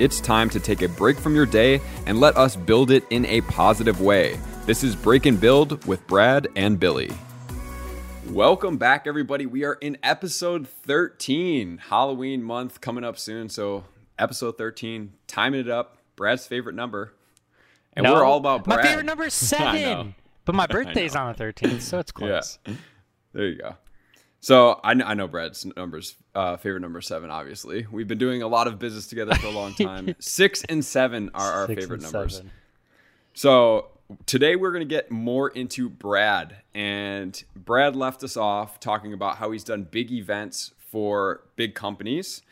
It's 0.00 0.20
time 0.20 0.50
to 0.50 0.58
take 0.58 0.82
a 0.82 0.88
break 0.88 1.16
from 1.16 1.36
your 1.36 1.46
day 1.46 1.80
and 2.06 2.18
let 2.18 2.36
us 2.36 2.56
build 2.56 2.90
it 2.90 3.04
in 3.10 3.24
a 3.26 3.42
positive 3.42 4.00
way. 4.00 4.40
This 4.66 4.82
is 4.82 4.96
Break 4.96 5.24
and 5.24 5.40
Build 5.40 5.86
with 5.86 6.04
Brad 6.08 6.48
and 6.56 6.80
Billy. 6.80 7.12
Welcome 8.28 8.76
back, 8.76 9.06
everybody. 9.06 9.46
We 9.46 9.62
are 9.62 9.74
in 9.74 9.96
episode 10.02 10.66
13, 10.66 11.78
Halloween 11.78 12.42
month 12.42 12.80
coming 12.80 13.04
up 13.04 13.16
soon. 13.16 13.48
So, 13.48 13.84
episode 14.18 14.58
13, 14.58 15.12
timing 15.28 15.60
it 15.60 15.70
up, 15.70 15.98
Brad's 16.16 16.44
favorite 16.44 16.74
number. 16.74 17.14
And 17.92 18.02
No, 18.02 18.14
we're 18.14 18.24
all 18.24 18.38
about 18.38 18.64
Brad. 18.64 18.80
My 18.80 18.82
favorite 18.84 19.06
number 19.06 19.22
is 19.26 19.34
seven. 19.34 20.16
but 20.44 20.56
my 20.56 20.66
birthday's 20.70 21.14
on 21.14 21.32
the 21.32 21.38
13th, 21.40 21.82
so 21.82 22.00
it's 22.00 22.10
close. 22.10 22.58
Yeah. 22.66 22.74
There 23.32 23.46
you 23.46 23.58
go. 23.58 23.76
So 24.44 24.78
I 24.84 24.92
know, 24.92 25.06
I 25.06 25.14
know 25.14 25.26
Brad's 25.26 25.64
numbers, 25.74 26.16
uh, 26.34 26.58
favorite 26.58 26.80
number 26.80 27.00
seven. 27.00 27.30
Obviously, 27.30 27.86
we've 27.90 28.06
been 28.06 28.18
doing 28.18 28.42
a 28.42 28.46
lot 28.46 28.66
of 28.66 28.78
business 28.78 29.06
together 29.06 29.34
for 29.36 29.46
a 29.46 29.50
long 29.50 29.72
time. 29.80 30.14
Six 30.18 30.62
and 30.68 30.84
seven 30.84 31.30
are 31.32 31.50
our 31.50 31.66
Six 31.66 31.80
favorite 31.80 32.02
numbers. 32.02 32.34
seven. 32.34 32.50
So 33.32 33.86
today 34.26 34.54
we're 34.56 34.70
going 34.72 34.86
to 34.86 34.94
get 34.94 35.10
more 35.10 35.48
into 35.48 35.88
Brad, 35.88 36.56
and 36.74 37.42
Brad 37.56 37.96
left 37.96 38.22
us 38.22 38.36
off 38.36 38.78
talking 38.80 39.14
about 39.14 39.38
how 39.38 39.50
he's 39.50 39.64
done 39.64 39.88
big 39.90 40.12
events 40.12 40.72
for 40.90 41.44
big 41.56 41.74
companies, 41.74 42.42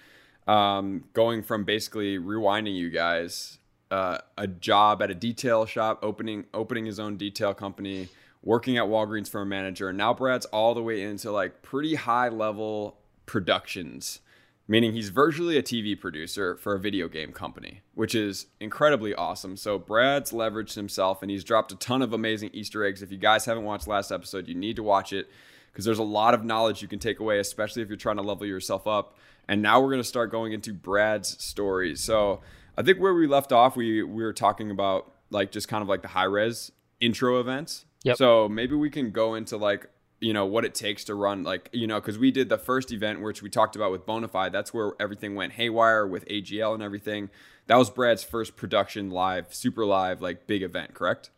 um, 0.49 1.05
going 1.13 1.43
from 1.43 1.65
basically 1.65 2.19
rewinding 2.19 2.75
you 2.75 2.89
guys 2.89 3.59
uh, 3.91 4.17
a 4.39 4.47
job 4.47 5.03
at 5.03 5.11
a 5.11 5.15
detail 5.15 5.67
shop, 5.67 5.99
opening 6.03 6.47
opening 6.55 6.87
his 6.87 6.99
own 6.99 7.19
detail 7.19 7.53
company, 7.53 8.09
working 8.43 8.77
at 8.77 8.85
Walgreens 8.85 9.29
for 9.29 9.41
a 9.41 9.47
manager, 9.47 9.89
and 9.89 9.99
now 9.99 10.13
Brad's 10.13 10.47
all 10.47 10.75
the 10.75 10.83
way 10.83 11.03
into 11.03 11.31
like 11.31 11.63
pretty 11.63 11.95
high 11.95 12.29
level 12.29 12.99
productions 13.27 14.21
meaning 14.69 14.93
he's 14.93 15.09
virtually 15.09 15.57
a 15.57 15.63
TV 15.63 15.99
producer 15.99 16.57
for 16.57 16.75
a 16.75 16.81
video 16.81 17.09
game 17.09 17.33
company, 17.33 17.83
which 17.95 18.15
is 18.15 18.47
incredibly 18.61 19.15
awesome. 19.15 19.57
So 19.57 19.79
Brad's 19.79 20.33
leveraged 20.33 20.75
himself 20.75 21.23
and 21.23 21.31
he's 21.31 21.45
dropped 21.45 21.73
a 21.73 21.77
ton 21.77 22.03
of 22.03 22.13
amazing 22.13 22.51
Easter 22.53 22.85
eggs. 22.85 23.03
If 23.03 23.11
you 23.11 23.19
guys 23.19 23.45
haven't 23.45 23.65
watched 23.65 23.89
last 23.89 24.11
episode, 24.11 24.49
you 24.49 24.55
need 24.55 24.77
to 24.77 24.83
watch 24.83 25.13
it 25.13 25.29
because 25.71 25.85
there's 25.85 25.99
a 25.99 26.05
lot 26.05 26.35
of 26.35 26.45
knowledge 26.45 26.81
you 26.81 26.89
can 26.89 26.99
take 26.99 27.21
away, 27.21 27.39
especially 27.39 27.83
if 27.83 27.89
you're 27.89 27.97
trying 27.97 28.17
to 28.17 28.23
level 28.23 28.47
yourself 28.47 28.87
up. 28.87 29.19
And 29.49 29.61
now 29.61 29.81
we're 29.81 29.91
going 29.91 30.01
to 30.01 30.09
start 30.09 30.31
going 30.31 30.53
into 30.53 30.73
Brad's 30.73 31.43
stories. 31.43 32.01
So 32.01 32.41
I 32.79 32.83
think 32.83 32.99
where 32.99 33.15
we 33.15 33.27
left 33.27 33.53
off, 33.53 33.77
we 33.77 34.03
we 34.03 34.23
were 34.23 34.33
talking 34.33 34.71
about 34.71 35.13
like 35.31 35.51
just 35.51 35.67
kind 35.67 35.83
of 35.83 35.89
like 35.89 36.03
the 36.03 36.09
high 36.09 36.25
res 36.25 36.71
intro 37.03 37.39
events. 37.41 37.85
Yep. 38.05 38.17
So 38.17 38.49
maybe 38.49 38.75
we 38.75 38.89
can 38.91 39.11
go 39.11 39.35
into 39.35 39.57
like 39.59 39.89
you 40.21 40.33
know 40.33 40.47
what 40.47 40.65
it 40.65 40.73
takes 40.75 41.03
to 41.05 41.15
run 41.17 41.43
like 41.43 41.69
you 41.73 41.87
know 41.87 42.01
because 42.01 42.17
we 42.17 42.31
did 42.31 42.49
the 42.49 42.57
first 42.57 42.93
event 42.93 43.21
which 43.21 43.43
we 43.43 43.51
talked 43.51 43.75
about 43.75 43.91
with 43.91 44.07
bonafide 44.07 44.53
that's 44.53 44.73
where 44.73 44.93
everything 45.01 45.35
went 45.35 45.53
haywire 45.55 46.07
with 46.07 46.25
agl 46.29 46.75
and 46.75 46.81
everything 46.81 47.29
that 47.67 47.75
was 47.75 47.91
brad's 47.91 48.23
first 48.23 48.55
production 48.55 49.11
live 49.11 49.53
super 49.53 49.85
live 49.85 50.23
like 50.23 50.47
big 50.47 50.63
event 50.63 50.95
correct 50.95 51.31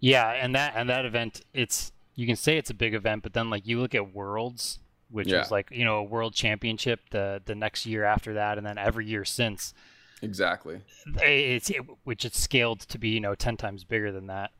Yeah, 0.00 0.30
and 0.30 0.54
that 0.54 0.72
and 0.74 0.88
that 0.88 1.04
event, 1.04 1.42
it's 1.52 1.92
you 2.14 2.26
can 2.26 2.36
say 2.36 2.56
it's 2.56 2.70
a 2.70 2.74
big 2.74 2.94
event, 2.94 3.22
but 3.22 3.34
then 3.34 3.50
like 3.50 3.66
you 3.66 3.78
look 3.80 3.94
at 3.94 4.14
Worlds, 4.14 4.78
which 5.10 5.28
Yeah. 5.28 5.40
was 5.40 5.50
like 5.50 5.70
you 5.70 5.84
know 5.84 5.96
a 5.98 6.02
World 6.02 6.32
Championship 6.34 7.00
the 7.10 7.42
the 7.44 7.54
next 7.54 7.84
year 7.84 8.02
after 8.04 8.32
that, 8.34 8.56
and 8.56 8.66
then 8.66 8.78
every 8.78 9.04
year 9.06 9.26
since, 9.26 9.74
exactly 10.22 10.80
it's 11.20 11.68
it, 11.70 11.82
which 12.04 12.24
it's 12.24 12.40
scaled 12.40 12.80
to 12.80 12.98
be 12.98 13.10
you 13.10 13.20
know 13.20 13.34
ten 13.34 13.56
times 13.58 13.84
bigger 13.84 14.10
than 14.10 14.26
that. 14.28 14.50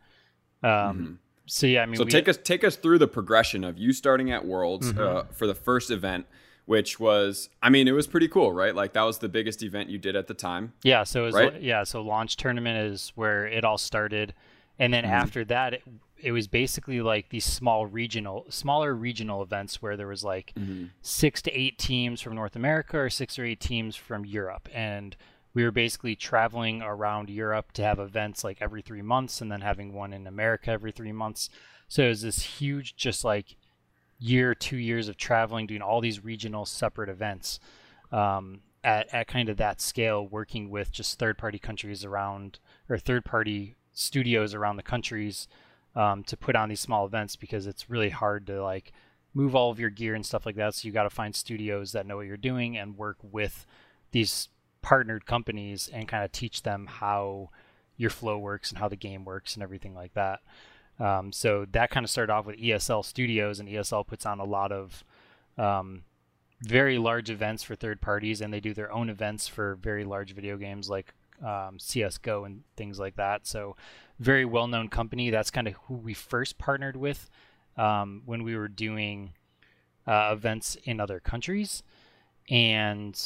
Um, 0.62 0.70
Mhm. 0.70 1.18
So 1.46 1.66
yeah, 1.66 1.82
I 1.82 1.86
mean, 1.86 1.96
so 1.96 2.04
we, 2.04 2.10
take 2.10 2.28
us 2.28 2.36
take 2.42 2.62
us 2.64 2.76
through 2.76 2.98
the 2.98 3.08
progression 3.08 3.64
of 3.64 3.76
you 3.76 3.92
starting 3.92 4.30
at 4.30 4.44
worlds 4.46 4.90
uh, 4.96 5.24
for 5.32 5.46
the 5.46 5.54
first 5.54 5.90
event 5.90 6.26
which 6.64 7.00
was 7.00 7.48
i 7.60 7.68
mean 7.68 7.88
it 7.88 7.92
was 7.92 8.06
pretty 8.06 8.28
cool 8.28 8.52
right 8.52 8.76
like 8.76 8.92
that 8.92 9.02
was 9.02 9.18
the 9.18 9.28
biggest 9.28 9.64
event 9.64 9.90
you 9.90 9.98
did 9.98 10.14
at 10.14 10.28
the 10.28 10.34
time 10.34 10.72
Yeah, 10.84 11.02
so 11.02 11.22
it 11.22 11.26
was, 11.26 11.34
right? 11.34 11.60
yeah, 11.60 11.82
so 11.82 12.00
launch 12.00 12.36
tournament 12.36 12.92
is 12.92 13.12
where 13.16 13.44
it 13.48 13.64
all 13.64 13.76
started, 13.78 14.32
and 14.78 14.94
then 14.94 15.02
Mm-hmm. 15.02 15.12
after 15.12 15.44
that, 15.46 15.74
it, 15.74 15.82
it 16.18 16.30
was 16.30 16.46
basically 16.46 17.00
like 17.02 17.30
these 17.30 17.44
small 17.44 17.86
regional, 17.86 18.46
smaller 18.48 18.94
regional 18.94 19.42
events 19.42 19.82
where 19.82 19.96
there 19.96 20.06
was 20.06 20.22
like 20.22 20.52
Mm-hmm. 20.56 20.84
six 21.02 21.42
to 21.42 21.50
eight 21.50 21.78
teams 21.78 22.20
from 22.20 22.36
North 22.36 22.54
America 22.54 22.96
or 22.96 23.10
six 23.10 23.36
or 23.40 23.44
eight 23.44 23.58
teams 23.60 23.96
from 23.96 24.24
Europe, 24.24 24.68
and 24.72 25.16
we 25.54 25.64
were 25.64 25.70
basically 25.70 26.16
traveling 26.16 26.82
around 26.82 27.28
Europe 27.28 27.72
to 27.72 27.82
have 27.82 27.98
events 27.98 28.42
like 28.42 28.58
every 28.60 28.82
three 28.82 29.02
months, 29.02 29.40
and 29.40 29.50
then 29.50 29.60
having 29.60 29.92
one 29.92 30.12
in 30.12 30.26
America 30.26 30.70
every 30.70 30.92
three 30.92 31.12
months. 31.12 31.50
So 31.88 32.04
it 32.04 32.08
was 32.08 32.22
this 32.22 32.42
huge, 32.42 32.96
just 32.96 33.24
like 33.24 33.56
year, 34.18 34.54
two 34.54 34.76
years 34.76 35.08
of 35.08 35.16
traveling, 35.16 35.66
doing 35.66 35.82
all 35.82 36.00
these 36.00 36.24
regional 36.24 36.64
separate 36.64 37.08
events 37.08 37.60
um, 38.10 38.60
at, 38.82 39.12
at 39.12 39.26
kind 39.26 39.48
of 39.48 39.56
that 39.58 39.80
scale, 39.80 40.26
working 40.26 40.70
with 40.70 40.92
just 40.92 41.18
third 41.18 41.36
party 41.36 41.58
countries 41.58 42.04
around 42.04 42.58
or 42.88 42.98
third 42.98 43.24
party 43.24 43.76
studios 43.92 44.54
around 44.54 44.76
the 44.76 44.82
countries 44.82 45.48
um, 45.94 46.24
to 46.24 46.36
put 46.36 46.56
on 46.56 46.68
these 46.68 46.80
small 46.80 47.04
events 47.04 47.36
because 47.36 47.66
it's 47.66 47.90
really 47.90 48.10
hard 48.10 48.46
to 48.46 48.62
like 48.62 48.92
move 49.34 49.54
all 49.54 49.70
of 49.70 49.80
your 49.80 49.90
gear 49.90 50.14
and 50.14 50.24
stuff 50.24 50.46
like 50.46 50.56
that. 50.56 50.74
So 50.74 50.86
you 50.86 50.92
got 50.92 51.02
to 51.04 51.10
find 51.10 51.34
studios 51.34 51.92
that 51.92 52.06
know 52.06 52.16
what 52.16 52.26
you're 52.26 52.36
doing 52.36 52.76
and 52.76 52.96
work 52.96 53.18
with 53.22 53.66
these 54.12 54.48
partnered 54.82 55.26
companies 55.26 55.88
and 55.92 56.08
kind 56.08 56.24
of 56.24 56.32
teach 56.32 56.62
them 56.62 56.86
how 56.86 57.50
your 57.96 58.10
flow 58.10 58.36
works 58.36 58.70
and 58.70 58.78
how 58.78 58.88
the 58.88 58.96
game 58.96 59.24
works 59.24 59.54
and 59.54 59.62
everything 59.62 59.94
like 59.94 60.14
that. 60.14 60.40
Um, 60.98 61.32
so 61.32 61.66
that 61.72 61.90
kind 61.90 62.04
of 62.04 62.10
started 62.10 62.32
off 62.32 62.46
with 62.46 62.58
ESL 62.58 63.04
Studios, 63.04 63.58
and 63.58 63.68
ESL 63.68 64.06
puts 64.06 64.26
on 64.26 64.38
a 64.40 64.44
lot 64.44 64.72
of 64.72 65.04
um, 65.56 66.04
very 66.60 66.98
large 66.98 67.30
events 67.30 67.62
for 67.62 67.74
third 67.74 68.00
parties, 68.00 68.40
and 68.40 68.52
they 68.52 68.60
do 68.60 68.74
their 68.74 68.92
own 68.92 69.08
events 69.08 69.48
for 69.48 69.76
very 69.76 70.04
large 70.04 70.34
video 70.34 70.56
games 70.56 70.88
like 70.88 71.14
um, 71.44 71.78
CS:GO 71.78 72.44
and 72.44 72.62
things 72.76 72.98
like 72.98 73.16
that. 73.16 73.46
So 73.46 73.76
very 74.20 74.44
well-known 74.44 74.88
company. 74.88 75.30
That's 75.30 75.50
kind 75.50 75.66
of 75.66 75.74
who 75.86 75.94
we 75.94 76.14
first 76.14 76.58
partnered 76.58 76.96
with 76.96 77.28
um, 77.76 78.22
when 78.24 78.44
we 78.44 78.56
were 78.56 78.68
doing 78.68 79.32
uh, 80.06 80.30
events 80.32 80.76
in 80.84 81.00
other 81.00 81.20
countries, 81.20 81.82
and 82.48 83.18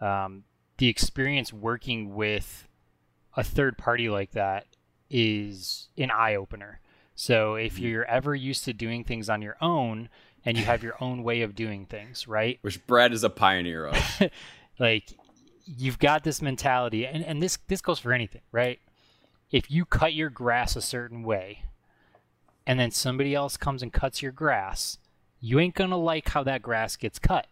um, 0.00 0.44
the 0.78 0.88
experience 0.88 1.52
working 1.52 2.14
with 2.14 2.66
a 3.36 3.44
third 3.44 3.78
party 3.78 4.08
like 4.08 4.32
that 4.32 4.66
is 5.10 5.88
an 5.96 6.10
eye 6.10 6.34
opener. 6.34 6.80
So 7.14 7.54
if 7.54 7.74
mm-hmm. 7.74 7.84
you're 7.84 8.04
ever 8.04 8.34
used 8.34 8.64
to 8.64 8.72
doing 8.72 9.04
things 9.04 9.28
on 9.28 9.42
your 9.42 9.56
own 9.60 10.08
and 10.44 10.56
you 10.56 10.64
have 10.64 10.82
your 10.82 10.96
own 11.00 11.22
way 11.22 11.42
of 11.42 11.54
doing 11.54 11.86
things, 11.86 12.26
right? 12.26 12.58
which 12.62 12.84
brad 12.86 13.12
is 13.12 13.24
a 13.24 13.30
pioneer 13.30 13.86
of 13.86 14.22
Like 14.78 15.12
you've 15.64 15.98
got 15.98 16.24
this 16.24 16.42
mentality 16.42 17.06
and, 17.06 17.24
and 17.24 17.42
this 17.42 17.58
this 17.68 17.80
goes 17.80 17.98
for 17.98 18.12
anything, 18.12 18.42
right? 18.50 18.80
If 19.50 19.70
you 19.70 19.84
cut 19.84 20.14
your 20.14 20.30
grass 20.30 20.74
a 20.76 20.82
certain 20.82 21.22
way 21.22 21.64
and 22.66 22.80
then 22.80 22.90
somebody 22.90 23.34
else 23.34 23.56
comes 23.56 23.82
and 23.82 23.92
cuts 23.92 24.22
your 24.22 24.32
grass, 24.32 24.98
you 25.40 25.60
ain't 25.60 25.74
gonna 25.74 25.98
like 25.98 26.30
how 26.30 26.42
that 26.44 26.62
grass 26.62 26.96
gets 26.96 27.18
cut. 27.18 27.46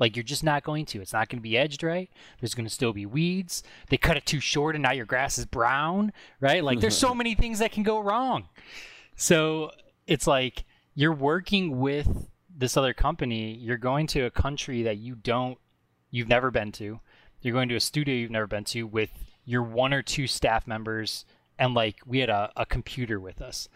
Like 0.00 0.16
you're 0.16 0.24
just 0.24 0.42
not 0.42 0.64
going 0.64 0.86
to. 0.86 1.00
It's 1.00 1.12
not 1.12 1.28
going 1.28 1.38
to 1.38 1.42
be 1.42 1.56
edged 1.56 1.82
right. 1.82 2.10
There's 2.40 2.54
going 2.54 2.66
to 2.66 2.74
still 2.74 2.92
be 2.92 3.06
weeds. 3.06 3.62
They 3.88 3.96
cut 3.96 4.16
it 4.16 4.26
too 4.26 4.40
short 4.40 4.74
and 4.74 4.82
now 4.82 4.92
your 4.92 5.06
grass 5.06 5.38
is 5.38 5.46
brown, 5.46 6.12
right? 6.40 6.64
Like 6.64 6.80
there's 6.80 6.96
so 6.96 7.14
many 7.20 7.34
things 7.34 7.60
that 7.60 7.70
can 7.70 7.82
go 7.82 8.00
wrong. 8.00 8.48
So 9.14 9.70
it's 10.06 10.26
like 10.26 10.64
you're 10.94 11.12
working 11.12 11.78
with 11.78 12.28
this 12.56 12.76
other 12.76 12.94
company. 12.94 13.54
You're 13.54 13.76
going 13.76 14.06
to 14.08 14.22
a 14.22 14.30
country 14.30 14.82
that 14.82 14.96
you 14.96 15.14
don't, 15.14 15.58
you've 16.10 16.28
never 16.28 16.50
been 16.50 16.72
to. 16.72 17.00
You're 17.42 17.54
going 17.54 17.68
to 17.68 17.76
a 17.76 17.80
studio 17.80 18.14
you've 18.14 18.30
never 18.30 18.46
been 18.46 18.64
to 18.64 18.86
with 18.86 19.10
your 19.44 19.62
one 19.62 19.92
or 19.92 20.02
two 20.02 20.26
staff 20.26 20.66
members, 20.66 21.24
and 21.58 21.74
like 21.74 21.96
we 22.06 22.18
had 22.18 22.28
a, 22.28 22.52
a 22.56 22.66
computer 22.66 23.18
with 23.18 23.40
us, 23.40 23.68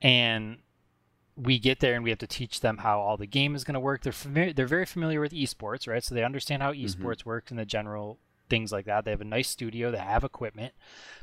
and 0.00 0.58
we 1.40 1.58
get 1.58 1.78
there 1.78 1.94
and 1.94 2.02
we 2.02 2.10
have 2.10 2.18
to 2.18 2.26
teach 2.26 2.60
them 2.60 2.78
how 2.78 3.00
all 3.00 3.16
the 3.16 3.26
game 3.26 3.54
is 3.54 3.62
going 3.62 3.74
to 3.74 3.80
work. 3.80 4.02
They're 4.02 4.12
familiar, 4.12 4.52
they're 4.52 4.66
very 4.66 4.86
familiar 4.86 5.20
with 5.20 5.32
esports, 5.32 5.86
right? 5.86 6.02
So 6.02 6.14
they 6.14 6.24
understand 6.24 6.62
how 6.62 6.72
mm-hmm. 6.72 6.84
esports 6.84 7.24
works 7.24 7.50
and 7.50 7.58
the 7.58 7.64
general 7.64 8.18
things 8.50 8.72
like 8.72 8.86
that. 8.86 9.04
They 9.04 9.12
have 9.12 9.20
a 9.20 9.24
nice 9.24 9.48
studio, 9.48 9.90
they 9.90 9.98
have 9.98 10.24
equipment, 10.24 10.74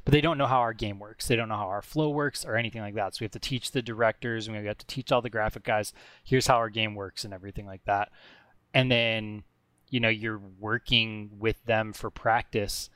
but 0.05 0.13
they 0.13 0.21
don't 0.21 0.37
know 0.37 0.47
how 0.47 0.59
our 0.59 0.73
game 0.73 0.99
works. 0.99 1.27
They 1.27 1.35
don't 1.35 1.49
know 1.49 1.57
how 1.57 1.67
our 1.67 1.81
flow 1.81 2.09
works 2.09 2.45
or 2.45 2.55
anything 2.55 2.81
like 2.81 2.95
that. 2.95 3.15
So 3.15 3.19
we 3.21 3.25
have 3.25 3.31
to 3.31 3.39
teach 3.39 3.71
the 3.71 3.81
directors 3.81 4.47
and 4.47 4.57
we 4.57 4.65
have 4.65 4.77
to 4.77 4.85
teach 4.85 5.11
all 5.11 5.21
the 5.21 5.29
graphic 5.29 5.63
guys, 5.63 5.91
here's 6.23 6.47
how 6.47 6.55
our 6.55 6.69
game 6.69 6.95
works 6.95 7.25
and 7.25 7.33
everything 7.33 7.65
like 7.65 7.83
that. 7.85 8.09
And 8.73 8.89
then, 8.89 9.43
you 9.89 9.99
know, 9.99 10.09
you're 10.09 10.41
working 10.59 11.31
with 11.39 11.63
them 11.65 11.91
for 11.91 12.09
practice. 12.09 12.89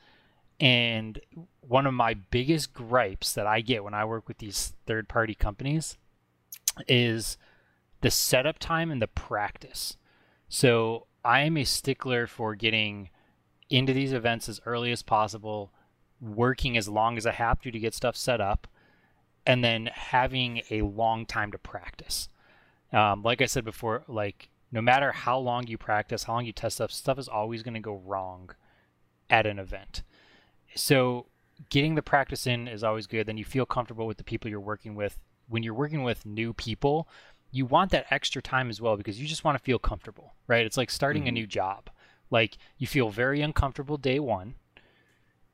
And 0.58 1.20
one 1.60 1.86
of 1.86 1.94
my 1.94 2.14
biggest 2.14 2.72
gripes 2.72 3.32
that 3.34 3.46
I 3.46 3.60
get 3.60 3.84
when 3.84 3.94
I 3.94 4.04
work 4.04 4.28
with 4.28 4.38
these 4.38 4.74
third 4.86 5.08
party 5.08 5.34
companies 5.34 5.96
is 6.88 7.36
the 8.00 8.10
setup 8.10 8.58
time 8.58 8.90
and 8.90 9.00
the 9.00 9.06
practice. 9.06 9.96
So 10.48 11.06
I 11.24 11.40
am 11.40 11.56
a 11.56 11.64
stickler 11.64 12.26
for 12.26 12.54
getting 12.54 13.10
into 13.68 13.92
these 13.92 14.12
events 14.12 14.48
as 14.48 14.60
early 14.66 14.90
as 14.90 15.02
possible, 15.02 15.70
working 16.20 16.76
as 16.76 16.88
long 16.88 17.16
as 17.16 17.26
I 17.26 17.32
have 17.32 17.60
to 17.62 17.70
to 17.70 17.78
get 17.78 17.94
stuff 17.94 18.16
set 18.16 18.40
up, 18.40 18.66
and 19.46 19.64
then 19.64 19.90
having 19.92 20.62
a 20.70 20.82
long 20.82 21.26
time 21.26 21.52
to 21.52 21.58
practice. 21.58 22.28
Um, 22.92 23.22
like 23.22 23.40
I 23.40 23.46
said 23.46 23.64
before, 23.64 24.02
like 24.08 24.48
no 24.72 24.80
matter 24.80 25.12
how 25.12 25.38
long 25.38 25.66
you 25.66 25.78
practice, 25.78 26.24
how 26.24 26.34
long 26.34 26.46
you 26.46 26.52
test 26.52 26.76
stuff, 26.76 26.90
stuff 26.90 27.18
is 27.18 27.28
always 27.28 27.62
going 27.62 27.74
to 27.74 27.80
go 27.80 28.02
wrong 28.04 28.50
at 29.28 29.46
an 29.46 29.58
event. 29.58 30.02
so 30.74 31.26
getting 31.68 31.94
the 31.94 32.02
practice 32.02 32.46
in 32.46 32.66
is 32.66 32.82
always 32.82 33.06
good. 33.06 33.26
Then 33.26 33.36
you 33.36 33.44
feel 33.44 33.66
comfortable 33.66 34.06
with 34.06 34.16
the 34.16 34.24
people 34.24 34.50
you're 34.50 34.60
working 34.60 34.94
with. 34.94 35.20
When 35.50 35.62
you're 35.62 35.74
working 35.74 36.02
with 36.02 36.24
new 36.24 36.54
people, 36.54 37.08
you 37.50 37.66
want 37.66 37.90
that 37.90 38.06
extra 38.10 38.40
time 38.40 38.70
as 38.70 38.80
well 38.80 38.96
because 38.96 39.20
you 39.20 39.26
just 39.26 39.44
want 39.44 39.58
to 39.58 39.64
feel 39.64 39.78
comfortable, 39.78 40.34
right? 40.46 40.64
It's 40.64 40.76
like 40.76 40.90
starting 40.90 41.22
mm-hmm. 41.22 41.28
a 41.28 41.32
new 41.32 41.46
job. 41.46 41.90
Like 42.30 42.56
you 42.78 42.86
feel 42.86 43.10
very 43.10 43.42
uncomfortable 43.42 43.96
day 43.96 44.20
one, 44.20 44.54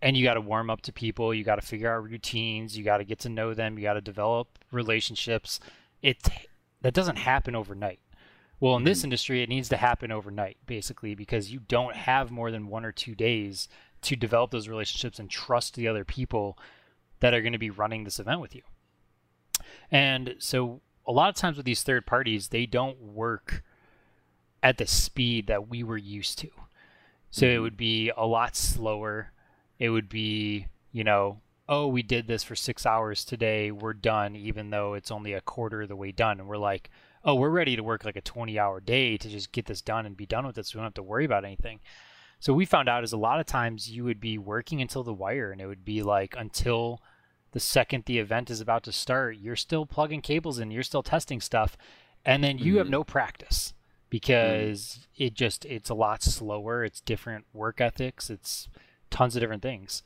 and 0.03 0.17
you 0.17 0.25
got 0.25 0.35
to 0.35 0.41
warm 0.41 0.71
up 0.71 0.83
to 0.83 0.93
people. 0.93 1.33
You 1.33 1.43
got 1.43 1.57
to 1.57 1.67
figure 1.67 1.93
out 1.93 2.05
routines. 2.05 2.77
You 2.77 2.85
got 2.85 2.99
to 2.99 3.05
get 3.05 3.19
to 3.21 3.29
know 3.29 3.55
them. 3.55 3.79
You 3.79 3.85
got 3.85 3.95
to 3.95 4.01
develop 4.03 4.59
relationships. 4.71 5.59
It 6.03 6.19
that 6.83 6.95
doesn't 6.95 7.17
happen 7.17 7.57
overnight. 7.57 8.01
Well, 8.61 8.77
in 8.77 8.85
this 8.85 8.99
mm-hmm. 8.99 9.07
industry, 9.07 9.43
it 9.43 9.49
needs 9.49 9.69
to 9.71 9.77
happen 9.77 10.11
overnight, 10.11 10.59
basically, 10.67 11.15
because 11.15 11.51
you 11.51 11.61
don't 11.61 11.97
have 11.97 12.31
more 12.31 12.51
than 12.51 12.69
one 12.69 12.85
or 12.85 12.93
two 12.93 13.15
days 13.15 13.69
to 14.03 14.17
develop 14.17 14.51
those 14.51 14.69
relationships 14.69 15.19
and 15.19 15.29
trust 15.29 15.75
the 15.75 15.89
other 15.89 16.05
people 16.05 16.59
that 17.21 17.35
are 17.35 17.41
going 17.41 17.53
to 17.53 17.59
be 17.59 17.71
running 17.71 18.05
this 18.05 18.21
event 18.21 18.41
with 18.41 18.55
you. 18.55 18.63
And 19.91 20.37
so, 20.39 20.81
a 21.07 21.13
lot 21.13 21.29
of 21.29 21.37
times 21.37 21.57
with 21.57 21.67
these 21.67 21.83
third 21.83 22.07
parties, 22.07 22.49
they 22.49 22.67
don't 22.67 23.01
work 23.01 23.63
at 24.63 24.79
the 24.79 24.87
speed 24.87 25.47
that 25.47 25.69
we 25.69 25.83
were 25.83 25.97
used 25.97 26.39
to. 26.41 26.51
So, 27.31 27.47
mm-hmm. 27.47 27.57
it 27.57 27.59
would 27.61 27.77
be 27.77 28.11
a 28.17 28.27
lot 28.27 28.57
slower. 28.57 29.33
It 29.79 29.91
would 29.91 30.09
be, 30.09 30.67
you 30.93 31.05
know, 31.05 31.41
oh, 31.69 31.89
we 31.89 32.03
did 32.03 32.27
this 32.27 32.43
for 32.43 32.55
six 32.55 32.87
hours 32.87 33.25
today. 33.25 33.71
We're 33.71 33.93
done, 33.93 34.37
even 34.37 34.71
though 34.71 34.95
it's 34.95 35.11
only 35.11 35.33
a 35.33 35.41
quarter 35.41 35.83
of 35.83 35.89
the 35.89 35.97
way 35.97 36.13
done. 36.13 36.39
And 36.39 36.49
we're 36.49 36.57
like, 36.57 36.91
oh, 37.25 37.35
we're 37.35 37.51
ready 37.51 37.77
to 37.77 37.83
work 37.83 38.05
like 38.05 38.17
a 38.17 38.21
20 38.21 38.59
hour 38.59 38.81
day 38.81 39.17
to 39.17 39.29
just 39.29 39.53
get 39.53 39.67
this 39.67 39.83
done 39.83 40.07
and 40.07 40.17
be 40.17 40.27
done 40.27 40.47
with 40.47 40.57
it 40.59 40.67
so 40.67 40.77
we 40.77 40.79
don't 40.79 40.87
have 40.87 40.95
to 40.95 41.03
worry 41.03 41.25
about 41.25 41.45
anything. 41.45 41.81
So 42.39 42.53
we 42.53 42.67
found 42.67 42.89
out 42.89 43.03
is 43.03 43.13
a 43.13 43.19
lot 43.19 43.41
of 43.41 43.47
times 43.47 43.91
you 43.91 44.05
would 44.05 44.21
be 44.21 44.39
working 44.39 44.81
until 44.81 45.03
the 45.03 45.13
wire 45.13 45.51
and 45.51 45.61
it 45.61 45.67
would 45.67 45.85
be 45.85 46.03
like 46.03 46.35
until 46.39 47.01
the 47.57 47.61
second 47.61 48.05
the 48.05 48.19
event 48.19 48.51
is 48.51 48.61
about 48.61 48.83
to 48.83 48.93
start, 48.93 49.39
you're 49.39 49.57
still 49.57 49.87
plugging 49.87 50.21
cables 50.21 50.59
in, 50.59 50.71
you're 50.71 50.83
still 50.83 51.03
testing 51.03 51.41
stuff, 51.41 51.75
and 52.23 52.45
then 52.45 52.59
you 52.59 52.73
mm-hmm. 52.73 52.79
have 52.81 52.91
no 52.91 53.03
practice 53.03 53.73
because 54.11 54.83
mm-hmm. 55.17 55.25
it 55.25 55.33
just 55.33 55.65
it's 55.65 55.89
a 55.89 55.95
lot 55.95 56.23
slower, 56.23 56.85
it's 56.85 57.01
different 57.01 57.47
work 57.55 57.81
ethics, 57.81 58.29
it's 58.29 58.69
tons 59.09 59.35
of 59.35 59.41
different 59.41 59.63
things. 59.63 60.03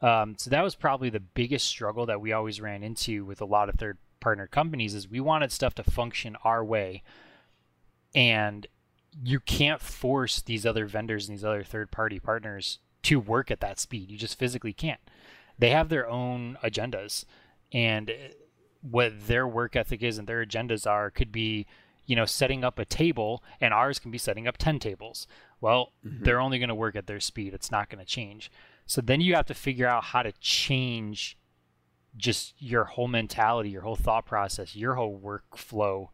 Um, 0.00 0.36
so 0.38 0.48
that 0.48 0.64
was 0.64 0.74
probably 0.74 1.10
the 1.10 1.20
biggest 1.20 1.66
struggle 1.66 2.06
that 2.06 2.22
we 2.22 2.32
always 2.32 2.58
ran 2.58 2.82
into 2.82 3.22
with 3.26 3.42
a 3.42 3.44
lot 3.44 3.68
of 3.68 3.74
third 3.74 3.98
partner 4.20 4.46
companies 4.46 4.94
is 4.94 5.06
we 5.06 5.20
wanted 5.20 5.52
stuff 5.52 5.74
to 5.74 5.84
function 5.84 6.38
our 6.42 6.64
way 6.64 7.02
and 8.14 8.66
you 9.22 9.40
can't 9.40 9.82
force 9.82 10.40
these 10.40 10.64
other 10.64 10.86
vendors 10.86 11.28
and 11.28 11.36
these 11.36 11.44
other 11.44 11.64
third 11.64 11.90
party 11.90 12.18
partners 12.18 12.78
to 13.02 13.20
work 13.20 13.50
at 13.50 13.60
that 13.60 13.78
speed 13.78 14.10
you 14.10 14.16
just 14.16 14.38
physically 14.38 14.72
can't 14.72 15.00
they 15.58 15.70
have 15.70 15.88
their 15.88 16.08
own 16.08 16.58
agendas 16.62 17.24
and 17.72 18.12
what 18.82 19.26
their 19.26 19.46
work 19.46 19.76
ethic 19.76 20.02
is 20.02 20.18
and 20.18 20.28
their 20.28 20.44
agendas 20.44 20.86
are 20.86 21.10
could 21.10 21.32
be 21.32 21.66
you 22.06 22.14
know 22.14 22.26
setting 22.26 22.64
up 22.64 22.78
a 22.78 22.84
table 22.84 23.42
and 23.60 23.72
ours 23.72 23.98
can 23.98 24.10
be 24.10 24.18
setting 24.18 24.46
up 24.46 24.58
10 24.58 24.78
tables 24.78 25.26
well 25.60 25.92
mm-hmm. 26.04 26.22
they're 26.22 26.40
only 26.40 26.58
going 26.58 26.68
to 26.68 26.74
work 26.74 26.96
at 26.96 27.06
their 27.06 27.20
speed 27.20 27.54
it's 27.54 27.70
not 27.70 27.88
going 27.88 27.98
to 27.98 28.04
change 28.04 28.50
so 28.86 29.00
then 29.00 29.20
you 29.20 29.34
have 29.34 29.46
to 29.46 29.54
figure 29.54 29.86
out 29.86 30.04
how 30.04 30.22
to 30.22 30.32
change 30.40 31.38
just 32.16 32.54
your 32.58 32.84
whole 32.84 33.08
mentality, 33.08 33.70
your 33.70 33.82
whole 33.82 33.96
thought 33.96 34.26
process, 34.26 34.76
your 34.76 34.94
whole 34.94 35.18
workflow 35.18 36.08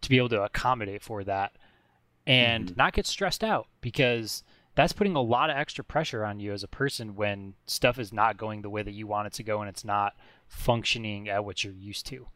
to 0.00 0.08
be 0.08 0.18
able 0.18 0.28
to 0.30 0.42
accommodate 0.42 1.02
for 1.02 1.24
that 1.24 1.52
and 2.26 2.66
mm-hmm. 2.66 2.76
not 2.76 2.92
get 2.92 3.06
stressed 3.06 3.44
out 3.44 3.66
because 3.80 4.42
that's 4.74 4.92
putting 4.92 5.14
a 5.14 5.22
lot 5.22 5.50
of 5.50 5.56
extra 5.56 5.84
pressure 5.84 6.24
on 6.24 6.40
you 6.40 6.52
as 6.52 6.62
a 6.62 6.68
person 6.68 7.14
when 7.14 7.54
stuff 7.66 7.98
is 7.98 8.12
not 8.12 8.36
going 8.36 8.62
the 8.62 8.70
way 8.70 8.82
that 8.82 8.92
you 8.92 9.06
want 9.06 9.26
it 9.26 9.32
to 9.34 9.42
go 9.42 9.60
and 9.60 9.68
it's 9.68 9.84
not 9.84 10.14
functioning 10.48 11.28
at 11.28 11.44
what 11.44 11.62
you're 11.62 11.72
used 11.72 12.06
to. 12.06 12.26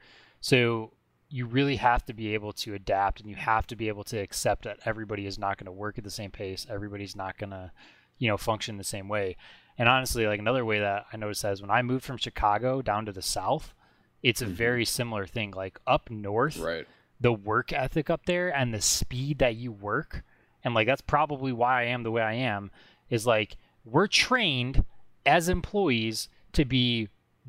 So 0.41 0.93
you 1.31 1.47
really 1.47 1.77
have 1.77 2.05
to 2.07 2.15
be 2.15 2.35
able 2.35 2.53
to 2.53 2.75
adapt 2.75 3.21
and 3.21 3.29
you 3.29 3.37
have 3.37 3.67
to 3.67 3.77
be 3.77 3.89
able 3.89 4.05
to 4.05 4.19
accept 4.19 4.65
that 4.65 4.79
everybody 4.85 5.27
is 5.27 5.39
not 5.39 5.59
going 5.59 5.67
to 5.67 5.73
work 5.73 5.99
at 5.99 6.05
the 6.05 6.11
same 6.11 6.31
pace. 6.31 6.67
Everybody's 6.71 7.17
not 7.17 7.39
going 7.39 7.51
to, 7.51 7.71
you 8.19 8.29
know, 8.29 8.37
function 8.37 8.79
the 8.79 8.85
same 8.85 9.09
way. 9.09 9.37
And 9.77 9.89
honestly, 9.89 10.27
like 10.27 10.41
another 10.41 10.65
way 10.65 10.81
that 10.81 11.07
I 11.13 11.17
noticed 11.17 11.43
that 11.43 11.53
is 11.53 11.61
when 11.63 11.71
I 11.71 11.83
moved 11.83 12.05
from 12.05 12.17
Chicago 12.17 12.83
down 12.83 13.05
to 13.07 13.13
the 13.13 13.23
South, 13.23 13.75
it's 14.23 14.43
a 14.43 14.47
mm-hmm. 14.47 14.55
very 14.55 14.85
similar 14.85 15.27
thing. 15.27 15.51
Like 15.51 15.79
up 15.87 16.11
north, 16.11 16.57
right. 16.59 16.87
the 17.21 17.33
work 17.33 17.73
ethic 17.73 18.09
up 18.09 18.27
there 18.27 18.49
and 18.55 18.73
the 18.73 18.81
speed 18.81 19.39
that 19.39 19.57
you 19.57 19.71
work, 19.71 20.25
and 20.69 20.75
like 20.75 20.87
that's 20.87 21.01
probably 21.01 21.51
why 21.51 21.81
I 21.81 21.85
am 21.87 22.03
the 22.03 22.11
way 22.11 22.21
I 22.21 22.35
am, 22.35 22.71
is 23.09 23.27
like 23.27 23.57
we're 23.87 24.07
trained 24.07 24.85
as 25.25 25.49
employees 25.49 26.29
to 26.53 26.67
be 26.67 27.09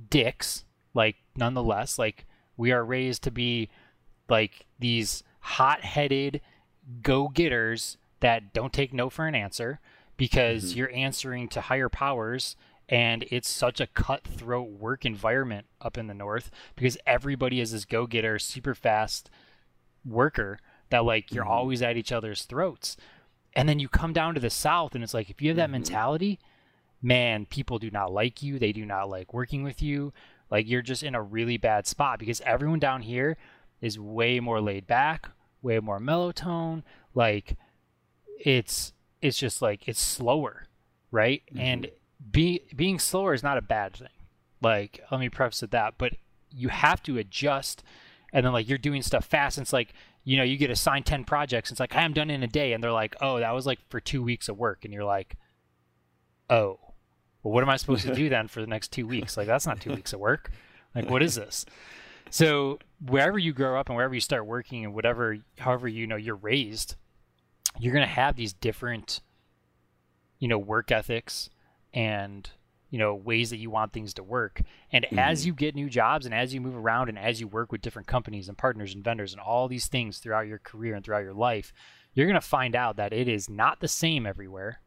dicks, 0.10 0.64
like 0.94 1.18
nonetheless, 1.36 2.00
like 2.00 2.26
we 2.56 2.72
are 2.72 2.86
raised 2.86 3.24
to 3.24 3.32
be 3.32 3.70
like 4.30 4.66
these 4.80 5.22
hot 5.42 5.82
headed 5.82 6.40
go 7.02 7.28
getters 7.28 7.98
that 8.22 8.54
don't 8.54 8.72
take 8.72 8.94
no 8.94 9.10
for 9.10 9.28
an 9.28 9.36
answer 9.36 9.82
because 10.16 10.70
mm-hmm. 10.70 10.80
you're 10.80 10.96
answering 10.96 11.50
to 11.50 11.60
higher 11.60 11.90
powers 11.90 12.56
and 12.88 13.26
it's 13.30 13.50
such 13.50 13.82
a 13.82 13.88
cutthroat 13.88 14.70
work 14.70 15.06
environment 15.06 15.66
up 15.82 15.98
in 15.98 16.08
the 16.08 16.14
north 16.14 16.52
because 16.76 16.98
everybody 17.06 17.60
is 17.60 17.74
this 17.74 17.84
go-getter 17.84 18.40
super 18.40 18.74
fast 18.74 19.30
worker 20.06 20.58
that 20.90 21.06
like 21.06 21.34
you're 21.34 21.44
mm-hmm. 21.44 21.54
always 21.54 21.82
at 21.82 21.98
each 21.98 22.12
other's 22.12 22.44
throats 22.44 22.98
and 23.54 23.68
then 23.68 23.80
you 23.80 23.88
come 23.88 24.14
down 24.14 24.34
to 24.34 24.40
the 24.40 24.50
south 24.50 24.96
and 24.96 25.04
it's 25.04 25.14
like 25.14 25.30
if 25.30 25.42
you 25.42 25.50
have 25.50 25.58
that 25.58 25.66
mm-hmm. 25.66 25.74
mentality 25.74 26.40
man 27.02 27.46
people 27.46 27.80
do 27.80 27.90
not 27.92 28.12
like 28.12 28.44
you 28.44 28.60
they 28.60 28.72
do 28.72 28.86
not 28.86 29.10
like 29.10 29.34
working 29.34 29.64
with 29.64 29.82
you 29.82 30.12
like 30.52 30.68
you're 30.68 30.82
just 30.82 31.04
in 31.04 31.16
a 31.16 31.22
really 31.22 31.58
bad 31.58 31.88
spot 31.88 32.20
because 32.20 32.42
everyone 32.42 32.80
down 32.80 33.02
here 33.02 33.38
is 33.82 33.98
way 33.98 34.40
more 34.40 34.60
laid 34.60 34.86
back 34.86 35.30
way 35.62 35.80
more 35.80 36.00
mellow 36.00 36.32
tone 36.32 36.84
like 37.14 37.56
it's 38.40 38.94
it's 39.22 39.38
just 39.38 39.62
like 39.62 39.88
it's 39.88 40.00
slower, 40.00 40.68
right? 41.12 41.44
Mm-hmm. 41.52 41.60
And 41.60 41.92
be, 42.32 42.62
being 42.76 43.00
slower 43.00 43.34
is 43.34 43.44
not 43.44 43.58
a 43.58 43.62
bad 43.62 43.96
thing. 43.96 44.08
Like, 44.62 45.02
let 45.12 45.20
me 45.20 45.30
preface 45.30 45.64
it 45.64 45.72
that, 45.72 45.96
but 45.98 46.14
you 46.52 46.70
have 46.70 47.02
to 47.04 47.18
adjust. 47.18 47.84
And 48.34 48.46
then, 48.46 48.54
like, 48.54 48.68
you're 48.68 48.78
doing 48.78 49.02
stuff 49.02 49.26
fast. 49.26 49.58
And 49.58 49.66
it's 49.66 49.74
like, 49.74 49.94
you 50.24 50.38
know, 50.38 50.44
you 50.44 50.58
get 50.58 50.70
assigned 50.70 51.06
10 51.06 51.24
projects. 51.26 51.72
It's 51.72 51.80
like, 51.80 51.96
I'm 51.96 52.14
done 52.14 52.30
in 52.30 52.44
a 52.44 52.48
day. 52.48 52.74
And 52.74 52.84
they're 52.84 52.92
like, 52.92 53.16
oh, 53.22 53.40
that 53.40 53.52
was 53.52 53.66
like 53.66 53.80
for 53.90 54.00
two 54.00 54.22
weeks 54.22 54.50
of 54.50 54.58
work. 54.58 54.86
And 54.86 54.94
you're 54.94 55.04
like, 55.04 55.36
oh, 56.50 56.80
well, 57.44 57.54
what 57.54 57.64
am 57.64 57.70
I 57.70 57.78
supposed 57.78 58.06
to 58.06 58.14
do 58.14 58.30
then 58.30 58.48
for 58.48 58.62
the 58.62 58.68
next 58.68 58.92
two 58.92 59.08
weeks? 59.08 59.38
Like, 59.38 59.48
that's 59.48 59.66
not 59.66 59.80
two 59.80 59.94
weeks 59.94 60.14
of 60.14 60.20
work. 60.20 60.52
Like, 60.94 61.10
what 61.10 61.24
is 61.24 61.36
this? 61.36 61.66
So, 62.32 62.80
wherever 63.06 63.40
you 63.40 63.54
grow 63.54 63.80
up 63.80 63.88
and 63.88 63.96
wherever 63.96 64.14
you 64.14 64.20
start 64.20 64.46
working 64.46 64.84
and 64.86 64.94
whatever, 64.94 65.38
however, 65.58 65.88
you 65.88 66.06
know, 66.06 66.16
you're 66.16 66.36
raised, 66.36 66.96
you're 67.80 67.94
going 67.94 68.06
to 68.06 68.14
have 68.14 68.36
these 68.36 68.54
different 68.54 69.22
you 70.40 70.48
know 70.48 70.58
work 70.58 70.92
ethics 70.92 71.50
and 71.94 72.50
you 72.90 72.98
know 72.98 73.14
ways 73.16 73.50
that 73.50 73.58
you 73.58 73.70
want 73.70 73.94
things 73.94 74.14
to 74.14 74.24
work 74.24 74.62
and 74.92 75.06
mm-hmm. 75.06 75.20
as 75.20 75.46
you 75.46 75.54
get 75.54 75.76
new 75.76 75.90
jobs 75.90 76.26
and 76.26 76.34
as 76.34 76.54
you 76.54 76.62
move 76.62 76.76
around 76.76 77.10
and 77.10 77.20
as 77.20 77.40
you 77.40 77.48
work 77.48 77.72
with 77.72 77.82
different 77.82 78.08
companies 78.08 78.48
and 78.48 78.58
partners 78.58 78.94
and 78.94 79.04
vendors 79.04 79.34
and 79.34 79.42
all 79.42 79.68
these 79.68 79.88
things 79.88 80.18
throughout 80.18 80.48
your 80.48 80.60
career 80.60 80.96
and 80.96 81.06
throughout 81.06 81.24
your 81.24 81.34
life 81.34 81.72
you're 82.14 82.28
going 82.28 82.40
to 82.40 82.42
find 82.42 82.76
out 82.76 82.96
that 82.96 83.14
it 83.14 83.28
is 83.28 83.50
not 83.50 83.80
the 83.80 83.88
same 83.88 84.26
everywhere 84.26 84.82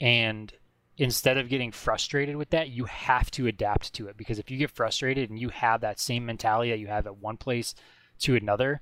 and 0.00 0.52
instead 0.96 1.38
of 1.38 1.48
getting 1.48 1.72
frustrated 1.72 2.36
with 2.36 2.50
that 2.50 2.68
you 2.68 2.84
have 2.84 3.30
to 3.30 3.46
adapt 3.46 3.92
to 3.92 4.06
it 4.06 4.16
because 4.16 4.38
if 4.38 4.50
you 4.50 4.56
get 4.56 4.70
frustrated 4.70 5.30
and 5.30 5.38
you 5.38 5.48
have 5.48 5.80
that 5.80 5.98
same 5.98 6.24
mentality 6.24 6.70
that 6.70 6.78
you 6.78 6.86
have 6.86 7.06
at 7.06 7.16
one 7.16 7.36
place 7.36 7.74
to 8.18 8.36
another 8.36 8.80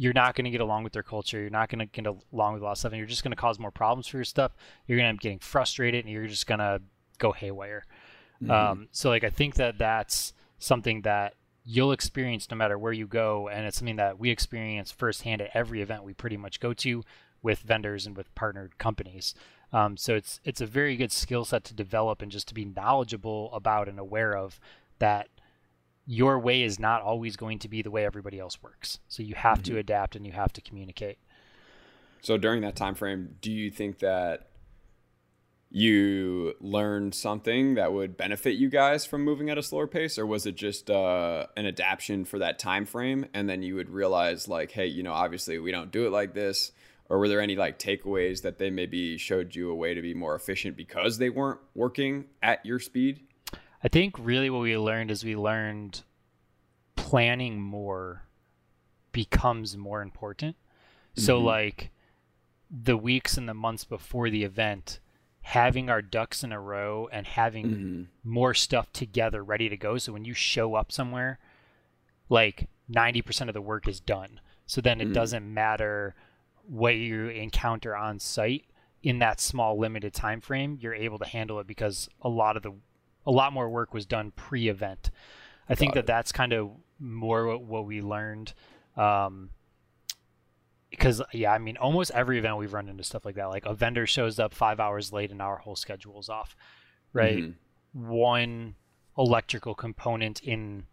you're 0.00 0.12
not 0.12 0.36
going 0.36 0.44
to 0.44 0.50
get 0.52 0.60
along 0.60 0.84
with 0.84 0.92
their 0.92 1.02
culture. 1.02 1.40
You're 1.40 1.50
not 1.50 1.68
going 1.68 1.80
to 1.80 1.86
get 1.86 2.06
along 2.06 2.52
with 2.52 2.62
a 2.62 2.64
lot 2.64 2.70
of 2.70 2.78
stuff, 2.78 2.92
and 2.92 2.98
you're 2.98 3.08
just 3.08 3.24
going 3.24 3.32
to 3.32 3.36
cause 3.36 3.58
more 3.58 3.72
problems 3.72 4.06
for 4.06 4.16
your 4.16 4.24
stuff. 4.24 4.52
You're 4.86 4.96
going 4.96 5.06
to 5.06 5.08
end 5.08 5.18
up 5.18 5.22
getting 5.22 5.40
frustrated, 5.40 6.04
and 6.04 6.14
you're 6.14 6.28
just 6.28 6.46
going 6.46 6.60
to 6.60 6.80
go 7.18 7.32
haywire. 7.32 7.84
Mm-hmm. 8.42 8.50
Um, 8.50 8.88
so, 8.92 9.08
like, 9.08 9.24
I 9.24 9.30
think 9.30 9.54
that 9.54 9.78
that's 9.78 10.32
something 10.58 11.02
that 11.02 11.34
you'll 11.64 11.92
experience 11.92 12.50
no 12.50 12.56
matter 12.56 12.78
where 12.78 12.92
you 12.92 13.06
go, 13.06 13.48
and 13.48 13.66
it's 13.66 13.78
something 13.78 13.96
that 13.96 14.18
we 14.18 14.30
experience 14.30 14.90
firsthand 14.90 15.42
at 15.42 15.50
every 15.54 15.82
event 15.82 16.04
we 16.04 16.14
pretty 16.14 16.36
much 16.36 16.60
go 16.60 16.72
to 16.74 17.04
with 17.42 17.60
vendors 17.60 18.06
and 18.06 18.16
with 18.16 18.34
partnered 18.34 18.78
companies. 18.78 19.34
Um, 19.72 19.96
so 19.96 20.14
it's 20.14 20.40
it's 20.44 20.60
a 20.60 20.66
very 20.66 20.96
good 20.96 21.12
skill 21.12 21.44
set 21.44 21.64
to 21.64 21.74
develop 21.74 22.22
and 22.22 22.32
just 22.32 22.48
to 22.48 22.54
be 22.54 22.64
knowledgeable 22.64 23.52
about 23.52 23.88
and 23.88 23.98
aware 23.98 24.36
of 24.36 24.58
that 24.98 25.28
your 26.06 26.38
way 26.38 26.62
is 26.62 26.78
not 26.80 27.02
always 27.02 27.36
going 27.36 27.58
to 27.58 27.68
be 27.68 27.82
the 27.82 27.90
way 27.90 28.04
everybody 28.06 28.38
else 28.38 28.62
works. 28.62 28.98
So 29.08 29.22
you 29.22 29.34
have 29.34 29.58
mm-hmm. 29.58 29.74
to 29.74 29.78
adapt 29.78 30.16
and 30.16 30.24
you 30.24 30.32
have 30.32 30.54
to 30.54 30.62
communicate. 30.62 31.18
So 32.22 32.38
during 32.38 32.62
that 32.62 32.76
time 32.76 32.94
frame, 32.94 33.36
do 33.42 33.52
you 33.52 33.70
think 33.70 33.98
that 33.98 34.47
you 35.70 36.54
learned 36.60 37.14
something 37.14 37.74
that 37.74 37.92
would 37.92 38.16
benefit 38.16 38.54
you 38.56 38.70
guys 38.70 39.04
from 39.04 39.22
moving 39.22 39.50
at 39.50 39.58
a 39.58 39.62
slower 39.62 39.86
pace 39.86 40.18
or 40.18 40.24
was 40.24 40.46
it 40.46 40.54
just 40.54 40.90
uh, 40.90 41.46
an 41.56 41.66
adaptation 41.66 42.24
for 42.24 42.38
that 42.38 42.58
time 42.58 42.86
frame 42.86 43.26
and 43.34 43.48
then 43.50 43.62
you 43.62 43.74
would 43.74 43.90
realize 43.90 44.48
like 44.48 44.70
hey 44.72 44.86
you 44.86 45.02
know 45.02 45.12
obviously 45.12 45.58
we 45.58 45.70
don't 45.70 45.90
do 45.90 46.06
it 46.06 46.10
like 46.10 46.32
this 46.32 46.72
or 47.10 47.18
were 47.18 47.28
there 47.28 47.40
any 47.42 47.54
like 47.54 47.78
takeaways 47.78 48.40
that 48.42 48.58
they 48.58 48.70
maybe 48.70 49.18
showed 49.18 49.54
you 49.54 49.70
a 49.70 49.74
way 49.74 49.92
to 49.92 50.00
be 50.00 50.14
more 50.14 50.34
efficient 50.34 50.74
because 50.74 51.18
they 51.18 51.28
weren't 51.28 51.60
working 51.74 52.24
at 52.42 52.64
your 52.64 52.78
speed 52.78 53.20
I 53.82 53.88
think 53.88 54.16
really 54.18 54.50
what 54.50 54.62
we 54.62 54.76
learned 54.76 55.10
is 55.10 55.22
we 55.22 55.36
learned 55.36 56.02
planning 56.96 57.60
more 57.60 58.24
becomes 59.12 59.76
more 59.76 60.02
important. 60.02 60.56
So 61.14 61.40
Mhm. 61.40 61.44
like 61.44 61.90
the 62.70 62.96
weeks 62.96 63.36
and 63.36 63.48
the 63.48 63.54
months 63.54 63.84
before 63.84 64.30
the 64.30 64.42
event, 64.42 64.98
having 65.52 65.88
our 65.88 66.02
ducks 66.02 66.44
in 66.44 66.52
a 66.52 66.60
row 66.60 67.08
and 67.10 67.26
having 67.26 67.66
Mhm. 67.70 68.06
more 68.22 68.52
stuff 68.52 68.92
together 68.92 69.42
ready 69.42 69.68
to 69.70 69.76
go. 69.78 69.96
So 69.96 70.12
when 70.12 70.26
you 70.26 70.34
show 70.34 70.74
up 70.74 70.92
somewhere, 70.92 71.38
like 72.28 72.68
90% 72.86 73.48
of 73.48 73.54
the 73.54 73.62
work 73.62 73.88
is 73.88 73.98
done. 73.98 74.40
So 74.66 74.82
then 74.82 75.00
it 75.00 75.08
Mm. 75.08 75.14
doesn't 75.14 75.54
matter 75.54 76.14
what 76.66 76.96
you 76.96 77.28
encounter 77.28 77.96
on 77.96 78.18
site 78.18 78.66
in 79.02 79.20
that 79.20 79.40
small 79.40 79.78
limited 79.78 80.12
time 80.12 80.42
frame, 80.42 80.76
you're 80.82 80.92
able 80.94 81.18
to 81.18 81.24
handle 81.24 81.58
it 81.60 81.66
because 81.66 82.10
a 82.20 82.28
lot 82.28 82.56
of 82.56 82.62
the 82.62 82.72
a 83.26 83.30
lot 83.30 83.52
more 83.52 83.68
work 83.70 83.92
was 83.94 84.04
done 84.06 84.30
pre-event. 84.32 85.10
I 85.68 85.74
think 85.74 85.90
Got 85.92 85.94
that 85.96 86.00
it. 86.04 86.06
that's 86.06 86.32
kind 86.32 86.52
of 86.54 86.70
more 86.98 87.46
what, 87.46 87.62
what 87.62 87.84
we 87.86 88.00
learned 88.02 88.52
um, 88.96 89.50
because 90.90 91.22
yeah, 91.32 91.52
I 91.52 91.58
mean, 91.58 91.76
almost 91.76 92.10
every 92.12 92.38
event 92.38 92.56
we've 92.58 92.72
run 92.72 92.88
into 92.88 93.04
stuff 93.04 93.24
like 93.24 93.34
that. 93.36 93.46
Like 93.46 93.66
a 93.66 93.74
vendor 93.74 94.06
shows 94.06 94.38
up 94.38 94.54
five 94.54 94.80
hours 94.80 95.12
late, 95.12 95.30
and 95.30 95.42
our 95.42 95.56
whole 95.58 95.76
schedule 95.76 96.18
is 96.18 96.28
off. 96.28 96.56
Right, 97.12 97.42
Mhm. 97.42 97.54
one 97.92 98.74
electrical 99.16 99.74
component 99.74 100.40
in 100.42 100.86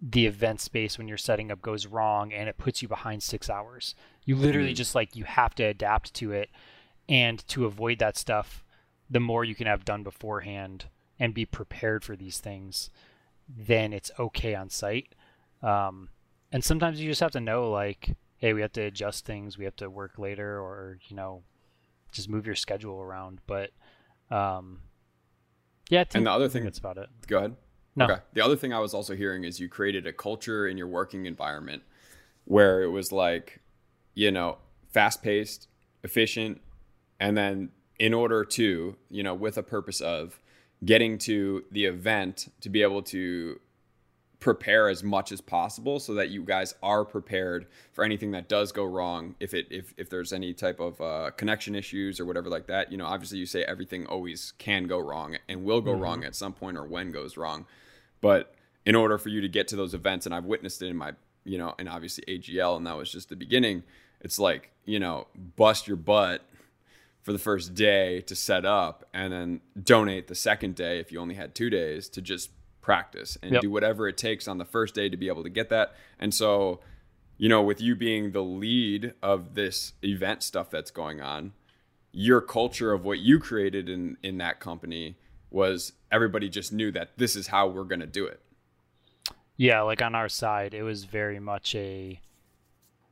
the 0.00 0.26
event 0.26 0.60
space 0.60 0.96
when 0.98 1.08
you're 1.08 1.16
setting 1.16 1.50
up 1.50 1.60
goes 1.62 1.86
wrong, 1.86 2.32
and 2.32 2.48
it 2.48 2.56
puts 2.58 2.82
you 2.82 2.88
behind 2.88 3.22
six 3.22 3.48
hours. 3.50 3.94
You 4.24 4.36
literally 4.36 4.72
Mhm. 4.72 4.76
just 4.76 4.94
like 4.94 5.16
you 5.16 5.24
have 5.24 5.54
to 5.56 5.64
adapt 5.64 6.14
to 6.14 6.32
it, 6.32 6.50
and 7.08 7.46
to 7.48 7.64
avoid 7.66 7.98
that 7.98 8.16
stuff, 8.16 8.64
the 9.10 9.20
more 9.20 9.44
you 9.44 9.54
can 9.54 9.66
have 9.66 9.84
done 9.84 10.02
beforehand 10.02 10.86
and 11.18 11.34
be 11.34 11.44
prepared 11.46 12.04
for 12.04 12.16
these 12.16 12.38
things, 12.38 12.90
then 13.48 13.92
it's 13.92 14.10
okay 14.18 14.54
on 14.54 14.70
site. 14.70 15.14
Um, 15.62 16.10
and 16.50 16.64
sometimes 16.64 17.00
you 17.00 17.08
just 17.10 17.20
have 17.20 17.32
to 17.32 17.40
know 17.40 17.70
like 17.70 18.16
hey 18.38 18.52
we 18.52 18.60
have 18.60 18.72
to 18.72 18.82
adjust 18.82 19.24
things 19.24 19.56
we 19.58 19.64
have 19.64 19.76
to 19.76 19.88
work 19.88 20.18
later 20.18 20.60
or 20.60 20.98
you 21.08 21.16
know 21.16 21.42
just 22.12 22.28
move 22.28 22.46
your 22.46 22.54
schedule 22.54 23.00
around 23.00 23.40
but 23.46 23.70
um 24.30 24.80
yeah 25.90 26.04
And 26.14 26.26
the 26.26 26.30
other 26.30 26.48
thing- 26.48 26.64
that's 26.64 26.78
about 26.78 26.98
it 26.98 27.08
Go 27.26 27.38
ahead. 27.38 27.56
No. 27.96 28.06
Okay. 28.06 28.16
The 28.32 28.40
other 28.44 28.56
thing 28.56 28.72
I 28.72 28.80
was 28.80 28.92
also 28.92 29.14
hearing 29.14 29.44
is 29.44 29.60
you 29.60 29.68
created 29.68 30.04
a 30.04 30.12
culture 30.12 30.66
in 30.66 30.76
your 30.76 30.88
working 30.88 31.26
environment 31.26 31.84
where 32.44 32.82
it 32.82 32.88
was 32.88 33.12
like, 33.12 33.60
you 34.14 34.32
know, 34.32 34.58
fast 34.92 35.22
paced, 35.22 35.68
efficient, 36.02 36.60
and 37.20 37.36
then 37.36 37.70
in 38.00 38.12
order 38.12 38.44
to, 38.44 38.96
you 39.10 39.22
know, 39.22 39.32
with 39.32 39.56
a 39.56 39.62
purpose 39.62 40.00
of 40.00 40.40
getting 40.84 41.18
to 41.18 41.62
the 41.70 41.84
event 41.84 42.48
to 42.62 42.68
be 42.68 42.82
able 42.82 43.00
to 43.02 43.60
prepare 44.44 44.90
as 44.90 45.02
much 45.02 45.32
as 45.32 45.40
possible 45.40 45.98
so 45.98 46.12
that 46.12 46.28
you 46.28 46.44
guys 46.44 46.74
are 46.82 47.02
prepared 47.02 47.66
for 47.92 48.04
anything 48.04 48.30
that 48.32 48.46
does 48.46 48.72
go 48.72 48.84
wrong. 48.84 49.34
If 49.40 49.54
it 49.54 49.66
if, 49.70 49.94
if 49.96 50.10
there's 50.10 50.32
any 50.32 50.52
type 50.52 50.80
of 50.80 51.00
uh, 51.00 51.30
connection 51.30 51.74
issues 51.74 52.20
or 52.20 52.26
whatever 52.26 52.50
like 52.50 52.66
that 52.66 52.92
you 52.92 52.98
know 52.98 53.06
obviously 53.06 53.38
you 53.38 53.46
say 53.46 53.64
everything 53.64 54.06
always 54.06 54.52
can 54.58 54.84
go 54.84 54.98
wrong 54.98 55.36
and 55.48 55.64
will 55.64 55.80
go 55.80 55.92
wrong 55.92 56.24
at 56.24 56.36
some 56.36 56.52
point 56.52 56.76
or 56.76 56.84
when 56.84 57.10
goes 57.10 57.36
wrong. 57.36 57.66
But 58.20 58.54
in 58.84 58.94
order 58.94 59.18
for 59.18 59.30
you 59.30 59.40
to 59.40 59.48
get 59.48 59.68
to 59.68 59.76
those 59.76 59.94
events 59.94 60.26
and 60.26 60.34
i've 60.34 60.44
witnessed 60.44 60.82
it 60.82 60.88
in 60.88 60.96
my 60.96 61.12
you 61.44 61.58
know 61.58 61.74
and 61.78 61.88
obviously 61.88 62.24
agl 62.28 62.76
and 62.76 62.86
that 62.86 62.96
was 62.96 63.10
just 63.10 63.28
the 63.28 63.36
beginning 63.36 63.82
it's 64.20 64.38
like 64.38 64.70
you 64.84 64.98
know 64.98 65.26
bust 65.56 65.88
your 65.88 65.96
butt 65.96 66.42
for 67.22 67.32
the 67.32 67.38
first 67.38 67.74
day 67.74 68.20
to 68.20 68.34
set 68.36 68.66
up 68.66 69.08
and 69.14 69.32
then 69.32 69.60
donate 69.82 70.28
the 70.28 70.34
second 70.34 70.74
day 70.74 70.98
if 70.98 71.10
you 71.10 71.18
only 71.18 71.34
had 71.34 71.54
two 71.54 71.70
days 71.70 72.08
to 72.08 72.20
just 72.20 72.50
practice 72.84 73.38
and 73.42 73.52
Yep. 73.52 73.62
do 73.62 73.70
whatever 73.70 74.06
it 74.08 74.18
takes 74.18 74.46
on 74.46 74.58
the 74.58 74.64
first 74.66 74.94
day 74.94 75.08
to 75.08 75.16
be 75.16 75.28
able 75.28 75.42
to 75.42 75.48
get 75.48 75.70
that 75.70 75.94
and 76.18 76.34
so 76.34 76.80
you 77.38 77.48
know 77.48 77.62
with 77.62 77.80
you 77.80 77.96
being 77.96 78.32
the 78.32 78.42
lead 78.42 79.14
of 79.22 79.54
this 79.54 79.94
event 80.04 80.42
stuff 80.42 80.68
that's 80.70 80.90
going 80.90 81.18
on 81.18 81.54
your 82.12 82.42
culture 82.42 82.92
of 82.92 83.02
what 83.02 83.18
you 83.20 83.38
created 83.38 83.88
in 83.88 84.18
in 84.22 84.36
that 84.36 84.60
company 84.60 85.16
was 85.50 85.94
everybody 86.12 86.50
just 86.50 86.74
knew 86.74 86.92
that 86.92 87.16
this 87.16 87.34
is 87.36 87.46
how 87.46 87.66
we're 87.66 87.84
going 87.84 88.00
to 88.00 88.06
do 88.06 88.26
it 88.26 88.42
yeah 89.56 89.80
like 89.80 90.02
on 90.02 90.14
our 90.14 90.28
side 90.28 90.74
it 90.74 90.82
was 90.82 91.04
very 91.04 91.40
much 91.40 91.74
a 91.74 92.20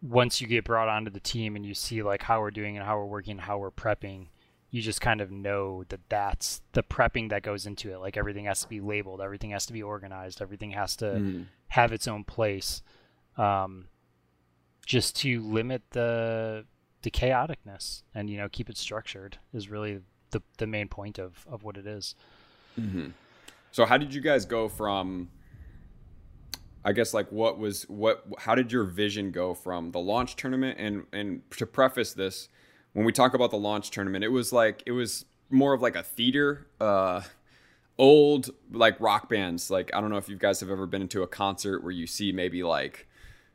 once 0.02 0.40
you 0.42 0.46
get 0.46 0.64
brought 0.64 0.88
onto 0.88 1.10
the 1.10 1.20
team 1.20 1.56
and 1.56 1.64
you 1.64 1.72
see 1.72 2.02
like 2.02 2.22
how 2.22 2.40
we're 2.40 2.50
doing 2.50 2.76
and 2.76 2.84
how 2.84 2.98
we're 2.98 3.06
working 3.06 3.32
and 3.32 3.40
how 3.40 3.56
we're 3.56 3.70
prepping 3.70 4.26
you 4.72 4.80
just 4.82 5.00
kind 5.00 5.20
of 5.20 5.30
know 5.30 5.84
that 5.90 6.00
that's 6.08 6.60
the 6.72 6.82
prepping 6.82 7.28
that 7.30 7.42
goes 7.42 7.66
into 7.66 7.92
it. 7.92 7.98
Like 7.98 8.16
everything 8.16 8.46
has 8.46 8.62
to 8.62 8.68
be 8.68 8.80
labeled 8.80 9.20
everything 9.20 9.50
has 9.50 9.66
to 9.66 9.72
be 9.72 9.82
organized 9.82 10.42
everything 10.42 10.72
has 10.72 10.96
to 10.96 11.04
Mhm. 11.04 11.46
have 11.68 11.92
its 11.92 12.08
own 12.08 12.24
place 12.24 12.82
um, 13.36 13.86
just 14.84 15.14
to 15.16 15.40
limit 15.42 15.82
the 15.90 16.64
the 17.02 17.10
chaoticness 17.10 18.02
and 18.14 18.28
you 18.30 18.36
know 18.36 18.48
keep 18.48 18.68
it 18.70 18.76
structured 18.76 19.38
is 19.52 19.68
really 19.68 20.00
the 20.30 20.40
the 20.58 20.66
main 20.66 20.88
point 20.88 21.18
of 21.18 21.46
of 21.48 21.62
what 21.64 21.76
it 21.76 21.86
is. 21.86 22.14
So 23.72 23.84
how 23.84 23.98
did 23.98 24.12
you 24.14 24.20
guys 24.20 24.44
go 24.46 24.68
from 24.68 25.30
I 26.84 26.92
guess 26.92 27.14
like 27.14 27.30
what 27.30 27.58
was 27.58 27.82
what 27.88 28.24
how 28.38 28.54
did 28.54 28.72
your 28.72 28.84
vision 28.84 29.30
go 29.30 29.54
from 29.54 29.92
the 29.92 30.00
launch 30.00 30.36
tournament? 30.36 30.78
And 30.78 31.06
and 31.12 31.42
to 31.58 31.66
preface 31.66 32.12
this 32.14 32.48
when 32.92 33.04
we 33.04 33.12
talk 33.12 33.34
about 33.34 33.50
the 33.50 33.58
launch 33.58 33.90
tournament 33.90 34.24
it 34.24 34.28
was 34.28 34.52
like 34.52 34.82
it 34.86 34.92
was 34.92 35.24
more 35.50 35.74
of 35.74 35.82
like 35.82 35.96
a 35.96 36.02
theater 36.02 36.66
uh 36.80 37.20
old 37.98 38.50
like 38.70 38.98
rock 39.00 39.28
bands 39.28 39.70
like 39.70 39.90
I 39.94 40.00
don't 40.00 40.10
know 40.10 40.16
if 40.16 40.28
you 40.28 40.36
guys 40.36 40.60
have 40.60 40.70
ever 40.70 40.86
been 40.86 41.02
into 41.02 41.22
a 41.22 41.26
concert 41.26 41.82
where 41.82 41.92
you 41.92 42.06
see 42.06 42.32
maybe 42.32 42.62
like 42.62 43.06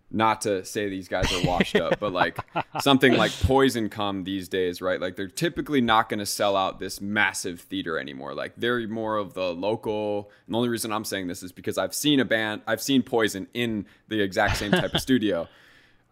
not 0.09 0.41
to 0.41 0.63
say 0.63 0.87
these 0.87 1.07
guys 1.07 1.31
are 1.33 1.45
washed 1.45 1.75
up, 1.75 1.99
but 1.99 2.13
like 2.13 2.37
something 2.81 3.13
like 3.17 3.31
Poison 3.41 3.89
come 3.89 4.23
these 4.23 4.47
days, 4.47 4.81
right? 4.81 5.01
Like 5.01 5.15
they're 5.15 5.27
typically 5.27 5.81
not 5.81 6.07
going 6.07 6.19
to 6.19 6.25
sell 6.25 6.55
out 6.55 6.79
this 6.79 7.01
massive 7.01 7.59
theater 7.61 7.99
anymore. 7.99 8.33
Like 8.33 8.53
they're 8.55 8.87
more 8.87 9.17
of 9.17 9.33
the 9.33 9.53
local. 9.53 10.31
And 10.45 10.53
the 10.53 10.57
only 10.57 10.69
reason 10.69 10.93
I'm 10.93 11.03
saying 11.03 11.27
this 11.27 11.43
is 11.43 11.51
because 11.51 11.77
I've 11.77 11.93
seen 11.93 12.19
a 12.21 12.25
band, 12.25 12.61
I've 12.67 12.81
seen 12.81 13.03
Poison 13.03 13.47
in 13.53 13.85
the 14.07 14.21
exact 14.21 14.57
same 14.57 14.71
type 14.71 14.93
of 14.93 15.01
studio. 15.01 15.47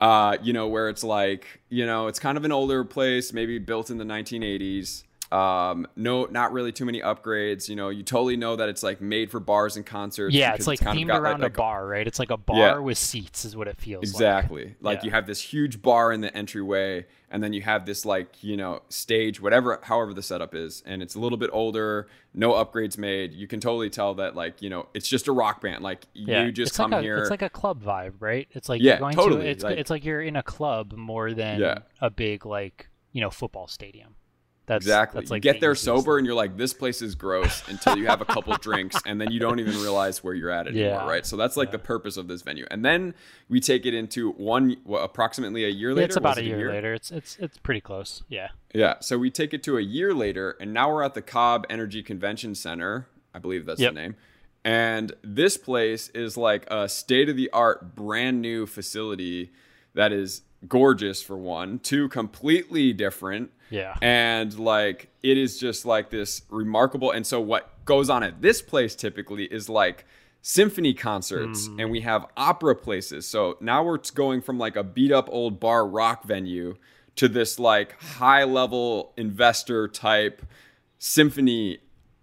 Uh, 0.01 0.37
you 0.41 0.51
know, 0.51 0.67
where 0.67 0.89
it's 0.89 1.03
like, 1.03 1.61
you 1.69 1.85
know, 1.85 2.07
it's 2.07 2.19
kind 2.19 2.37
of 2.37 2.43
an 2.43 2.51
older 2.51 2.83
place, 2.83 3.31
maybe 3.31 3.57
built 3.59 3.89
in 3.89 3.97
the 3.97 4.03
1980s. 4.03 5.03
Um, 5.35 5.87
no, 5.95 6.25
not 6.25 6.53
really 6.53 6.71
too 6.71 6.85
many 6.85 7.01
upgrades. 7.01 7.67
You 7.67 7.75
know, 7.75 7.89
you 7.89 8.03
totally 8.03 8.37
know 8.37 8.55
that 8.55 8.69
it's 8.69 8.83
like 8.83 9.01
made 9.01 9.31
for 9.31 9.39
bars 9.39 9.75
and 9.75 9.85
concerts. 9.85 10.33
yeah 10.33 10.53
it's 10.53 10.67
like 10.67 10.79
kind 10.79 10.97
of 10.97 11.03
themed 11.03 11.07
got, 11.07 11.21
around 11.21 11.41
like, 11.41 11.53
a 11.53 11.57
bar 11.57 11.85
right 11.87 12.07
it's 12.07 12.19
like 12.19 12.29
a 12.31 12.37
bar 12.37 12.57
Yeah. 12.57 12.77
with 12.79 12.97
seats 12.97 13.43
is 13.45 13.55
what 13.55 13.67
it 13.67 13.77
feels 13.77 14.03
like 14.03 14.09
Exactly. 14.11 14.75
Like, 14.81 14.99
Yeah. 14.99 15.05
you 15.05 15.11
have 15.11 15.27
this 15.27 15.41
huge 15.41 15.81
bar 15.81 16.11
in 16.11 16.21
the 16.21 16.35
entryway, 16.35 17.05
and 17.29 17.43
then 17.43 17.51
you 17.53 17.61
have 17.63 17.85
this 17.85 18.05
like 18.05 18.43
you 18.43 18.55
know 18.55 18.81
stage, 18.89 19.41
whatever, 19.41 19.79
however 19.83 20.13
the 20.13 20.21
setup 20.23 20.55
is, 20.55 20.83
and 20.85 21.01
it's 21.01 21.15
a 21.15 21.19
little 21.19 21.37
bit 21.37 21.49
older, 21.51 22.07
no 22.33 22.51
upgrades 22.53 22.97
made. 22.97 23.33
You 23.33 23.47
can 23.47 23.59
totally 23.59 23.89
tell 23.89 24.13
that 24.15 24.35
like 24.35 24.61
you 24.61 24.69
know 24.69 24.87
it's 24.93 25.07
just 25.07 25.27
a 25.27 25.31
rock 25.33 25.61
band. 25.61 25.83
Like 25.83 26.05
yeah 26.13 26.45
you 26.45 26.51
just 26.51 26.69
it's 26.69 26.77
come 26.77 26.91
like 26.91 26.99
a, 26.99 27.03
here. 27.03 27.17
it's 27.17 27.29
like 27.29 27.41
a 27.41 27.49
club 27.49 27.83
vibe 27.83 28.13
right 28.19 28.47
it's 28.51 28.69
like 28.69 28.81
Yeah, 28.81 28.91
you're 28.93 28.99
going 28.99 29.15
totally, 29.15 29.43
to 29.43 29.49
it's, 29.49 29.63
like- 29.63 29.77
it's 29.77 29.89
like 29.89 30.05
you're 30.05 30.21
in 30.21 30.35
a 30.35 30.43
club 30.43 30.93
more 30.93 31.33
than 31.33 31.81
a 31.99 32.09
big 32.09 32.45
like 32.45 32.87
you 33.11 33.19
know 33.21 33.29
football 33.29 33.67
stadium 33.67 34.15
that's 34.67 34.83
Exactly. 34.85 35.21
that's 35.21 35.31
you 35.31 35.39
get 35.39 35.59
there 35.61 35.75
sober 35.75 36.17
and 36.17 36.25
you're 36.25 36.35
like, 36.35 36.57
this 36.57 36.73
place 36.73 37.01
is 37.01 37.13
gross 37.15 37.61
until 37.67 37.97
you 37.97 38.07
have 38.07 38.21
a 38.21 38.25
couple 38.25 38.55
drinks 38.57 38.95
and 39.05 39.19
then 39.21 39.31
you 39.31 39.39
don't 39.39 39.59
even 39.59 39.73
realize 39.75 40.23
where 40.23 40.33
you're 40.33 40.49
at 40.49 40.67
anymore, 40.67 41.01
Yeah. 41.01 41.07
right? 41.07 41.25
So 41.25 41.37
that's 41.37 41.55
like 41.55 41.71
the 41.71 41.79
purpose 41.79 42.17
of 42.17 42.27
this 42.27 42.41
venue. 42.41 42.65
And 42.71 42.83
then 42.83 43.13
we 43.49 43.59
take 43.59 43.85
it 43.85 43.93
into 43.93 44.31
one, 44.31 44.77
approximately 44.89 45.65
a 45.65 45.69
year 45.69 45.89
Yeah, 45.89 45.95
later. 45.95 46.05
it's 46.05 46.15
about 46.15 46.37
a 46.37 46.41
it 46.41 46.45
year, 46.47 46.71
later 46.71 46.93
it's 46.93 47.11
it's 47.11 47.37
it's 47.39 47.57
pretty 47.57 47.81
close 47.81 48.23
yeah 48.29 48.49
Yeah. 48.73 48.95
So 49.01 49.17
we 49.17 49.29
take 49.31 49.53
it 49.53 49.61
to 49.63 49.77
a 49.77 49.81
year 49.81 50.13
later, 50.13 50.57
and 50.59 50.73
now 50.73 50.91
we're 50.93 51.03
at 51.03 51.13
the 51.13 51.21
Cobb 51.21 51.65
Energy 51.69 52.01
Convention 52.03 52.55
Center. 52.55 53.07
I 53.33 53.39
believe 53.39 53.65
that's 53.65 53.79
Yep. 53.79 53.93
the 53.93 53.99
name. 54.01 54.15
And 54.63 55.13
this 55.21 55.57
place 55.57 56.09
is 56.09 56.37
like 56.37 56.65
a 56.71 56.89
state 56.89 57.29
of 57.29 57.35
the 57.37 57.49
art, 57.51 57.95
brand 57.95 58.41
new 58.41 58.65
facility 58.65 59.51
that 59.93 60.11
is 60.11 60.41
gorgeous 60.67 61.21
for 61.21 61.37
one, 61.37 61.79
two, 61.79 62.09
completely 62.09 62.93
different. 62.93 63.51
Yeah. 63.69 63.95
And 64.01 64.57
like, 64.57 65.09
it 65.23 65.37
is 65.37 65.57
just 65.59 65.85
like 65.85 66.09
this 66.09 66.43
remarkable. 66.49 67.11
And 67.11 67.25
so, 67.25 67.41
what 67.41 67.83
goes 67.85 68.09
on 68.09 68.23
at 68.23 68.41
this 68.41 68.61
place 68.61 68.95
typically 68.95 69.45
is 69.45 69.69
like, 69.69 70.05
symphony 70.47 70.93
concerts 70.93 71.67
mm. 71.67 71.81
and 71.81 71.89
we 71.89 72.01
have 72.01 72.23
opera 72.37 72.75
places. 72.75 73.27
So 73.27 73.57
now 73.61 73.83
we're 73.83 73.97
going 74.13 74.43
from 74.43 74.59
like 74.59 74.75
a 74.75 74.83
beat 74.83 75.11
up 75.11 75.27
old 75.31 75.59
bar 75.59 75.87
rock 75.87 76.23
venue 76.23 76.75
to 77.15 77.27
this 77.27 77.59
like 77.59 77.99
high 77.99 78.43
level 78.43 79.13
investor 79.17 79.87
type 79.87 80.45
symphony 80.99 81.79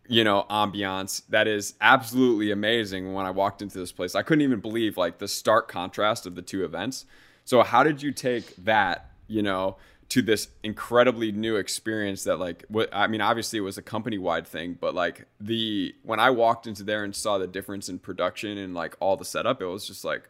you 0.08 0.24
know 0.24 0.44
ambiance 0.50 1.22
that 1.28 1.46
is 1.46 1.74
absolutely 1.80 2.50
amazing 2.50 3.12
when 3.12 3.24
i 3.24 3.30
walked 3.30 3.62
into 3.62 3.78
this 3.78 3.92
place 3.92 4.14
i 4.14 4.22
couldn't 4.22 4.42
even 4.42 4.60
believe 4.60 4.96
like 4.96 5.18
the 5.18 5.28
stark 5.28 5.68
contrast 5.68 6.26
of 6.26 6.34
the 6.34 6.42
two 6.42 6.64
events 6.64 7.06
so 7.44 7.62
how 7.62 7.82
did 7.82 8.02
you 8.02 8.12
take 8.12 8.54
that 8.56 9.10
you 9.26 9.42
know 9.42 9.76
to 10.12 10.20
this 10.20 10.48
incredibly 10.62 11.32
new 11.32 11.56
experience 11.56 12.24
that 12.24 12.38
like 12.38 12.66
what 12.68 12.90
I 12.92 13.06
mean 13.06 13.22
obviously 13.22 13.58
it 13.58 13.62
was 13.62 13.78
a 13.78 13.82
company 13.82 14.18
wide 14.18 14.46
thing 14.46 14.76
but 14.78 14.94
like 14.94 15.26
the 15.40 15.94
when 16.02 16.20
I 16.20 16.28
walked 16.28 16.66
into 16.66 16.82
there 16.82 17.02
and 17.02 17.16
saw 17.16 17.38
the 17.38 17.46
difference 17.46 17.88
in 17.88 17.98
production 17.98 18.58
and 18.58 18.74
like 18.74 18.94
all 19.00 19.16
the 19.16 19.24
setup 19.24 19.62
it 19.62 19.64
was 19.64 19.86
just 19.86 20.04
like 20.04 20.28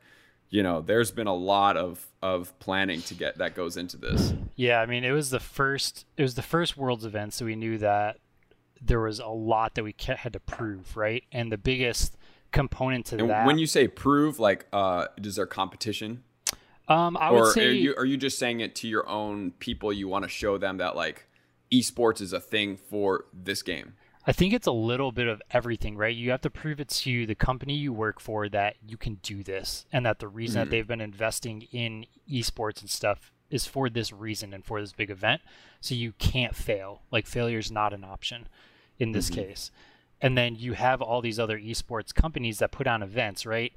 you 0.51 0.63
know 0.63 0.83
there's 0.83 1.11
been 1.11 1.27
a 1.27 1.35
lot 1.35 1.77
of 1.77 2.07
of 2.23 2.57
planning 2.61 3.03
to 3.03 3.15
get 3.15 3.39
that 3.39 3.57
goes 3.57 3.77
into 3.77 3.97
this. 3.97 4.33
Yeah 4.55 4.81
I 4.81 4.87
mean 4.87 5.03
it 5.03 5.11
was 5.11 5.31
the 5.31 5.41
first 5.41 6.07
it 6.17 6.23
was 6.23 6.37
the 6.37 6.43
first 6.43 6.77
world's 6.77 7.05
event 7.05 7.35
so 7.35 7.45
we 7.45 7.57
knew 7.57 7.79
that 7.79 8.19
there 8.81 9.01
was 9.01 9.19
a 9.19 9.27
lot 9.27 9.75
that 9.75 9.83
we 9.83 9.97
had 9.99 10.33
to 10.35 10.41
prove 10.41 10.97
right? 10.97 11.25
And 11.33 11.51
the 11.51 11.59
biggest 11.59 12.17
component 12.53 13.07
to 13.07 13.19
and 13.19 13.31
that 13.31 13.47
when 13.47 13.59
you 13.59 13.67
say 13.67 13.89
prove 13.89 14.39
like 14.39 14.67
uh 14.73 15.07
is 15.17 15.35
there 15.35 15.47
competition 15.47 16.23
um, 16.89 17.17
I 17.17 17.31
or 17.31 17.43
would 17.43 17.53
say, 17.53 17.69
are 17.69 17.73
you 17.73 17.95
are 17.97 18.05
you 18.05 18.17
just 18.17 18.39
saying 18.39 18.61
it 18.61 18.75
to 18.77 18.89
your 18.89 19.09
own 19.09 19.53
people? 19.53 19.93
You 19.93 20.09
want 20.09 20.25
to 20.25 20.29
show 20.29 20.59
them 20.59 20.79
that 20.79 20.97
like 20.97 21.27
esports 21.73 22.21
is 22.21 22.33
a 22.33 22.41
thing 22.41 22.77
for 22.77 23.27
this 23.33 23.63
game. 23.63 23.95
I 24.25 24.33
think 24.33 24.53
it's 24.53 24.69
a 24.69 24.73
little 24.73 25.11
bit 25.11 25.27
of 25.27 25.43
everything, 25.51 25.97
right? 25.97 26.15
You 26.15 26.31
have 26.31 26.43
to 26.43 26.51
prove 26.51 26.79
it 26.79 26.89
to 26.89 27.27
the 27.27 27.35
company 27.35 27.75
you 27.75 27.93
work 27.93 28.21
for 28.21 28.49
that 28.51 28.77
you 28.87 28.97
can 28.97 29.15
do 29.23 29.43
this, 29.43 29.85
and 29.93 30.07
that 30.07 30.21
the 30.21 30.29
reason 30.29 30.61
mm-hmm. 30.61 30.71
that 30.71 30.77
they've 30.77 30.87
been 30.87 31.01
investing 31.01 31.63
in 31.73 32.07
esports 32.31 32.81
and 32.81 32.91
stuff 32.91 33.33
is 33.51 33.67
for 33.67 33.91
this 33.91 34.13
reason 34.13 34.55
and 34.55 34.65
for 34.65 34.81
this 34.81 34.93
big 34.93 35.11
event. 35.11 35.43
So 35.81 35.95
you 35.95 36.13
can't 36.19 36.57
fail. 36.57 37.03
Like 37.11 37.27
failure 37.27 37.59
is 37.59 37.71
not 37.71 37.93
an 37.93 38.03
option 38.03 38.49
in 38.99 39.13
this 39.13 39.29
mm-hmm. 39.29 39.43
case. 39.43 39.71
And 40.21 40.39
then 40.39 40.55
you 40.55 40.73
have 40.75 41.03
all 41.03 41.21
these 41.21 41.39
other 41.39 41.59
esports 41.59 42.15
companies 42.15 42.61
that 42.61 42.71
put 42.71 42.87
on 42.87 43.03
events, 43.03 43.45
right? 43.45 43.73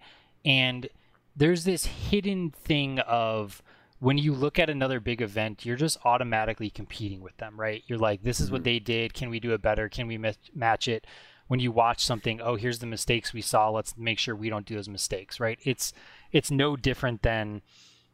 And 0.45 0.87
there's 1.35 1.63
this 1.63 1.85
hidden 1.85 2.51
thing 2.51 2.99
of 2.99 3.61
when 3.99 4.17
you 4.17 4.33
look 4.33 4.59
at 4.59 4.69
another 4.69 4.99
big 4.99 5.21
event, 5.21 5.65
you're 5.65 5.75
just 5.75 5.97
automatically 6.05 6.69
competing 6.69 7.21
with 7.21 7.35
them, 7.37 7.59
right? 7.59 7.83
You're 7.87 7.99
like, 7.99 8.23
this 8.23 8.39
is 8.39 8.47
mm-hmm. 8.47 8.53
what 8.53 8.63
they 8.63 8.79
did. 8.79 9.13
Can 9.13 9.29
we 9.29 9.39
do 9.39 9.53
it 9.53 9.61
better? 9.61 9.89
Can 9.89 10.07
we 10.07 10.17
match 10.53 10.87
it? 10.87 11.07
When 11.47 11.59
you 11.59 11.71
watch 11.71 12.03
something, 12.03 12.41
oh, 12.41 12.55
here's 12.55 12.79
the 12.79 12.87
mistakes 12.87 13.33
we 13.33 13.41
saw. 13.41 13.69
Let's 13.69 13.95
make 13.97 14.17
sure 14.17 14.35
we 14.35 14.49
don't 14.49 14.65
do 14.65 14.75
those 14.75 14.89
mistakes, 14.89 15.39
right? 15.39 15.59
It's 15.63 15.93
it's 16.31 16.49
no 16.49 16.75
different 16.75 17.21
than, 17.21 17.61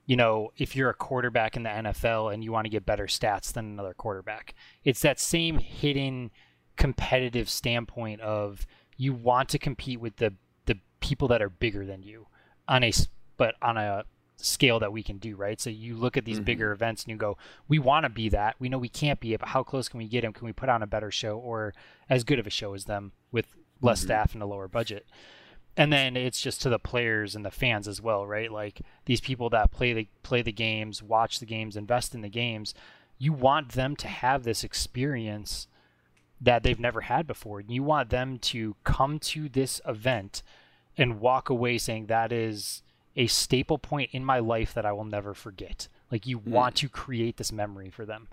you 0.06 0.18
know, 0.18 0.52
if 0.58 0.76
you're 0.76 0.90
a 0.90 0.94
quarterback 0.94 1.56
in 1.56 1.64
the 1.64 1.70
NFL 1.70 2.34
and 2.34 2.44
you 2.44 2.52
want 2.52 2.66
to 2.66 2.70
get 2.70 2.86
better 2.86 3.06
stats 3.06 3.54
than 3.54 3.66
another 3.66 3.94
quarterback. 3.94 4.54
It's 4.84 5.02
that 5.02 5.18
same 5.18 5.60
hidden 5.60 6.32
competitive 6.76 7.50
standpoint 7.50 8.20
of 8.20 8.68
you 8.98 9.14
want 9.14 9.48
to 9.50 9.60
compete 9.60 10.02
with 10.02 10.18
the 10.18 10.34
the 10.66 10.80
people 11.00 11.30
that 11.30 11.42
are 11.42 11.50
bigger 11.50 11.86
than 11.86 12.04
you 12.04 12.28
on 12.72 12.84
a 12.84 12.92
but 13.38 13.56
on 13.62 13.78
a 13.78 14.06
scale 14.38 14.80
that 14.80 14.92
we 14.92 15.04
can 15.04 15.18
do, 15.18 15.36
right? 15.36 15.60
So 15.60 15.70
you 15.70 15.96
look 15.96 16.18
at 16.18 16.26
these 16.26 16.38
mm-hmm. 16.38 16.46
bigger 16.46 16.72
events 16.72 17.04
and 17.04 17.12
you 17.12 17.18
go, 17.18 17.38
we 17.68 17.78
want 17.78 18.06
to 18.06 18.10
be 18.10 18.30
that. 18.30 18.56
We 18.60 18.70
know 18.70 18.80
we 18.80 18.90
can't 18.90 19.20
be 19.20 19.34
it, 19.34 19.40
but 19.40 19.50
how 19.50 19.62
close 19.62 19.88
can 19.88 20.00
we 20.00 20.08
get 20.08 20.22
them? 20.22 20.34
Can 20.34 20.46
we 20.46 20.54
put 20.54 20.70
on 20.70 20.82
a 20.82 20.88
better 20.88 21.12
show 21.12 21.38
or 21.38 21.74
as 22.10 22.24
good 22.24 22.40
of 22.40 22.48
a 22.48 22.50
show 22.50 22.74
as 22.74 22.86
them 22.86 23.12
with 23.32 23.46
less 23.82 24.00
mm-hmm. 24.00 24.08
staff 24.08 24.34
and 24.34 24.42
a 24.42 24.48
lower 24.48 24.68
budget? 24.68 25.06
And 25.78 25.92
then 25.92 26.18
it's 26.18 26.42
just 26.42 26.62
to 26.62 26.70
the 26.70 26.80
players 26.80 27.36
and 27.36 27.46
the 27.46 27.52
fans 27.52 27.88
as 27.88 28.02
well, 28.02 28.26
right? 28.26 28.52
Like 28.52 28.82
these 29.06 29.22
people 29.22 29.50
that 29.52 29.72
play 29.72 29.94
the 29.94 30.08
play 30.24 30.42
the 30.42 30.52
games, 30.52 31.04
watch 31.04 31.40
the 31.40 31.46
games, 31.46 31.78
invest 31.78 32.16
in 32.16 32.22
the 32.22 32.30
games. 32.30 32.74
You 33.18 33.34
want 33.34 33.74
them 33.74 33.96
to 33.98 34.08
have 34.08 34.44
this 34.44 34.64
experience 34.64 35.68
that 36.42 36.64
they've 36.64 36.80
never 36.80 37.02
had 37.02 37.28
before. 37.28 37.60
And 37.60 37.70
you 37.70 37.84
want 37.84 38.10
them 38.10 38.40
to 38.40 38.76
come 38.84 39.20
to 39.20 39.48
this 39.48 39.80
event 39.88 40.42
and 41.02 41.20
walk 41.20 41.50
away 41.50 41.78
saying 41.78 42.06
that 42.06 42.32
is 42.32 42.84
a 43.16 43.28
staple 43.28 43.80
point 43.80 44.12
in 44.14 44.24
my 44.24 44.40
life 44.40 44.74
that 44.74 44.86
I 44.86 44.92
will 44.92 45.04
never 45.04 45.34
forget. 45.34 45.88
Like 46.12 46.28
you 46.28 46.40
mm. 46.40 46.48
want 46.48 46.76
to 46.78 46.90
create 46.90 47.38
this 47.38 47.52
memory 47.52 47.90
for 47.90 48.06
them. 48.06 48.28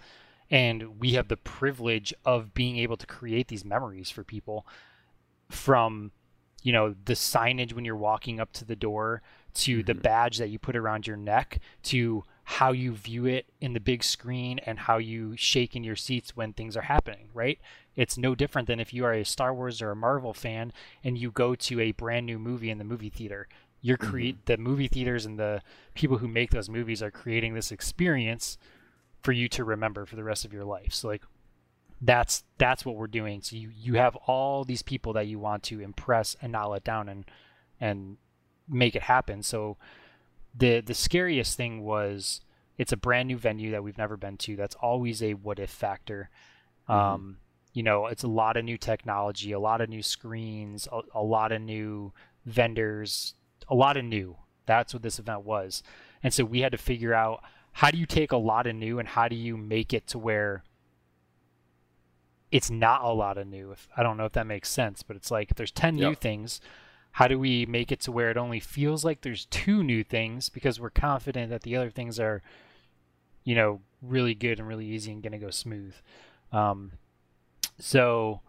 And 0.51 1.01
we 1.01 1.13
have 1.13 1.29
the 1.29 1.37
privilege 1.37 2.15
of 2.25 2.55
being 2.55 2.79
able 2.79 2.97
to 2.99 3.07
create 3.07 3.49
these 3.49 3.65
memories 3.65 4.11
for 4.11 4.23
people 4.23 4.67
from, 5.51 6.13
you 6.63 6.73
know, 6.73 6.95
the 7.05 7.15
signage 7.15 7.73
when 7.73 7.85
you're 7.85 7.97
walking 7.97 8.39
up 8.39 8.53
to 8.53 8.65
the 8.65 8.77
door 8.77 9.23
to 9.55 9.79
mm-hmm. 9.79 9.87
the 9.87 9.95
badge 9.95 10.39
that 10.39 10.49
you 10.49 10.59
put 10.59 10.77
around 10.77 11.07
your 11.07 11.17
neck 11.17 11.61
to 11.85 12.23
how 12.51 12.73
you 12.73 12.95
view 12.95 13.27
it 13.27 13.45
in 13.61 13.75
the 13.75 13.79
big 13.79 14.03
screen 14.03 14.59
and 14.61 14.79
how 14.79 14.97
you 14.97 15.37
shake 15.37 15.77
in 15.77 15.85
your 15.85 15.95
seats 15.95 16.35
when 16.35 16.51
things 16.55 16.79
are 16.79 16.83
happening, 16.83 17.29
right? 17.35 17.59
It's 17.95 18.17
no 18.17 18.35
different 18.35 18.67
than 18.69 18.81
if 18.81 18.95
you 18.95 19.05
are 19.05 19.13
a 19.13 19.23
Star 19.23 19.53
Wars 19.53 19.83
or 19.83 19.91
a 19.91 19.97
Marvel 19.97 20.33
fan 20.33 20.73
and 21.05 21.19
you 21.19 21.31
go 21.31 21.55
to 21.55 21.79
a 21.79 21.93
brand 21.93 22.25
new 22.25 22.39
movie 22.39 22.71
in 22.71 22.79
the 22.79 22.85
movie 22.85 23.11
theater. 23.11 23.49
You're 23.83 23.99
create 23.99 24.37
mm-hmm. 24.37 24.45
the 24.47 24.57
movie 24.57 24.89
theaters 24.89 25.27
and 25.27 25.39
the 25.39 25.61
people 25.93 26.17
who 26.17 26.27
make 26.27 26.51
those 26.51 26.71
movies 26.71 27.03
are 27.03 27.11
creating 27.11 27.53
this 27.53 27.71
experience 27.71 28.57
for 29.23 29.33
you 29.33 29.47
to 29.51 29.63
remember 29.63 30.07
for 30.07 30.17
the 30.17 30.25
rest 30.25 30.47
of 30.47 30.53
your 30.55 30.65
life. 30.65 30.95
So 30.95 31.09
like 31.09 31.25
that's 32.01 32.45
that's 32.57 32.83
what 32.87 32.97
we're 32.97 33.09
doing. 33.09 33.43
So 33.43 33.57
you 33.57 33.71
you 33.77 33.97
have 33.97 34.17
all 34.27 34.65
these 34.65 34.83
people 34.83 35.13
that 35.13 35.27
you 35.27 35.39
want 35.39 35.65
to 35.65 35.81
impress 35.81 36.35
and 36.41 36.53
not 36.53 36.71
let 36.71 36.83
down 36.83 37.11
and 37.11 37.27
and 37.79 38.17
make 38.67 38.97
it 38.97 39.03
happen. 39.03 39.43
So 39.43 39.77
the 40.59 40.81
the 40.81 40.95
scariest 40.95 41.57
thing 41.57 41.83
was 41.83 42.41
it's 42.77 42.93
a 42.93 42.97
brand 42.97 43.29
new 43.29 43.37
venue 43.37 43.71
that 43.73 43.83
we've 43.83 43.99
never 43.99 44.17
been 44.17 44.37
to. 44.39 44.57
That's 44.57 44.77
always 44.77 45.23
a 45.23 45.35
what 45.35 45.59
if 45.59 45.71
factor. 45.71 46.31
Mm-hmm. 46.89 46.93
Um, 46.93 47.39
you 47.73 47.83
know, 47.83 48.07
it's 48.07 48.23
a 48.23 48.29
lot 48.29 48.57
of 48.57 48.65
new 48.65 48.79
technology, 48.79 49.53
a 49.53 49.61
lot 49.61 49.81
of 49.81 49.89
new 49.89 50.03
screens, 50.03 50.89
a, 50.91 51.01
a 51.15 51.23
lot 51.23 51.53
of 51.53 51.61
new 51.61 52.13
vendors, 52.47 53.35
a 53.69 53.75
lot 53.75 53.97
of 53.97 54.05
new. 54.05 54.37
That's 54.67 54.93
what 54.93 55.03
this 55.03 55.19
event 55.19 55.45
was. 55.45 55.83
And 56.23 56.33
so 56.33 56.45
we 56.45 56.61
had 56.61 56.73
to 56.73 56.79
figure 56.79 57.15
out 57.15 57.43
how 57.73 57.91
do 57.91 57.99
you 57.99 58.07
take 58.07 58.33
a 58.33 58.37
lot 58.37 58.67
of 58.67 58.75
new 58.75 58.99
and 58.99 59.09
how 59.09 59.29
do 59.29 59.37
you 59.37 59.57
make 59.57 59.93
it 59.93 60.07
to 60.09 60.19
where 60.19 60.65
it's 62.51 62.71
not 62.71 63.03
a 63.05 63.13
lot 63.13 63.39
of 63.39 63.47
new. 63.47 63.71
If 63.73 63.89
I 63.97 64.03
don't 64.03 64.17
know 64.17 64.25
if 64.25 64.33
that 64.33 64.47
makes 64.47 64.71
sense, 64.71 65.03
but 65.03 65.17
it's 65.17 65.31
like 65.31 65.55
there's 65.57 65.71
10 65.71 65.99
yep. 65.99 66.09
new 66.09 66.15
things 66.15 66.61
how 67.13 67.27
do 67.27 67.39
we 67.39 67.67
make 67.67 67.91
it 67.91 68.01
to 68.01 68.13
where 68.13 68.31
it 68.31 68.37
only 68.37 68.61
feels 68.61 69.05
like 69.05 69.21
there's 69.21 69.47
two 69.47 69.83
new 69.83 70.05
things 70.05 70.49
because 70.49 70.79
we're 70.79 70.91
confident 70.91 71.51
that 71.51 71.63
the 71.63 71.77
other 71.77 71.91
things 71.91 72.21
are 72.21 72.43
you 73.45 73.55
know 73.55 73.81
really 74.03 74.35
good 74.35 74.59
and 74.59 74.69
really 74.69 74.87
easy 74.87 75.13
and 75.13 75.23
to 75.23 75.39
go 75.39 75.51
smooth. 75.51 75.95
Um, 76.53 76.93
so 77.81 78.41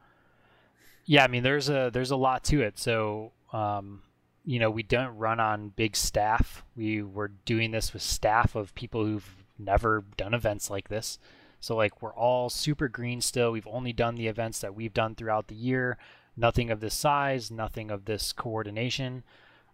yeah 1.06 1.24
i 1.24 1.28
mean 1.28 1.44
there's 1.44 1.70
a 1.70 1.90
there's 1.92 2.12
a 2.12 2.16
lot 2.16 2.44
to 2.46 2.62
it. 2.62 2.78
So 2.78 3.32
um, 3.54 4.04
you 4.46 4.60
know 4.60 4.70
we 4.70 4.84
don't 4.84 5.18
run 5.18 5.40
on 5.40 5.70
big 5.70 5.96
staff. 5.96 6.64
We 6.76 7.02
were 7.02 7.32
doing 7.46 7.72
this 7.72 7.94
with 7.94 8.02
staff 8.02 8.56
of 8.56 8.76
people 8.76 9.06
who've 9.06 9.44
never 9.58 10.04
done 10.18 10.34
events 10.34 10.70
like 10.70 10.90
this. 10.90 11.18
So 11.60 11.76
like 11.76 12.02
we're 12.02 12.14
all 12.14 12.50
super 12.50 12.88
green 12.88 13.22
still. 13.22 13.52
We've 13.52 13.68
only 13.68 13.94
done 13.94 14.16
the 14.16 14.28
events 14.28 14.60
that 14.60 14.76
we've 14.76 14.94
done 14.94 15.16
throughout 15.16 15.48
the 15.48 15.56
year 15.56 15.98
nothing 16.40 16.72
of 16.72 16.80
this 16.80 16.94
size, 16.94 17.52
nothing 17.52 17.92
of 17.92 18.06
this 18.06 18.32
coordination. 18.32 19.24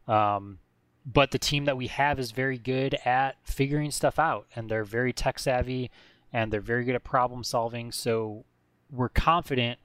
Um, 0.07 0.59
but 1.05 1.31
the 1.31 1.39
team 1.39 1.65
that 1.65 1.77
we 1.77 1.87
have 1.87 2.19
is 2.19 2.31
very 2.31 2.57
good 2.57 2.95
at 3.05 3.35
figuring 3.43 3.91
stuff 3.91 4.17
out, 4.17 4.47
and 4.55 4.69
they're 4.69 4.83
very 4.83 5.13
tech 5.13 5.37
savvy, 5.37 5.91
and 6.33 6.51
they're 6.51 6.61
very 6.61 6.83
good 6.83 6.95
at 6.95 7.03
problem 7.03 7.43
solving. 7.43 7.91
So 7.91 8.45
we're 8.91 9.09
confident 9.09 9.79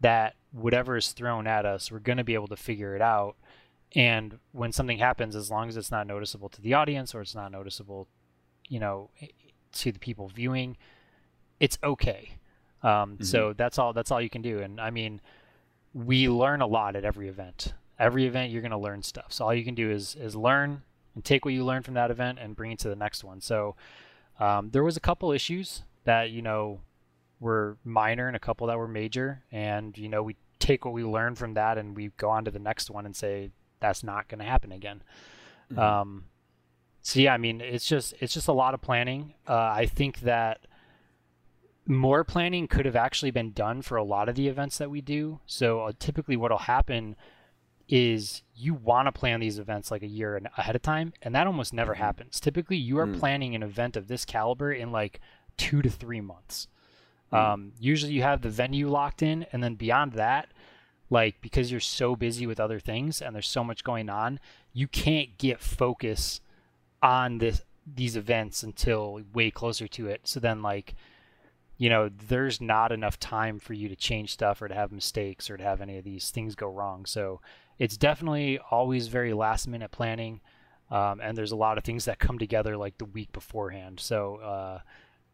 that 0.00 0.34
whatever 0.52 0.96
is 0.96 1.12
thrown 1.12 1.46
at 1.46 1.66
us, 1.66 1.92
we're 1.92 1.98
going 1.98 2.18
to 2.18 2.24
be 2.24 2.34
able 2.34 2.48
to 2.48 2.56
figure 2.56 2.96
it 2.96 3.02
out. 3.02 3.36
And 3.94 4.38
when 4.52 4.72
something 4.72 4.98
happens, 4.98 5.36
as 5.36 5.50
long 5.50 5.68
as 5.68 5.76
it's 5.76 5.90
not 5.90 6.06
noticeable 6.06 6.48
to 6.48 6.62
the 6.62 6.74
audience 6.74 7.14
or 7.14 7.20
it's 7.20 7.34
not 7.34 7.52
noticeable, 7.52 8.08
you 8.68 8.80
know, 8.80 9.10
to 9.72 9.92
the 9.92 9.98
people 9.98 10.28
viewing, 10.28 10.76
it's 11.60 11.78
okay. 11.84 12.38
Um, 12.82 13.14
mm-hmm. 13.14 13.24
So 13.24 13.52
that's 13.52 13.78
all. 13.78 13.92
That's 13.92 14.10
all 14.10 14.20
you 14.20 14.30
can 14.30 14.42
do. 14.42 14.60
And 14.60 14.80
I 14.80 14.90
mean, 14.90 15.20
we 15.94 16.28
learn 16.28 16.60
a 16.60 16.66
lot 16.66 16.96
at 16.96 17.04
every 17.04 17.28
event. 17.28 17.72
Every 17.98 18.26
event 18.26 18.50
you're 18.50 18.60
going 18.60 18.72
to 18.72 18.76
learn 18.78 19.02
stuff. 19.02 19.32
So 19.32 19.44
all 19.44 19.54
you 19.54 19.64
can 19.64 19.76
do 19.76 19.90
is 19.90 20.16
is 20.16 20.34
learn 20.34 20.82
and 21.14 21.24
take 21.24 21.44
what 21.44 21.54
you 21.54 21.64
learn 21.64 21.82
from 21.82 21.94
that 21.94 22.10
event 22.10 22.38
and 22.40 22.56
bring 22.56 22.72
it 22.72 22.80
to 22.80 22.88
the 22.88 22.96
next 22.96 23.22
one. 23.22 23.40
So 23.40 23.76
um, 24.40 24.70
there 24.70 24.82
was 24.82 24.96
a 24.96 25.00
couple 25.00 25.30
issues 25.30 25.82
that 26.02 26.30
you 26.30 26.42
know 26.42 26.80
were 27.38 27.76
minor 27.84 28.26
and 28.26 28.36
a 28.36 28.40
couple 28.40 28.66
that 28.66 28.76
were 28.76 28.88
major, 28.88 29.44
and 29.52 29.96
you 29.96 30.08
know 30.08 30.22
we 30.22 30.36
take 30.58 30.84
what 30.84 30.92
we 30.92 31.04
learn 31.04 31.34
from 31.34 31.54
that 31.54 31.78
and 31.78 31.96
we 31.96 32.10
go 32.16 32.30
on 32.30 32.44
to 32.44 32.50
the 32.50 32.58
next 32.58 32.90
one 32.90 33.06
and 33.06 33.14
say 33.14 33.50
that's 33.80 34.02
not 34.02 34.28
going 34.28 34.38
to 34.38 34.44
happen 34.44 34.72
again. 34.72 35.02
Mm-hmm. 35.70 35.78
Um, 35.78 36.24
so 37.02 37.20
yeah, 37.20 37.34
I 37.34 37.38
mean 37.38 37.60
it's 37.60 37.86
just 37.86 38.14
it's 38.18 38.34
just 38.34 38.48
a 38.48 38.52
lot 38.52 38.74
of 38.74 38.80
planning. 38.80 39.34
Uh, 39.46 39.54
I 39.54 39.86
think 39.86 40.20
that 40.20 40.66
more 41.86 42.24
planning 42.24 42.66
could 42.66 42.86
have 42.86 42.96
actually 42.96 43.30
been 43.30 43.52
done 43.52 43.82
for 43.82 43.96
a 43.96 44.04
lot 44.04 44.28
of 44.28 44.34
the 44.34 44.48
events 44.48 44.78
that 44.78 44.90
we 44.90 45.00
do. 45.00 45.40
So 45.46 45.80
uh, 45.80 45.92
typically, 45.98 46.36
what'll 46.36 46.58
happen 46.58 47.16
is 47.88 48.42
you 48.56 48.72
want 48.72 49.06
to 49.06 49.12
plan 49.12 49.40
these 49.40 49.58
events 49.58 49.90
like 49.90 50.02
a 50.02 50.06
year 50.06 50.40
ahead 50.56 50.74
of 50.74 50.82
time, 50.82 51.12
and 51.22 51.34
that 51.34 51.46
almost 51.46 51.72
never 51.72 51.92
mm-hmm. 51.92 52.02
happens. 52.02 52.40
Typically, 52.40 52.76
you 52.76 52.98
are 52.98 53.06
mm. 53.06 53.18
planning 53.18 53.54
an 53.54 53.62
event 53.62 53.96
of 53.96 54.08
this 54.08 54.24
caliber 54.24 54.72
in 54.72 54.92
like 54.92 55.20
two 55.56 55.82
to 55.82 55.90
three 55.90 56.20
months. 56.20 56.68
Mm. 57.32 57.38
Um, 57.38 57.72
usually, 57.78 58.12
you 58.12 58.22
have 58.22 58.40
the 58.40 58.48
venue 58.48 58.88
locked 58.88 59.22
in, 59.22 59.46
and 59.52 59.62
then 59.62 59.74
beyond 59.74 60.12
that, 60.14 60.48
like 61.10 61.40
because 61.40 61.70
you're 61.70 61.80
so 61.80 62.16
busy 62.16 62.46
with 62.46 62.58
other 62.58 62.80
things 62.80 63.20
and 63.20 63.34
there's 63.34 63.48
so 63.48 63.62
much 63.62 63.84
going 63.84 64.08
on, 64.08 64.40
you 64.72 64.88
can't 64.88 65.36
get 65.38 65.60
focus 65.60 66.40
on 67.02 67.38
this 67.38 67.62
these 67.86 68.16
events 68.16 68.62
until 68.62 69.20
way 69.34 69.50
closer 69.50 69.86
to 69.86 70.08
it. 70.08 70.22
So 70.24 70.40
then 70.40 70.62
like 70.62 70.94
you 71.76 71.90
know, 71.90 72.08
there's 72.08 72.60
not 72.60 72.92
enough 72.92 73.18
time 73.18 73.58
for 73.58 73.72
you 73.72 73.88
to 73.88 73.96
change 73.96 74.32
stuff 74.32 74.62
or 74.62 74.68
to 74.68 74.74
have 74.74 74.92
mistakes 74.92 75.50
or 75.50 75.56
to 75.56 75.64
have 75.64 75.80
any 75.80 75.98
of 75.98 76.04
these 76.04 76.30
things 76.30 76.54
go 76.54 76.68
wrong. 76.68 77.04
So 77.04 77.40
it's 77.78 77.96
definitely 77.96 78.58
always 78.70 79.08
very 79.08 79.32
last 79.32 79.66
minute 79.66 79.90
planning. 79.90 80.40
Um, 80.90 81.20
and 81.20 81.36
there's 81.36 81.52
a 81.52 81.56
lot 81.56 81.78
of 81.78 81.84
things 81.84 82.04
that 82.04 82.18
come 82.18 82.38
together 82.38 82.76
like 82.76 82.98
the 82.98 83.04
week 83.04 83.32
beforehand. 83.32 83.98
So 83.98 84.36
uh, 84.36 84.78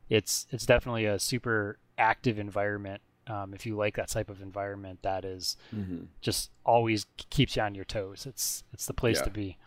it's 0.09 0.47
it's 0.51 0.65
definitely 0.65 1.05
a 1.05 1.19
super 1.19 1.79
active 1.99 2.39
environment. 2.39 3.03
Um, 3.27 3.53
if 3.53 3.67
you 3.67 3.77
like 3.77 3.97
that 3.97 4.09
type 4.09 4.31
of 4.31 4.41
environment, 4.41 5.01
that 5.03 5.25
is 5.25 5.57
mm-hmm. 5.75 6.05
just 6.21 6.51
always 6.65 7.07
keeps 7.29 7.57
you 7.57 7.63
on 7.63 7.75
your 7.75 7.85
toes. 7.85 8.27
It's 8.27 8.65
it's 8.73 8.87
the 8.87 8.95
place 8.95 9.19
yeah. 9.19 9.25
to 9.25 9.31
be. 9.31 9.59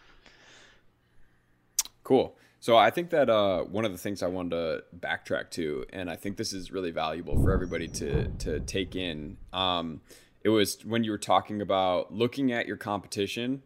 Cool. 2.03 2.36
So 2.63 2.78
I 2.78 2.91
think 2.91 3.10
that 3.10 3.30
uh, 3.30 3.63
one 3.63 3.84
of 3.84 3.91
the 3.91 3.97
things 3.97 4.23
I 4.23 4.28
wanted 4.28 4.52
to 4.52 4.84
backtrack 4.97 5.49
to, 5.49 5.86
and 5.91 6.10
I 6.10 6.15
think 6.15 6.38
this 6.38 6.54
is 6.54 6.71
really 6.71 6.91
valuable 6.91 7.36
for 7.43 7.52
everybody 7.52 7.89
to 7.89 8.30
to 8.30 8.62
take 8.62 8.95
in. 8.95 9.36
Um, 9.52 9.99
it 10.45 10.47
was 10.47 10.78
when 10.86 11.04
you 11.04 11.12
were 11.12 11.17
talking 11.17 11.62
about 11.62 12.13
looking 12.13 12.54
at 12.54 12.65
your 12.65 12.78
competition, 12.78 13.63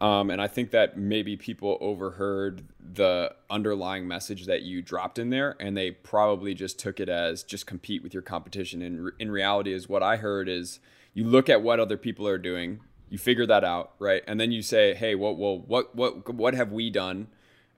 um, 0.00 0.28
and 0.28 0.42
I 0.42 0.48
think 0.48 0.72
that 0.72 0.98
maybe 0.98 1.36
people 1.36 1.78
overheard 1.80 2.64
the 2.80 3.32
underlying 3.48 4.08
message 4.08 4.46
that 4.46 4.62
you 4.62 4.82
dropped 4.82 5.20
in 5.20 5.30
there, 5.30 5.54
and 5.60 5.76
they 5.76 5.92
probably 5.92 6.52
just 6.52 6.80
took 6.80 6.98
it 6.98 7.08
as 7.08 7.44
just 7.44 7.64
compete 7.64 8.02
with 8.02 8.12
your 8.12 8.24
competition. 8.24 8.82
And 8.82 9.12
in 9.20 9.30
reality, 9.30 9.72
is 9.72 9.88
what 9.88 10.02
I 10.02 10.16
heard 10.16 10.48
is 10.48 10.80
you 11.14 11.22
look 11.22 11.48
at 11.48 11.62
what 11.62 11.78
other 11.78 11.96
people 11.96 12.26
are 12.26 12.38
doing, 12.38 12.80
you 13.08 13.18
figure 13.18 13.46
that 13.46 13.62
out, 13.62 13.92
right, 14.00 14.24
and 14.26 14.40
then 14.40 14.50
you 14.50 14.62
say, 14.62 14.94
hey, 14.94 15.14
well, 15.14 15.36
well, 15.36 15.60
what 15.60 15.94
what 15.94 16.34
what 16.34 16.54
have 16.54 16.72
we 16.72 16.90
done? 16.90 17.28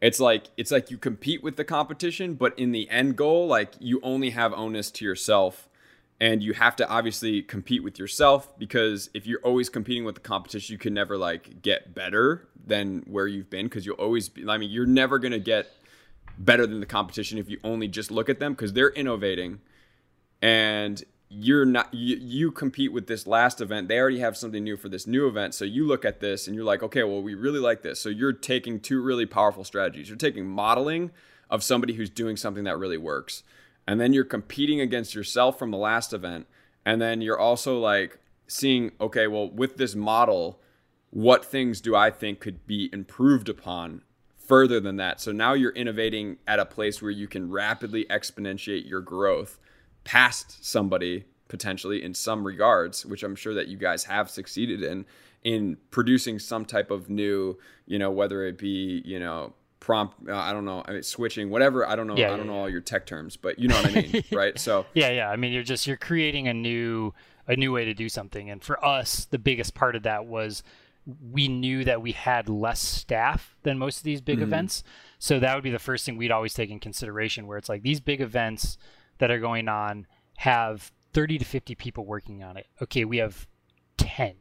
It's 0.03 0.21
like 0.21 0.51
it's 0.59 0.71
like 0.71 0.91
you 0.91 0.99
compete 0.99 1.43
with 1.43 1.57
the 1.57 1.65
competition 1.65 2.35
but 2.35 2.59
in 2.59 2.73
the 2.73 2.91
end 2.91 3.17
goal 3.17 3.47
like 3.47 3.73
you 3.81 4.01
only 4.03 4.31
have 4.31 4.53
onus 4.53 4.91
to 4.91 5.05
yourself. 5.05 5.69
And 6.21 6.41
you 6.41 6.53
have 6.53 6.77
to 6.77 6.89
obviously 6.89 7.43
compete 7.43 7.83
with 7.83 7.99
yourself 7.99 8.57
because 8.57 9.11
if 9.13 9.27
you're 9.27 9.41
always 9.41 9.69
competing 9.69 10.05
with 10.05 10.15
the 10.15 10.21
competition 10.21 10.73
you 10.73 10.79
can 10.79 10.95
never 10.95 11.17
like 11.17 11.63
get 11.63 11.97
better 11.97 12.47
than 12.65 13.03
where 13.09 13.27
you've 13.27 13.51
been 13.51 13.67
because 13.67 13.85
you'll 13.85 13.97
always 13.97 14.29
be 14.29 14.49
i 14.49 14.57
mean 14.57 14.71
you're 14.71 14.87
never 14.87 15.19
going 15.19 15.33
to 15.33 15.41
get 15.41 15.73
better 16.39 16.67
than 16.67 16.81
the 16.81 16.87
competition 16.87 17.39
if 17.39 17.49
you 17.49 17.59
only 17.65 17.89
just 17.89 18.11
look 18.11 18.29
at 18.29 18.41
them 18.41 18.53
because 18.53 18.73
they're 18.73 18.91
innovating. 18.91 19.61
And 20.41 21.03
you're 21.33 21.65
not 21.65 21.93
you, 21.93 22.17
you 22.21 22.51
compete 22.51 22.93
with 22.93 23.07
this 23.07 23.27
last 23.27 23.61
event. 23.61 23.89
They 23.89 23.99
already 23.99 24.19
have 24.21 24.37
something 24.37 24.63
new 24.63 24.77
for 24.77 24.89
this 24.89 25.07
new 25.07 25.27
event. 25.27 25.55
So 25.55 25.65
you 25.65 25.87
look 25.87 26.05
at 26.05 26.21
this 26.21 26.47
and 26.47 26.55
you're 26.55 26.65
like 26.65 26.83
okay 26.83 27.03
well 27.03 27.23
we 27.23 27.35
really 27.35 27.59
like 27.59 27.83
this. 27.83 28.01
So 28.01 28.09
you're 28.09 28.33
taking 28.33 28.81
two 28.81 29.03
really 29.03 29.27
powerful 29.27 29.65
strategies. 29.65 30.09
You're 30.09 30.19
taking 30.19 30.47
modeling 30.47 31.11
of 31.51 31.63
somebody 31.63 31.95
who's 31.95 32.11
doing 32.11 32.37
something 32.37 32.65
that 32.65 32.79
really 32.79 32.99
works. 32.99 33.43
And 33.87 34.01
then 34.01 34.13
you're 34.13 34.25
competing 34.25 34.81
against 34.81 35.15
yourself 35.15 35.59
from 35.59 35.71
the 35.71 35.79
last 35.79 36.13
event. 36.13 36.47
And 36.85 37.01
then 37.01 37.21
you're 37.21 37.39
also 37.39 37.79
like 37.79 38.19
seeing 38.47 38.93
okay 39.01 39.27
well 39.27 39.51
with 39.51 39.77
this 39.77 39.95
model 39.95 40.61
what 41.11 41.45
things 41.45 41.81
do 41.81 41.95
i 41.95 42.11
think 42.11 42.41
could 42.41 42.67
be 42.67 42.89
improved 42.93 43.49
upon 43.49 44.03
further 44.53 44.81
than 44.81 44.97
that? 44.97 45.21
So 45.21 45.33
now 45.33 45.55
you're 45.55 45.73
innovating 45.73 46.37
at 46.47 46.59
a 46.59 46.67
place 46.67 47.01
where 47.01 47.11
you 47.11 47.27
can 47.27 47.51
rapidly 47.51 48.05
exponentiate 48.11 48.89
your 48.89 49.01
growth 49.01 49.59
past 50.05 50.65
somebody 50.65 51.25
potentially 51.49 52.03
in 52.03 52.15
some 52.15 52.47
regards, 52.47 53.05
which 53.05 53.23
I'm 53.23 53.37
sure 53.37 53.55
that 53.55 53.69
you 53.69 53.77
guys 53.77 54.05
have 54.05 54.31
succeeded 54.31 54.83
in, 54.83 55.05
in 55.45 55.77
producing 55.91 56.39
some 56.39 56.65
type 56.65 56.91
of 56.91 57.11
new, 57.11 57.59
you 57.87 57.99
know, 57.99 58.11
whether 58.11 58.45
it 58.47 58.57
be, 58.57 59.03
you 59.05 59.21
know, 59.21 59.53
prompt, 59.83 60.29
uh, 60.29 60.37
I 60.37 60.53
don't 60.53 60.65
know, 60.65 60.83
I 60.87 60.93
mean, 60.93 61.03
switching, 61.03 61.51
whatever. 61.51 61.87
I 61.87 61.97
don't 61.97 62.07
know. 62.07 62.17
Yeah, 62.17 62.29
I 62.29 62.37
don't 62.37 62.47
yeah, 62.47 62.53
know 62.53 62.59
all 62.59 62.71
your 62.71 62.81
tech 62.81 63.05
terms, 63.05 63.37
but 63.37 63.59
you 63.59 63.69
know 63.69 63.75
what 63.75 63.87
I 63.87 64.01
mean, 64.01 64.25
right? 64.33 64.59
So 64.59 64.87
yeah, 64.95 65.11
yeah. 65.11 65.29
I 65.29 65.37
mean, 65.37 65.53
you're 65.53 65.65
just 65.65 65.87
you're 65.87 65.97
creating 65.97 66.49
a 66.49 66.55
new 66.55 67.13
a 67.49 67.57
new 67.57 67.73
way 67.73 67.85
to 67.85 67.93
do 67.93 68.09
something, 68.09 68.49
and 68.49 68.63
for 68.63 68.83
us, 68.85 69.25
the 69.27 69.39
biggest 69.39 69.75
part 69.75 69.97
of 69.97 70.05
that 70.05 70.25
was 70.27 70.63
we 71.33 71.49
knew 71.49 71.85
that 71.85 72.01
we 72.01 72.13
had 72.13 72.49
less 72.49 72.81
staff 72.81 73.57
than 73.65 73.77
most 73.77 73.99
of 73.99 74.05
these 74.05 74.21
big 74.21 74.37
mm-hmm. 74.37 74.45
events, 74.45 74.85
so 75.19 75.41
that 75.41 75.55
would 75.57 75.65
be 75.65 75.71
the 75.71 75.81
first 75.81 76.07
thing 76.07 76.17
we'd 76.17 76.31
always 76.31 76.55
take 76.55 76.71
in 76.71 76.79
consideration. 76.79 77.49
Where 77.49 77.59
it's 77.59 77.69
like 77.69 77.83
these 77.83 78.01
big 78.01 78.21
events 78.21 78.79
that 79.19 79.31
are 79.31 79.39
going 79.39 79.69
on 79.69 80.07
have 80.39 80.93
30 81.13 81.39
to 81.39 81.45
50 81.45 81.75
people 81.75 82.05
working 82.05 82.43
on 82.43 82.57
it. 82.57 82.67
Okay, 82.81 83.05
we 83.05 83.19
have 83.19 83.47
10. 83.97 84.35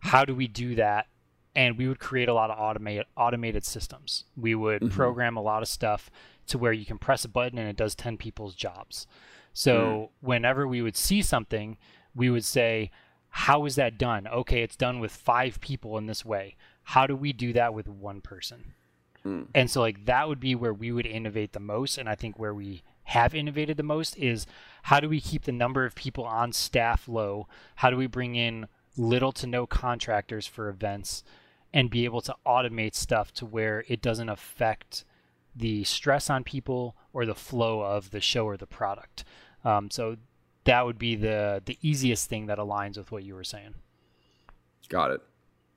How 0.00 0.24
do 0.24 0.34
we 0.34 0.46
do 0.46 0.74
that? 0.76 1.06
And 1.54 1.78
we 1.78 1.88
would 1.88 1.98
create 1.98 2.28
a 2.28 2.34
lot 2.34 2.50
of 2.50 2.58
automated 2.58 3.06
automated 3.16 3.64
systems. 3.64 4.24
We 4.36 4.54
would 4.54 4.82
mm-hmm. 4.82 4.94
program 4.94 5.36
a 5.36 5.42
lot 5.42 5.62
of 5.62 5.68
stuff 5.68 6.10
to 6.48 6.58
where 6.58 6.72
you 6.72 6.84
can 6.84 6.98
press 6.98 7.24
a 7.24 7.28
button 7.28 7.58
and 7.58 7.68
it 7.68 7.76
does 7.76 7.94
10 7.94 8.18
people's 8.18 8.54
jobs. 8.54 9.06
So 9.52 9.76
mm. 9.76 10.08
whenever 10.20 10.68
we 10.68 10.82
would 10.82 10.96
see 10.96 11.22
something, 11.22 11.78
we 12.14 12.30
would 12.30 12.44
say, 12.44 12.90
how 13.30 13.64
is 13.64 13.74
that 13.76 13.98
done? 13.98 14.26
Okay, 14.26 14.62
it's 14.62 14.76
done 14.76 15.00
with 15.00 15.12
five 15.12 15.60
people 15.60 15.98
in 15.98 16.06
this 16.06 16.24
way. 16.24 16.56
How 16.82 17.06
do 17.06 17.16
we 17.16 17.32
do 17.32 17.52
that 17.54 17.74
with 17.74 17.88
one 17.88 18.20
person? 18.20 18.74
Mm. 19.24 19.46
And 19.54 19.70
so 19.70 19.80
like 19.80 20.04
that 20.04 20.28
would 20.28 20.40
be 20.40 20.54
where 20.54 20.74
we 20.74 20.92
would 20.92 21.06
innovate 21.06 21.52
the 21.52 21.60
most 21.60 21.98
and 21.98 22.08
I 22.08 22.14
think 22.14 22.38
where 22.38 22.54
we 22.54 22.82
have 23.06 23.34
innovated 23.34 23.76
the 23.76 23.84
most 23.84 24.16
is 24.16 24.46
how 24.82 24.98
do 24.98 25.08
we 25.08 25.20
keep 25.20 25.44
the 25.44 25.52
number 25.52 25.84
of 25.84 25.94
people 25.94 26.24
on 26.24 26.52
staff 26.52 27.08
low? 27.08 27.46
How 27.76 27.88
do 27.88 27.96
we 27.96 28.08
bring 28.08 28.34
in 28.34 28.66
little 28.96 29.30
to 29.32 29.46
no 29.46 29.64
contractors 29.64 30.46
for 30.46 30.68
events 30.68 31.22
and 31.72 31.88
be 31.88 32.04
able 32.04 32.20
to 32.22 32.34
automate 32.44 32.94
stuff 32.94 33.32
to 33.34 33.46
where 33.46 33.84
it 33.86 34.02
doesn't 34.02 34.28
affect 34.28 35.04
the 35.54 35.84
stress 35.84 36.28
on 36.28 36.42
people 36.42 36.96
or 37.12 37.24
the 37.24 37.34
flow 37.34 37.80
of 37.80 38.10
the 38.10 38.20
show 38.20 38.44
or 38.44 38.56
the 38.56 38.66
product? 38.66 39.24
Um, 39.64 39.88
so 39.88 40.16
that 40.64 40.84
would 40.84 40.98
be 40.98 41.14
the 41.14 41.62
the 41.64 41.78
easiest 41.82 42.28
thing 42.28 42.46
that 42.46 42.58
aligns 42.58 42.98
with 42.98 43.12
what 43.12 43.22
you 43.22 43.36
were 43.36 43.44
saying. 43.44 43.74
Got 44.88 45.12
it. 45.12 45.20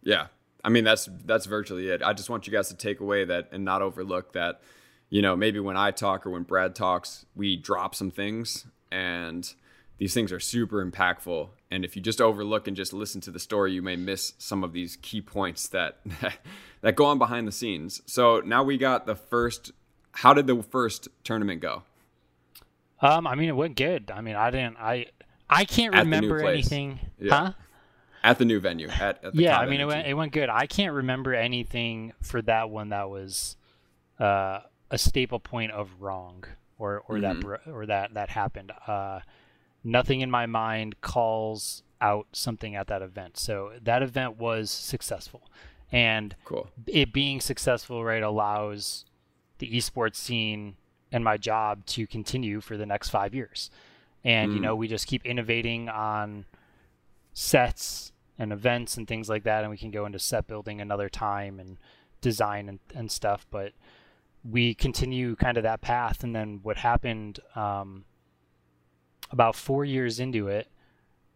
Yeah. 0.02 0.28
I 0.64 0.70
mean 0.70 0.84
that's 0.84 1.08
that's 1.26 1.46
virtually 1.46 1.90
it. 1.90 2.02
I 2.02 2.14
just 2.14 2.30
want 2.30 2.48
you 2.48 2.54
guys 2.54 2.70
to 2.70 2.76
take 2.76 3.00
away 3.00 3.24
that 3.26 3.50
and 3.52 3.64
not 3.64 3.84
overlook 3.84 4.34
that 4.34 4.62
you 5.10 5.22
know, 5.22 5.36
maybe 5.36 5.60
when 5.60 5.78
I 5.78 5.92
talk 5.92 6.26
or 6.26 6.30
when 6.30 6.44
Brad 6.44 6.76
talks, 6.76 7.26
we 7.36 7.56
drop 7.56 7.96
some 7.96 8.12
things 8.12 8.66
and 8.92 9.52
these 9.98 10.14
things 10.14 10.32
are 10.32 10.40
super 10.40 10.86
impactful. 10.86 11.50
And 11.72 11.84
if 11.84 11.96
you 11.96 12.02
just 12.02 12.22
overlook 12.22 12.68
and 12.68 12.76
just 12.76 12.94
listen 12.94 13.22
to 13.22 13.32
the 13.32 13.40
story, 13.40 13.74
you 13.74 13.82
may 13.82 13.96
miss 13.96 14.34
some 14.38 14.64
of 14.64 14.74
these 14.74 14.96
key 14.98 15.22
points 15.22 15.68
that 15.70 16.00
that 16.82 16.96
go 16.96 17.06
on 17.06 17.18
behind 17.18 17.48
the 17.48 17.52
scenes. 17.52 18.02
So 18.06 18.40
now 18.40 18.64
we 18.64 18.78
got 18.78 19.06
the 19.06 19.16
first. 19.16 19.72
How 20.12 20.34
did 20.34 20.48
the 20.48 20.64
first 20.64 21.08
tournament 21.24 21.62
go? 21.62 21.84
Um, 23.02 23.28
I 23.28 23.36
mean, 23.36 23.50
it 23.50 23.56
went 23.56 23.76
good. 23.76 24.12
I 24.12 24.22
mean, 24.22 24.36
I 24.36 24.50
didn't. 24.52 24.78
I 24.78 25.08
I 25.50 25.66
can't 25.66 25.94
at 25.94 26.06
remember 26.06 26.48
anything. 26.48 27.00
Yeah. 27.20 27.36
Huh? 27.36 27.54
At 28.24 28.38
the 28.38 28.46
new 28.46 28.60
venue. 28.60 28.90
At, 28.90 29.24
at 29.24 29.36
yeah, 29.36 29.58
I 29.58 29.66
mean, 29.66 29.80
it 29.80 29.86
went 29.86 30.08
it 30.08 30.14
went 30.14 30.32
good. 30.34 30.50
I 30.50 30.66
can't 30.66 30.94
remember 30.94 31.34
anything 31.34 32.14
for 32.22 32.42
that 32.44 32.70
one 32.70 32.90
that 32.90 33.10
was 33.10 33.56
uh, 34.20 34.60
a 34.92 34.98
staple 34.98 35.40
point 35.40 35.72
of 35.72 36.02
wrong 36.02 36.44
or 36.78 37.04
or 37.08 37.18
mm-hmm. 37.18 37.42
that 37.42 37.72
or 37.72 37.86
that 37.86 38.14
that 38.14 38.30
happened. 38.30 38.72
Uh, 38.88 39.20
nothing 39.84 40.22
in 40.22 40.32
my 40.32 40.46
mind 40.46 41.02
calls 41.02 41.84
out 42.02 42.28
something 42.32 42.76
at 42.76 42.88
that 42.88 43.02
event. 43.02 43.38
So 43.38 43.74
that 43.84 44.02
event 44.02 44.38
was 44.38 44.72
successful, 44.72 45.50
and 45.92 46.36
cool. 46.46 46.70
it 46.88 47.14
being 47.14 47.42
successful 47.42 48.04
right 48.04 48.24
allows 48.24 49.06
the 49.60 49.70
esports 49.72 50.16
scene 50.16 50.76
and 51.12 51.24
my 51.24 51.38
job 51.38 51.86
to 51.86 52.08
continue 52.08 52.62
for 52.62 52.78
the 52.78 52.86
next 52.86 53.10
five 53.10 53.36
years. 53.36 53.70
And 54.24 54.52
mm. 54.52 54.56
you 54.56 54.60
know 54.62 54.76
we 54.76 54.88
just 54.88 55.08
keep 55.08 55.26
innovating 55.26 55.90
on 55.90 56.46
sets 57.34 58.12
and 58.38 58.54
events 58.54 58.96
and 58.98 59.08
things 59.08 59.30
like 59.30 59.44
that, 59.44 59.64
and 59.64 59.70
we 59.70 59.78
can 59.78 59.92
go 59.92 60.06
into 60.06 60.20
set 60.20 60.48
building 60.48 60.80
another 60.80 61.10
time 61.10 61.60
and 61.60 61.78
design 62.22 62.70
and, 62.70 62.80
and 62.96 63.12
stuff. 63.12 63.46
But 63.52 63.74
we 64.44 64.74
continue 64.74 65.36
kind 65.36 65.58
of 65.58 65.64
that 65.64 65.82
path. 65.82 66.24
And 66.24 66.36
then 66.36 66.60
what 66.64 66.78
happened 66.78 67.40
um, 67.56 68.06
about 69.32 69.56
four 69.56 69.86
years 69.86 70.20
into 70.20 70.48
it, 70.48 70.68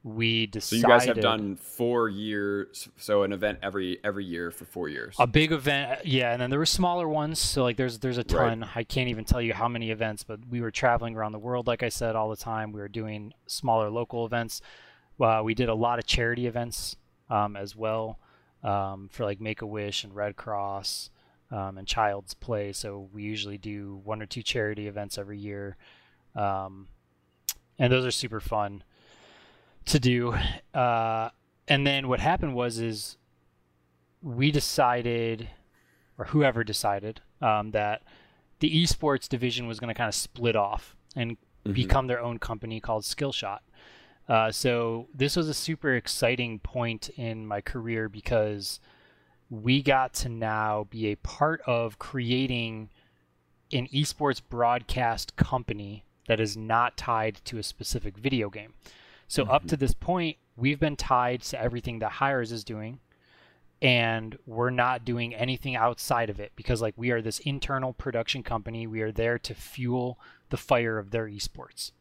we 0.04 0.48
decided. 0.48 0.82
So 0.82 0.88
you 0.88 0.94
guys 0.94 1.06
have 1.06 1.22
done 1.22 1.56
four 1.56 2.10
years, 2.10 2.90
so 2.98 3.24
an 3.24 3.32
event 3.32 3.60
every 3.62 4.00
every 4.04 4.26
year 4.26 4.52
for 4.52 4.66
four 4.66 4.90
years. 4.90 5.16
A 5.18 5.26
big 5.26 5.54
event, 5.54 6.06
yeah, 6.06 6.34
and 6.34 6.42
then 6.42 6.50
there 6.50 6.60
were 6.60 6.66
smaller 6.66 7.08
ones. 7.08 7.40
So 7.40 7.64
like 7.64 7.78
there's 7.78 8.00
there's 8.00 8.18
a 8.18 8.24
ton. 8.24 8.62
Right. 8.62 8.70
I 8.76 8.84
can't 8.84 9.08
even 9.08 9.24
tell 9.24 9.42
you 9.42 9.54
how 9.54 9.70
many 9.70 9.92
events, 9.92 10.24
but 10.24 10.40
we 10.50 10.60
were 10.60 10.72
traveling 10.72 11.16
around 11.16 11.32
the 11.32 11.40
world, 11.40 11.68
like 11.68 11.84
I 11.84 11.90
said, 11.90 12.18
all 12.18 12.30
the 12.30 12.36
time. 12.36 12.74
We 12.74 12.82
were 12.82 12.90
doing 12.90 13.34
smaller 13.48 13.90
local 13.90 14.26
events. 14.26 14.62
Uh, 15.22 15.42
we 15.44 15.54
did 15.54 15.70
a 15.70 15.76
lot 15.76 16.00
of 16.00 16.06
charity 16.06 16.48
events 16.48 16.98
um, 17.30 17.56
as 17.56 17.74
well 17.74 18.20
um, 18.62 19.10
for 19.10 19.24
like 19.24 19.40
Make 19.40 19.62
a 19.62 19.66
Wish 19.66 20.04
and 20.04 20.14
Red 20.14 20.36
Cross 20.36 21.12
um, 21.52 21.78
and 21.78 21.88
Child's 21.88 22.34
Play. 22.34 22.74
So 22.74 23.10
we 23.14 23.24
usually 23.24 23.58
do 23.58 24.02
one 24.04 24.22
or 24.22 24.26
two 24.26 24.44
charity 24.44 24.88
events 24.88 25.18
every 25.18 25.38
year, 25.38 25.78
um, 26.36 26.88
and 27.78 27.92
those 27.92 28.06
are 28.06 28.12
super 28.12 28.40
fun 28.40 28.84
to 29.86 30.00
do. 30.00 30.36
Uh, 30.74 31.30
and 31.68 31.86
then 31.86 32.08
what 32.08 32.20
happened 32.20 32.56
was 32.56 32.80
is 32.80 33.18
we 34.22 34.52
decided 34.52 35.50
or 36.18 36.26
whoever 36.26 36.64
decided 36.64 37.22
um, 37.42 37.72
that 37.72 38.04
the 38.60 38.84
esports 38.84 39.28
division 39.28 39.68
was 39.68 39.80
going 39.80 39.90
to 39.90 39.94
kind 39.94 40.08
of 40.08 40.16
split 40.16 40.56
off 40.56 40.96
and 41.16 41.32
mm-hmm. 41.32 41.74
become 41.74 42.08
their 42.08 42.22
own 42.22 42.40
company 42.40 42.80
called 42.80 43.04
Skillshot. 43.04 43.60
Uh, 44.28 44.52
so 44.52 45.08
this 45.14 45.36
was 45.36 45.50
a 45.50 45.54
super 45.54 45.96
exciting 45.96 46.60
point 46.60 47.10
in 47.18 47.46
my 47.46 47.60
career 47.60 48.08
because 48.08 48.80
we 49.50 49.82
got 49.82 50.14
to 50.14 50.30
now 50.30 50.88
be 50.90 51.08
a 51.08 51.16
part 51.18 51.62
of 51.66 52.00
creating 52.00 52.90
an 53.72 53.88
esports 53.88 54.42
broadcast 54.48 55.36
company 55.36 56.04
that 56.28 56.40
is 56.40 56.56
not 56.56 56.98
tied 56.98 57.42
to 57.46 57.58
a 57.58 57.64
specific 57.64 58.18
video 58.18 58.50
game. 58.50 58.74
So 59.28 59.44
mm-hmm. 59.44 59.52
up 59.52 59.68
to 59.68 59.78
this 59.78 59.94
point, 59.94 60.38
we've 60.56 60.80
been 60.80 60.96
tied 60.96 61.42
to 61.44 61.62
everything 61.62 62.00
that 62.00 62.14
Hi-Rez 62.14 62.52
is 62.52 62.64
doing, 62.64 63.00
and 63.82 64.38
we're 64.46 64.70
not 64.70 65.04
doing 65.04 65.36
anything 65.36 65.76
outside 65.76 66.30
of 66.30 66.40
it 66.40 66.52
because 66.56 66.82
like 66.82 66.94
we 66.96 67.12
are 67.12 67.22
this 67.22 67.40
internal 67.40 67.94
production 67.94 68.44
company. 68.44 68.88
We 68.88 69.02
are 69.02 69.12
there 69.12 69.38
to 69.40 69.54
fuel 69.54 70.18
the 70.50 70.58
fire 70.58 70.98
of 70.98 71.12
their 71.12 71.28
esports. 71.28 71.92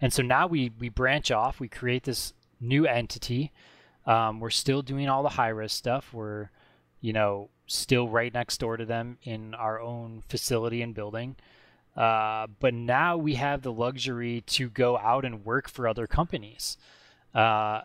And 0.00 0.12
so 0.12 0.22
now 0.22 0.46
we 0.46 0.72
we 0.78 0.88
branch 0.88 1.30
off. 1.30 1.60
We 1.60 1.68
create 1.68 2.04
this 2.04 2.32
new 2.60 2.86
entity. 2.86 3.52
Um, 4.06 4.40
we're 4.40 4.50
still 4.50 4.82
doing 4.82 5.08
all 5.08 5.22
the 5.22 5.30
Hi-Rez 5.30 5.72
stuff. 5.72 6.12
We're, 6.12 6.50
you 7.00 7.12
know, 7.12 7.50
still 7.66 8.08
right 8.08 8.32
next 8.32 8.58
door 8.58 8.76
to 8.76 8.84
them 8.84 9.18
in 9.22 9.54
our 9.54 9.80
own 9.80 10.22
facility 10.28 10.82
and 10.82 10.94
building. 10.94 11.36
Uh, 11.96 12.46
but 12.60 12.74
now 12.74 13.16
we 13.16 13.34
have 13.34 13.62
the 13.62 13.72
luxury 13.72 14.42
to 14.42 14.68
go 14.68 14.98
out 14.98 15.24
and 15.24 15.44
work 15.44 15.68
for 15.68 15.88
other 15.88 16.06
companies. 16.06 16.76
Uh, 17.34 17.82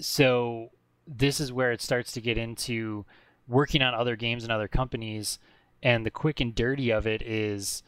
so 0.00 0.70
this 1.06 1.40
is 1.40 1.52
where 1.52 1.72
it 1.72 1.82
starts 1.82 2.12
to 2.12 2.20
get 2.20 2.38
into 2.38 3.04
working 3.48 3.82
on 3.82 3.94
other 3.94 4.16
games 4.16 4.44
and 4.44 4.52
other 4.52 4.68
companies. 4.68 5.38
And 5.82 6.06
the 6.06 6.10
quick 6.10 6.40
and 6.40 6.54
dirty 6.54 6.90
of 6.90 7.06
it 7.06 7.22
is 7.22 7.82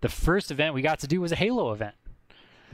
the 0.00 0.08
first 0.08 0.50
event 0.50 0.74
we 0.74 0.82
got 0.82 0.98
to 1.00 1.06
do 1.06 1.20
was 1.20 1.32
a 1.32 1.36
Halo 1.36 1.72
event. 1.72 1.94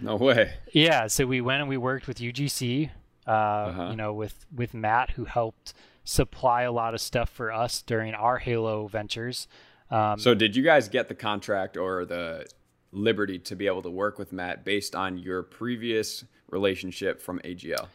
No 0.01 0.17
way. 0.17 0.55
Yeah, 0.73 1.07
so 1.07 1.27
we 1.27 1.43
went 1.43 1.61
and 1.61 1.69
we 1.69 1.77
worked 1.77 2.09
with 2.09 2.19
UGC, 2.19 2.91
uh, 3.27 3.31
uh-huh. 3.31 3.89
you 3.91 3.97
know, 3.97 4.13
with 4.13 4.47
with 4.55 4.75
Matt 4.75 5.11
who 5.11 5.25
helped 5.25 5.75
supply 6.05 6.63
a 6.63 6.73
lot 6.73 6.95
of 6.95 7.01
stuff 7.01 7.31
for 7.31 7.53
us 7.53 7.83
during 7.83 8.15
our 8.15 8.39
Halo 8.39 8.87
ventures. 8.87 9.47
Um, 9.91 10.19
so 10.19 10.35
did 10.35 10.57
you 10.57 10.63
guys 10.63 10.89
get 10.89 11.09
the 11.09 11.15
contract 11.15 11.77
or 11.77 12.05
the 12.05 12.47
liberty 12.93 13.39
to 13.39 13.57
be 13.57 13.67
able 13.67 13.83
to 13.83 13.91
work 13.91 14.19
with 14.19 14.33
Matt 14.33 14.65
based 14.65 14.95
on 14.95 15.19
your 15.19 15.43
previous 15.43 16.25
relationship 16.51 17.21
from 17.21 17.41
AGL? 17.41 17.87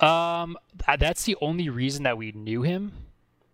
Um, 0.00 0.56
that's 0.98 1.24
the 1.24 1.36
only 1.40 1.68
reason 1.68 2.04
that 2.04 2.16
we 2.16 2.32
knew 2.32 2.62
him. 2.62 2.92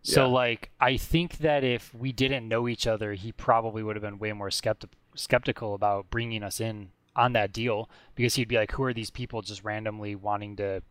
So 0.03 0.27
yeah. 0.27 0.33
like, 0.33 0.71
I 0.81 0.99
think 0.99 1.39
that 1.39 1.65
if 1.65 1.95
we 1.95 2.13
didn't 2.13 2.47
know 2.47 2.69
each 2.69 2.87
other, 2.87 3.15
he 3.15 3.33
probably 3.33 3.83
would 3.83 3.97
have 3.97 4.03
been 4.03 4.19
way 4.19 4.33
more 4.33 4.51
skepti- 4.51 4.91
skeptical 5.15 5.75
about 5.75 6.11
bringing 6.11 6.43
us 6.43 6.61
in 6.61 6.91
on 7.17 7.33
that 7.33 7.53
deal 7.53 7.89
because 8.15 8.35
he'd 8.35 8.49
be 8.49 8.57
like, 8.57 8.73
"Who 8.73 8.83
are 8.83 8.93
these 8.93 9.11
people 9.11 9.41
just 9.41 9.65
randomly 9.65 10.15
wanting 10.15 10.57
to 10.57 10.83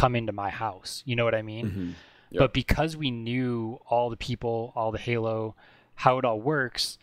come 0.00 0.16
into 0.16 0.32
my 0.32 0.50
house?" 0.50 1.02
You 1.06 1.16
know 1.16 1.24
what 1.24 1.34
I 1.34 1.42
mean? 1.42 1.66
Mm-hmm. 1.66 1.90
Yep. 2.30 2.38
But 2.38 2.52
because 2.52 2.96
we 2.96 3.10
knew 3.10 3.80
all 3.86 4.08
the 4.10 4.16
people, 4.16 4.72
all 4.76 4.92
the 4.92 4.98
Halo 4.98 5.54
how 5.96 6.16
it 6.16 6.24
all 6.24 6.40
works, 6.40 6.96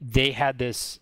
they 0.00 0.32
had 0.32 0.56
this 0.58 1.00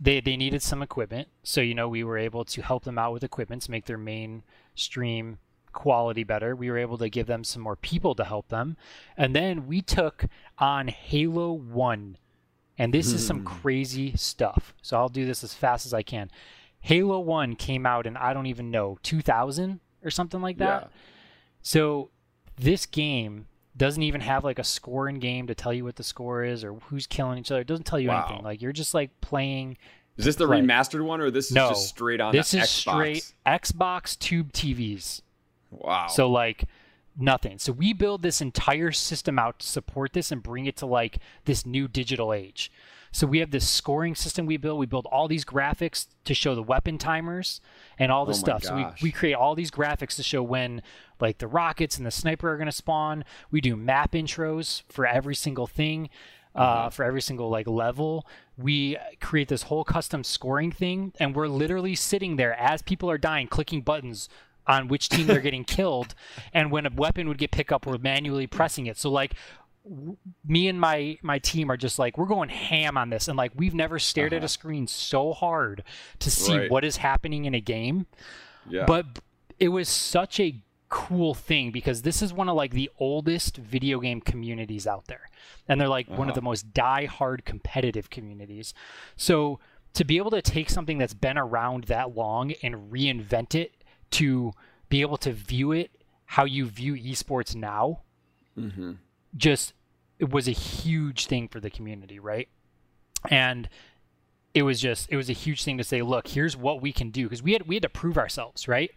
they 0.00 0.20
they 0.20 0.36
needed 0.36 0.62
some 0.62 0.82
equipment. 0.82 1.28
So, 1.42 1.60
you 1.60 1.74
know, 1.74 1.88
we 1.88 2.04
were 2.04 2.18
able 2.18 2.44
to 2.46 2.62
help 2.62 2.84
them 2.84 2.98
out 2.98 3.12
with 3.12 3.24
equipment 3.24 3.62
to 3.62 3.70
make 3.70 3.86
their 3.86 3.98
main 3.98 4.42
stream 4.74 5.38
quality 5.72 6.24
better. 6.24 6.54
We 6.54 6.70
were 6.70 6.78
able 6.78 6.98
to 6.98 7.08
give 7.08 7.26
them 7.26 7.44
some 7.44 7.62
more 7.62 7.76
people 7.76 8.14
to 8.14 8.24
help 8.24 8.48
them. 8.48 8.76
And 9.16 9.34
then 9.34 9.66
we 9.66 9.80
took 9.80 10.26
on 10.58 10.88
Halo 10.88 11.52
1. 11.52 12.16
And 12.78 12.94
this 12.94 13.12
is 13.12 13.24
some 13.24 13.40
hmm. 13.40 13.46
crazy 13.46 14.16
stuff. 14.16 14.74
So 14.82 14.96
I'll 14.96 15.08
do 15.08 15.26
this 15.26 15.44
as 15.44 15.54
fast 15.54 15.84
as 15.86 15.92
I 15.92 16.02
can. 16.02 16.30
Halo 16.80 17.20
1 17.20 17.56
came 17.56 17.86
out 17.86 18.06
in 18.06 18.16
I 18.16 18.32
don't 18.32 18.46
even 18.46 18.70
know 18.70 18.98
2000 19.02 19.80
or 20.04 20.10
something 20.10 20.40
like 20.40 20.58
that. 20.58 20.82
Yeah. 20.82 20.88
So 21.62 22.10
this 22.56 22.86
game 22.86 23.46
doesn't 23.76 24.02
even 24.02 24.20
have 24.20 24.44
like 24.44 24.58
a 24.58 24.64
score 24.64 25.08
in 25.08 25.18
game 25.18 25.46
to 25.46 25.54
tell 25.54 25.72
you 25.72 25.84
what 25.84 25.96
the 25.96 26.02
score 26.02 26.44
is 26.44 26.64
or 26.64 26.74
who's 26.86 27.06
killing 27.06 27.38
each 27.38 27.50
other. 27.50 27.62
It 27.62 27.66
doesn't 27.66 27.84
tell 27.84 28.00
you 28.00 28.08
wow. 28.08 28.26
anything. 28.26 28.44
Like 28.44 28.60
you're 28.60 28.72
just 28.72 28.94
like 28.94 29.10
playing. 29.20 29.78
Is 30.16 30.26
this 30.26 30.36
the 30.36 30.46
remastered 30.46 31.02
one 31.02 31.20
or 31.20 31.30
this 31.30 31.50
no, 31.50 31.70
is 31.70 31.78
just 31.78 31.88
straight 31.88 32.20
on? 32.20 32.32
This 32.32 32.52
is 32.52 32.62
Xbox? 32.62 32.66
straight 32.66 33.32
Xbox 33.46 34.18
Tube 34.18 34.52
TVs. 34.52 35.22
Wow. 35.70 36.08
So 36.08 36.28
like 36.28 36.64
nothing. 37.18 37.58
So 37.58 37.72
we 37.72 37.92
build 37.92 38.22
this 38.22 38.40
entire 38.40 38.92
system 38.92 39.38
out 39.38 39.58
to 39.60 39.66
support 39.66 40.12
this 40.12 40.30
and 40.30 40.42
bring 40.42 40.66
it 40.66 40.76
to 40.78 40.86
like 40.86 41.18
this 41.44 41.64
new 41.64 41.88
digital 41.88 42.32
age. 42.32 42.70
So 43.12 43.26
we 43.26 43.38
have 43.38 43.50
this 43.50 43.68
scoring 43.68 44.14
system 44.14 44.46
we 44.46 44.56
build. 44.56 44.78
We 44.78 44.86
build 44.86 45.06
all 45.06 45.28
these 45.28 45.44
graphics 45.44 46.06
to 46.24 46.34
show 46.34 46.54
the 46.54 46.62
weapon 46.62 46.96
timers 46.96 47.60
and 47.98 48.10
all 48.10 48.24
this 48.24 48.38
oh 48.38 48.40
stuff. 48.40 48.62
Gosh. 48.62 48.68
So 48.70 48.76
we, 48.76 49.08
we 49.08 49.12
create 49.12 49.34
all 49.34 49.54
these 49.54 49.70
graphics 49.70 50.16
to 50.16 50.22
show 50.22 50.42
when 50.42 50.82
like 51.20 51.38
the 51.38 51.46
rockets 51.46 51.98
and 51.98 52.06
the 52.06 52.10
sniper 52.10 52.50
are 52.50 52.56
going 52.56 52.66
to 52.66 52.72
spawn. 52.72 53.24
We 53.50 53.60
do 53.60 53.76
map 53.76 54.12
intros 54.12 54.82
for 54.88 55.06
every 55.06 55.34
single 55.34 55.66
thing. 55.66 56.08
Uh, 56.54 56.80
mm-hmm. 56.80 56.88
for 56.90 57.02
every 57.02 57.22
single 57.22 57.48
like 57.48 57.66
level 57.66 58.26
we 58.58 58.98
create 59.22 59.48
this 59.48 59.62
whole 59.62 59.84
custom 59.84 60.22
scoring 60.22 60.70
thing 60.70 61.10
and 61.18 61.34
we're 61.34 61.48
literally 61.48 61.94
sitting 61.94 62.36
there 62.36 62.52
as 62.60 62.82
people 62.82 63.10
are 63.10 63.16
dying 63.16 63.46
clicking 63.46 63.80
buttons 63.80 64.28
on 64.66 64.86
which 64.86 65.08
team 65.08 65.26
they're 65.26 65.40
getting 65.40 65.64
killed 65.78 66.14
and 66.52 66.70
when 66.70 66.84
a 66.84 66.90
weapon 66.94 67.26
would 67.26 67.38
get 67.38 67.50
picked 67.50 67.72
up 67.72 67.86
we're 67.86 67.96
manually 67.96 68.46
pressing 68.46 68.84
it 68.84 68.98
so 68.98 69.10
like 69.10 69.34
me 70.46 70.68
and 70.68 70.80
my 70.80 71.18
my 71.22 71.38
team 71.38 71.70
are 71.70 71.76
just 71.76 71.98
like 71.98 72.16
we're 72.16 72.26
going 72.26 72.48
ham 72.48 72.96
on 72.96 73.10
this 73.10 73.28
and 73.28 73.36
like 73.36 73.52
we've 73.56 73.74
never 73.74 73.98
stared 73.98 74.32
uh-huh. 74.32 74.38
at 74.38 74.44
a 74.44 74.48
screen 74.48 74.86
so 74.86 75.32
hard 75.32 75.82
to 76.18 76.30
see 76.30 76.56
right. 76.56 76.70
what 76.70 76.84
is 76.84 76.98
happening 76.98 77.44
in 77.44 77.54
a 77.54 77.60
game 77.60 78.06
yeah. 78.68 78.84
but 78.86 79.06
it 79.58 79.68
was 79.68 79.88
such 79.88 80.38
a 80.38 80.60
cool 80.88 81.34
thing 81.34 81.70
because 81.70 82.02
this 82.02 82.22
is 82.22 82.32
one 82.32 82.48
of 82.48 82.54
like 82.54 82.72
the 82.72 82.90
oldest 82.98 83.56
video 83.56 83.98
game 83.98 84.20
communities 84.20 84.86
out 84.86 85.06
there 85.06 85.30
and 85.66 85.80
they're 85.80 85.88
like 85.88 86.06
uh-huh. 86.06 86.18
one 86.18 86.28
of 86.28 86.32
uh-huh. 86.32 86.40
the 86.40 86.44
most 86.44 86.72
die-hard 86.74 87.44
competitive 87.44 88.10
communities 88.10 88.74
so 89.16 89.58
to 89.94 90.04
be 90.04 90.16
able 90.16 90.30
to 90.30 90.42
take 90.42 90.70
something 90.70 90.98
that's 90.98 91.14
been 91.14 91.38
around 91.38 91.84
that 91.84 92.14
long 92.14 92.52
and 92.62 92.92
reinvent 92.92 93.54
it 93.54 93.72
to 94.10 94.52
be 94.88 95.00
able 95.00 95.16
to 95.16 95.32
view 95.32 95.72
it 95.72 95.90
how 96.26 96.44
you 96.44 96.66
view 96.66 96.94
esports 96.94 97.56
now 97.56 98.02
mm-hmm 98.56 98.92
just 99.36 99.74
it 100.18 100.30
was 100.30 100.46
a 100.46 100.52
huge 100.52 101.26
thing 101.26 101.48
for 101.48 101.60
the 101.60 101.70
community, 101.70 102.18
right? 102.18 102.48
And 103.28 103.68
it 104.54 104.62
was 104.62 104.80
just 104.80 105.10
it 105.10 105.16
was 105.16 105.28
a 105.30 105.34
huge 105.34 105.64
thing 105.64 105.78
to 105.78 105.84
say, 105.84 106.02
look, 106.02 106.28
here's 106.28 106.56
what 106.56 106.82
we 106.82 106.92
can 106.92 107.10
do 107.10 107.24
because 107.24 107.42
we 107.42 107.52
had 107.52 107.66
we 107.66 107.76
had 107.76 107.82
to 107.82 107.88
prove 107.88 108.18
ourselves, 108.18 108.68
right? 108.68 108.90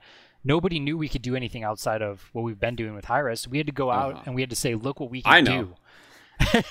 Nobody 0.43 0.79
knew 0.79 0.97
we 0.97 1.09
could 1.09 1.23
do 1.23 1.35
anything 1.35 1.63
outside 1.63 2.01
of 2.01 2.29
what 2.33 2.43
we've 2.43 2.59
been 2.59 2.75
doing 2.75 2.93
with. 2.93 3.05
So 3.07 3.49
we 3.49 3.57
had 3.57 3.65
to 3.65 3.73
go 3.73 3.89
out 3.89 4.13
uh-huh. 4.13 4.23
and 4.27 4.35
we 4.35 4.41
had 4.41 4.51
to 4.51 4.55
say, 4.55 4.75
look 4.75 4.99
what 4.99 5.09
we 5.09 5.23
can 5.23 5.43
do. 5.43 5.73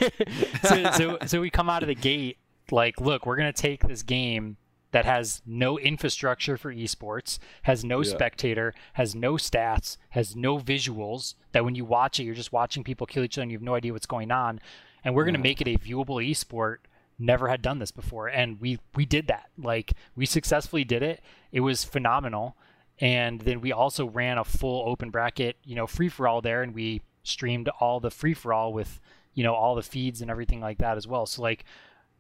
so, 0.63 0.91
so 0.93 1.19
so 1.27 1.41
we 1.41 1.51
come 1.51 1.69
out 1.69 1.83
of 1.83 1.89
the 1.89 1.95
gate 1.95 2.39
like, 2.71 3.01
look, 3.01 3.27
we're 3.27 3.37
gonna 3.37 3.53
take 3.53 3.87
this 3.87 4.03
game 4.03 4.57
that 4.95 5.05
has 5.05 5.43
no 5.45 5.77
infrastructure 5.77 6.57
for 6.57 6.73
esports, 6.73 7.41
has 7.63 7.85
no 7.85 8.01
yeah. 8.01 8.11
spectator, 8.13 8.73
has 8.93 9.13
no 9.13 9.33
stats, 9.33 9.97
has 10.11 10.37
no 10.37 10.61
visuals. 10.61 11.35
That 11.51 11.65
when 11.65 11.75
you 11.75 11.85
watch 11.85 12.21
it, 12.21 12.23
you're 12.23 12.37
just 12.37 12.53
watching 12.53 12.85
people 12.85 13.05
kill 13.05 13.25
each 13.25 13.37
other 13.37 13.43
and 13.43 13.51
you 13.51 13.59
have 13.59 13.65
no 13.65 13.75
idea 13.75 13.93
what's 13.93 14.07
going 14.07 14.31
on. 14.31 14.61
And 15.03 15.13
we're 15.13 15.25
going 15.25 15.35
to 15.35 15.41
make 15.41 15.61
it 15.61 15.67
a 15.67 15.77
viewable 15.77 16.25
esport. 16.25 16.77
Never 17.19 17.49
had 17.49 17.61
done 17.61 17.81
this 17.81 17.91
before, 17.91 18.29
and 18.29 18.61
we 18.61 18.79
we 18.95 19.05
did 19.05 19.27
that. 19.27 19.51
Like 19.59 19.95
we 20.15 20.27
successfully 20.27 20.85
did 20.85 21.03
it. 21.03 21.21
It 21.51 21.61
was 21.61 21.83
phenomenal. 21.83 22.57
And 23.01 23.41
then 23.41 23.61
we 23.61 23.73
also 23.73 24.07
ran 24.07 24.39
a 24.39 24.45
full 24.45 24.89
open 24.89 25.11
bracket, 25.11 25.57
you 25.65 25.75
know, 25.75 25.89
free 25.89 26.09
for 26.09 26.29
all 26.29 26.41
there, 26.41 26.63
and 26.63 26.73
we 26.73 27.03
streamed 27.25 27.69
all 27.81 27.99
the 27.99 28.13
free 28.13 28.35
for 28.35 28.53
all 28.53 28.73
with 28.73 29.01
you 29.35 29.43
know 29.43 29.55
all 29.55 29.75
the 29.75 29.83
feeds 29.83 30.23
and 30.23 30.31
everything 30.31 30.61
like 30.61 30.79
that 30.79 30.97
as 30.97 31.07
well. 31.09 31.27
So 31.27 31.43
like 31.43 31.65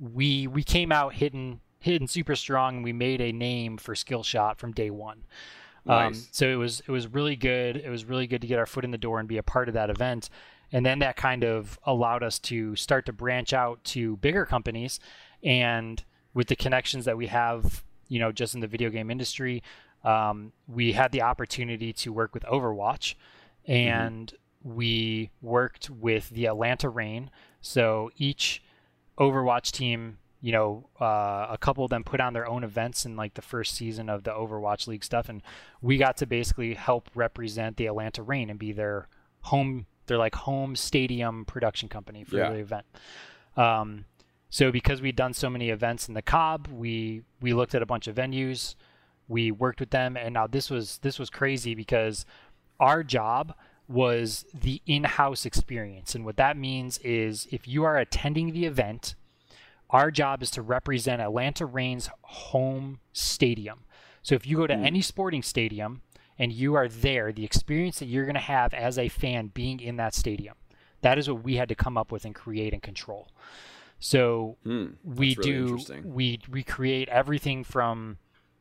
we 0.00 0.48
we 0.48 0.64
came 0.64 0.90
out 0.90 1.14
hitting 1.14 1.60
hidden 1.84 2.08
super 2.08 2.34
strong 2.34 2.76
and 2.76 2.84
we 2.84 2.92
made 2.92 3.20
a 3.20 3.30
name 3.30 3.76
for 3.76 3.94
Skillshot 3.94 4.56
from 4.56 4.72
day 4.72 4.88
one. 4.88 5.24
Um, 5.86 5.96
nice. 5.96 6.16
Um, 6.16 6.28
so 6.32 6.48
it 6.48 6.56
was 6.56 6.80
it 6.80 6.90
was 6.90 7.06
really 7.06 7.36
good. 7.36 7.76
It 7.76 7.90
was 7.90 8.06
really 8.06 8.26
good 8.26 8.40
to 8.40 8.46
get 8.46 8.58
our 8.58 8.66
foot 8.66 8.84
in 8.84 8.90
the 8.90 8.98
door 8.98 9.20
and 9.20 9.28
be 9.28 9.36
a 9.36 9.42
part 9.42 9.68
of 9.68 9.74
that 9.74 9.90
event. 9.90 10.30
And 10.72 10.84
then 10.84 11.00
that 11.00 11.16
kind 11.16 11.44
of 11.44 11.78
allowed 11.84 12.22
us 12.22 12.38
to 12.40 12.74
start 12.74 13.04
to 13.06 13.12
branch 13.12 13.52
out 13.52 13.84
to 13.84 14.16
bigger 14.16 14.46
companies. 14.46 14.98
And 15.42 16.02
with 16.32 16.48
the 16.48 16.56
connections 16.56 17.04
that 17.04 17.18
we 17.18 17.26
have, 17.26 17.84
you 18.08 18.18
know, 18.18 18.32
just 18.32 18.54
in 18.54 18.60
the 18.60 18.66
video 18.66 18.88
game 18.88 19.10
industry, 19.10 19.62
um, 20.04 20.52
we 20.66 20.92
had 20.92 21.12
the 21.12 21.22
opportunity 21.22 21.92
to 21.92 22.12
work 22.12 22.32
with 22.34 22.44
Overwatch, 22.44 23.14
mm-hmm. 23.68 23.72
and 23.72 24.32
mm-hmm. 24.32 24.74
we 24.74 25.30
worked 25.42 25.90
with 25.90 26.30
the 26.30 26.46
Atlanta 26.46 26.88
Reign. 26.88 27.30
So 27.60 28.10
each 28.16 28.62
Overwatch 29.18 29.70
team 29.70 30.18
you 30.44 30.52
know, 30.52 30.86
uh, 31.00 31.46
a 31.48 31.56
couple 31.58 31.84
of 31.84 31.88
them 31.90 32.04
put 32.04 32.20
on 32.20 32.34
their 32.34 32.46
own 32.46 32.64
events 32.64 33.06
in 33.06 33.16
like 33.16 33.32
the 33.32 33.40
first 33.40 33.74
season 33.74 34.10
of 34.10 34.24
the 34.24 34.30
Overwatch 34.30 34.86
League 34.86 35.02
stuff, 35.02 35.30
and 35.30 35.40
we 35.80 35.96
got 35.96 36.18
to 36.18 36.26
basically 36.26 36.74
help 36.74 37.08
represent 37.14 37.78
the 37.78 37.86
Atlanta 37.86 38.22
Reign 38.22 38.50
and 38.50 38.58
be 38.58 38.70
their 38.70 39.08
home 39.40 39.86
they're 40.06 40.18
like 40.18 40.34
home 40.34 40.76
stadium 40.76 41.46
production 41.46 41.88
company 41.88 42.24
for 42.24 42.36
Yeah. 42.36 42.50
the 42.50 42.58
event. 42.58 42.84
Um, 43.56 44.04
so 44.50 44.70
because 44.70 45.00
we'd 45.00 45.16
done 45.16 45.32
so 45.32 45.48
many 45.48 45.70
events 45.70 46.08
in 46.08 46.14
the 46.14 46.20
Cobb, 46.20 46.66
we 46.66 47.22
we 47.40 47.54
looked 47.54 47.74
at 47.74 47.80
a 47.80 47.86
bunch 47.86 48.06
of 48.06 48.14
venues, 48.14 48.74
we 49.28 49.50
worked 49.50 49.80
with 49.80 49.92
them, 49.92 50.14
and 50.14 50.34
now 50.34 50.46
this 50.46 50.68
was 50.68 50.98
this 50.98 51.18
was 51.18 51.30
crazy 51.30 51.74
because 51.74 52.26
our 52.78 53.02
job 53.02 53.54
was 53.88 54.44
the 54.52 54.82
in-house 54.86 55.46
experience, 55.46 56.14
and 56.14 56.26
what 56.26 56.36
that 56.36 56.58
means 56.58 56.98
is 56.98 57.48
if 57.50 57.66
you 57.66 57.82
are 57.84 57.96
attending 57.96 58.52
the 58.52 58.66
event, 58.66 59.14
our 59.90 60.10
job 60.10 60.42
is 60.42 60.50
to 60.52 60.62
represent 60.62 61.22
Atlanta 61.22 61.66
Reign's 61.66 62.10
home 62.22 63.00
stadium. 63.12 63.84
So 64.22 64.34
if 64.34 64.46
you 64.46 64.56
go 64.56 64.66
to 64.66 64.74
any 64.74 65.02
sporting 65.02 65.42
stadium 65.42 66.02
and 66.38 66.52
you 66.52 66.74
are 66.74 66.88
there, 66.88 67.32
the 67.32 67.44
experience 67.44 67.98
that 67.98 68.06
you're 68.06 68.24
going 68.24 68.34
to 68.34 68.40
have 68.40 68.72
as 68.74 68.98
a 68.98 69.08
fan 69.08 69.48
being 69.48 69.80
in 69.80 69.96
that 69.96 70.14
stadium, 70.14 70.54
that 71.02 71.18
is 71.18 71.28
what 71.28 71.44
we 71.44 71.56
had 71.56 71.68
to 71.68 71.74
come 71.74 71.98
up 71.98 72.10
with 72.10 72.24
and 72.24 72.34
create 72.34 72.72
and 72.72 72.82
control. 72.82 73.28
So 74.00 74.56
Hmm, 74.64 74.86
we 75.04 75.36
really 75.36 75.50
do 75.52 75.78
we 76.04 76.40
we 76.50 76.62
create 76.62 77.08
everything 77.08 77.64
from 77.64 78.18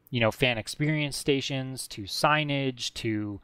you 0.09 0.19
know 0.19 0.31
fan 0.31 0.57
experience 0.57 1.17
stations 1.17 1.87
to 1.89 2.03
signage 2.03 2.93
to 2.95 3.41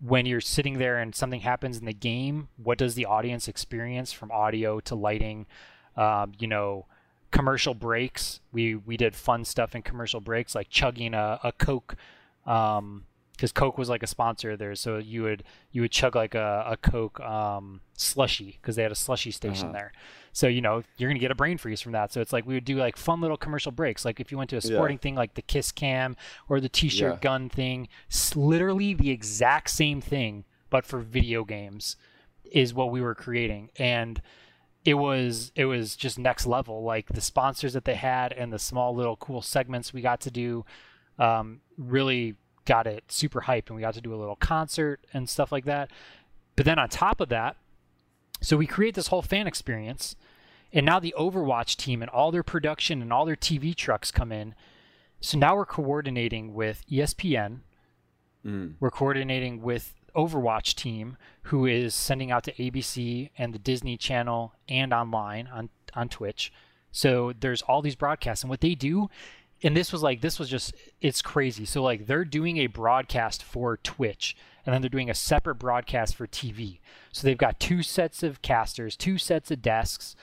when 0.00 0.26
you're 0.26 0.40
sitting 0.40 0.78
there 0.78 0.98
and 0.98 1.14
something 1.14 1.40
happens 1.40 1.76
in 1.78 1.84
the 1.84 1.92
game 1.92 2.48
what 2.56 2.78
does 2.78 2.94
the 2.94 3.04
audience 3.04 3.46
experience 3.48 4.12
from 4.12 4.30
audio 4.30 4.80
to 4.80 4.94
lighting 4.94 5.46
um, 5.96 6.32
you 6.38 6.46
know 6.46 6.86
commercial 7.30 7.74
breaks 7.74 8.40
we 8.52 8.74
we 8.74 8.96
did 8.96 9.14
fun 9.14 9.44
stuff 9.44 9.74
in 9.74 9.82
commercial 9.82 10.20
breaks 10.20 10.54
like 10.54 10.68
chugging 10.70 11.12
a, 11.14 11.38
a 11.44 11.52
coke 11.52 11.94
um 12.46 13.04
because 13.32 13.52
coke 13.52 13.76
was 13.78 13.88
like 13.88 14.02
a 14.02 14.06
sponsor 14.06 14.56
there 14.56 14.74
so 14.74 14.96
you 14.98 15.22
would 15.22 15.44
you 15.70 15.82
would 15.82 15.90
chug 15.92 16.16
like 16.16 16.34
a, 16.34 16.64
a 16.68 16.76
coke 16.78 17.20
um 17.20 17.80
slushy 17.94 18.58
because 18.60 18.76
they 18.76 18.82
had 18.82 18.90
a 18.92 18.96
slushy 18.96 19.30
station 19.30 19.66
Uh-huh. 19.68 19.72
there 19.78 19.92
so 20.32 20.46
you 20.48 20.60
know 20.62 20.82
you're 20.96 21.10
gonna 21.10 21.18
get 21.20 21.30
a 21.30 21.34
brain 21.34 21.58
freeze 21.58 21.80
from 21.82 21.92
that 21.92 22.12
so 22.12 22.20
it's 22.20 22.32
like 22.32 22.46
we 22.46 22.54
would 22.54 22.64
do 22.64 22.76
like 22.76 22.96
fun 22.96 23.20
little 23.20 23.36
commercial 23.36 23.72
breaks 23.72 24.04
like 24.04 24.20
if 24.20 24.32
you 24.32 24.38
went 24.38 24.48
to 24.50 24.56
a 24.56 24.60
Yeah. 24.62 24.70
sporting 24.74 24.98
thing 24.98 25.14
like 25.14 25.34
the 25.34 25.42
kiss 25.42 25.70
cam 25.70 26.16
or 26.48 26.60
the 26.60 26.68
t-shirt 26.70 27.14
Yeah. 27.16 27.20
gun 27.20 27.48
thing 27.50 27.88
literally 28.34 28.94
the 28.94 29.10
exact 29.10 29.70
same 29.70 30.00
thing 30.00 30.44
but 30.70 30.86
for 30.86 30.98
video 31.00 31.44
games 31.44 31.96
is 32.50 32.72
what 32.72 32.90
we 32.90 33.00
were 33.02 33.14
creating 33.14 33.70
and 33.78 34.22
it 34.84 34.94
was 34.94 35.52
it 35.54 35.64
was 35.64 35.96
just 35.96 36.18
next 36.18 36.46
level 36.46 36.82
like 36.82 37.08
the 37.08 37.20
sponsors 37.20 37.72
that 37.72 37.84
they 37.84 37.94
had 37.96 38.32
and 38.32 38.52
the 38.52 38.58
small 38.58 38.94
little 38.94 39.16
cool 39.16 39.42
segments 39.42 39.92
we 39.92 40.00
got 40.00 40.20
to 40.20 40.30
do 40.30 40.64
um, 41.18 41.60
really 41.76 42.36
got 42.64 42.86
it 42.86 43.04
super 43.08 43.42
hype 43.42 43.68
and 43.68 43.76
we 43.76 43.82
got 43.82 43.94
to 43.94 44.00
do 44.00 44.14
a 44.14 44.16
little 44.16 44.36
concert 44.36 45.00
and 45.12 45.28
stuff 45.28 45.50
like 45.50 45.64
that. 45.64 45.90
But 46.54 46.64
then 46.64 46.78
on 46.78 46.88
top 46.88 47.20
of 47.20 47.28
that 47.30 47.56
so 48.40 48.56
we 48.56 48.66
create 48.66 48.94
this 48.94 49.08
whole 49.08 49.22
fan 49.22 49.46
experience 49.46 50.14
and 50.72 50.86
now 50.86 51.00
the 51.00 51.14
overwatch 51.18 51.76
team 51.76 52.02
and 52.02 52.10
all 52.10 52.30
their 52.30 52.42
production 52.44 53.02
and 53.02 53.12
all 53.12 53.24
their 53.24 53.36
tv 53.36 53.74
trucks 53.74 54.10
come 54.10 54.30
in. 54.30 54.54
So 55.20 55.36
now 55.38 55.56
we're 55.56 55.66
coordinating 55.66 56.54
with 56.54 56.84
espn 56.90 57.60
Mm. 58.46 58.74
we're 58.78 58.92
coordinating 58.92 59.62
with 59.62 59.94
Overwatch 60.18 60.74
team, 60.74 61.16
who 61.42 61.64
is 61.64 61.94
sending 61.94 62.32
out 62.32 62.42
to 62.44 62.52
ABC 62.54 63.30
and 63.38 63.54
the 63.54 63.58
Disney 63.58 63.96
Channel 63.96 64.52
and 64.68 64.92
online 64.92 65.46
on 65.46 65.70
on 65.94 66.08
Twitch. 66.08 66.52
So 66.90 67.32
there's 67.38 67.62
all 67.62 67.80
these 67.80 67.94
broadcasts, 67.94 68.42
and 68.42 68.50
what 68.50 68.60
they 68.60 68.74
do, 68.74 69.08
and 69.62 69.76
this 69.76 69.92
was 69.92 70.02
like 70.02 70.20
this 70.20 70.38
was 70.38 70.50
just 70.50 70.74
it's 71.00 71.22
crazy. 71.22 71.64
So 71.64 71.82
like 71.82 72.06
they're 72.06 72.24
doing 72.24 72.56
a 72.58 72.66
broadcast 72.66 73.44
for 73.44 73.76
Twitch, 73.76 74.36
and 74.66 74.74
then 74.74 74.82
they're 74.82 74.88
doing 74.88 75.08
a 75.08 75.14
separate 75.14 75.54
broadcast 75.54 76.16
for 76.16 76.26
TV. 76.26 76.80
So 77.12 77.26
they've 77.26 77.38
got 77.38 77.60
two 77.60 77.84
sets 77.84 78.24
of 78.24 78.42
casters, 78.42 78.96
two 78.96 79.18
sets 79.18 79.52
of 79.52 79.62
desks, 79.62 80.16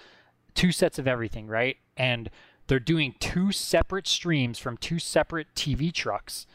two 0.54 0.74
sets 0.74 1.00
of 1.00 1.08
everything, 1.08 1.48
right? 1.48 1.78
And 1.96 2.30
they're 2.68 2.80
doing 2.80 3.16
two 3.20 3.54
separate 3.54 4.08
streams 4.08 4.60
from 4.60 4.76
two 4.76 5.00
separate 5.00 5.48
TV 5.56 5.94
trucks 5.94 6.48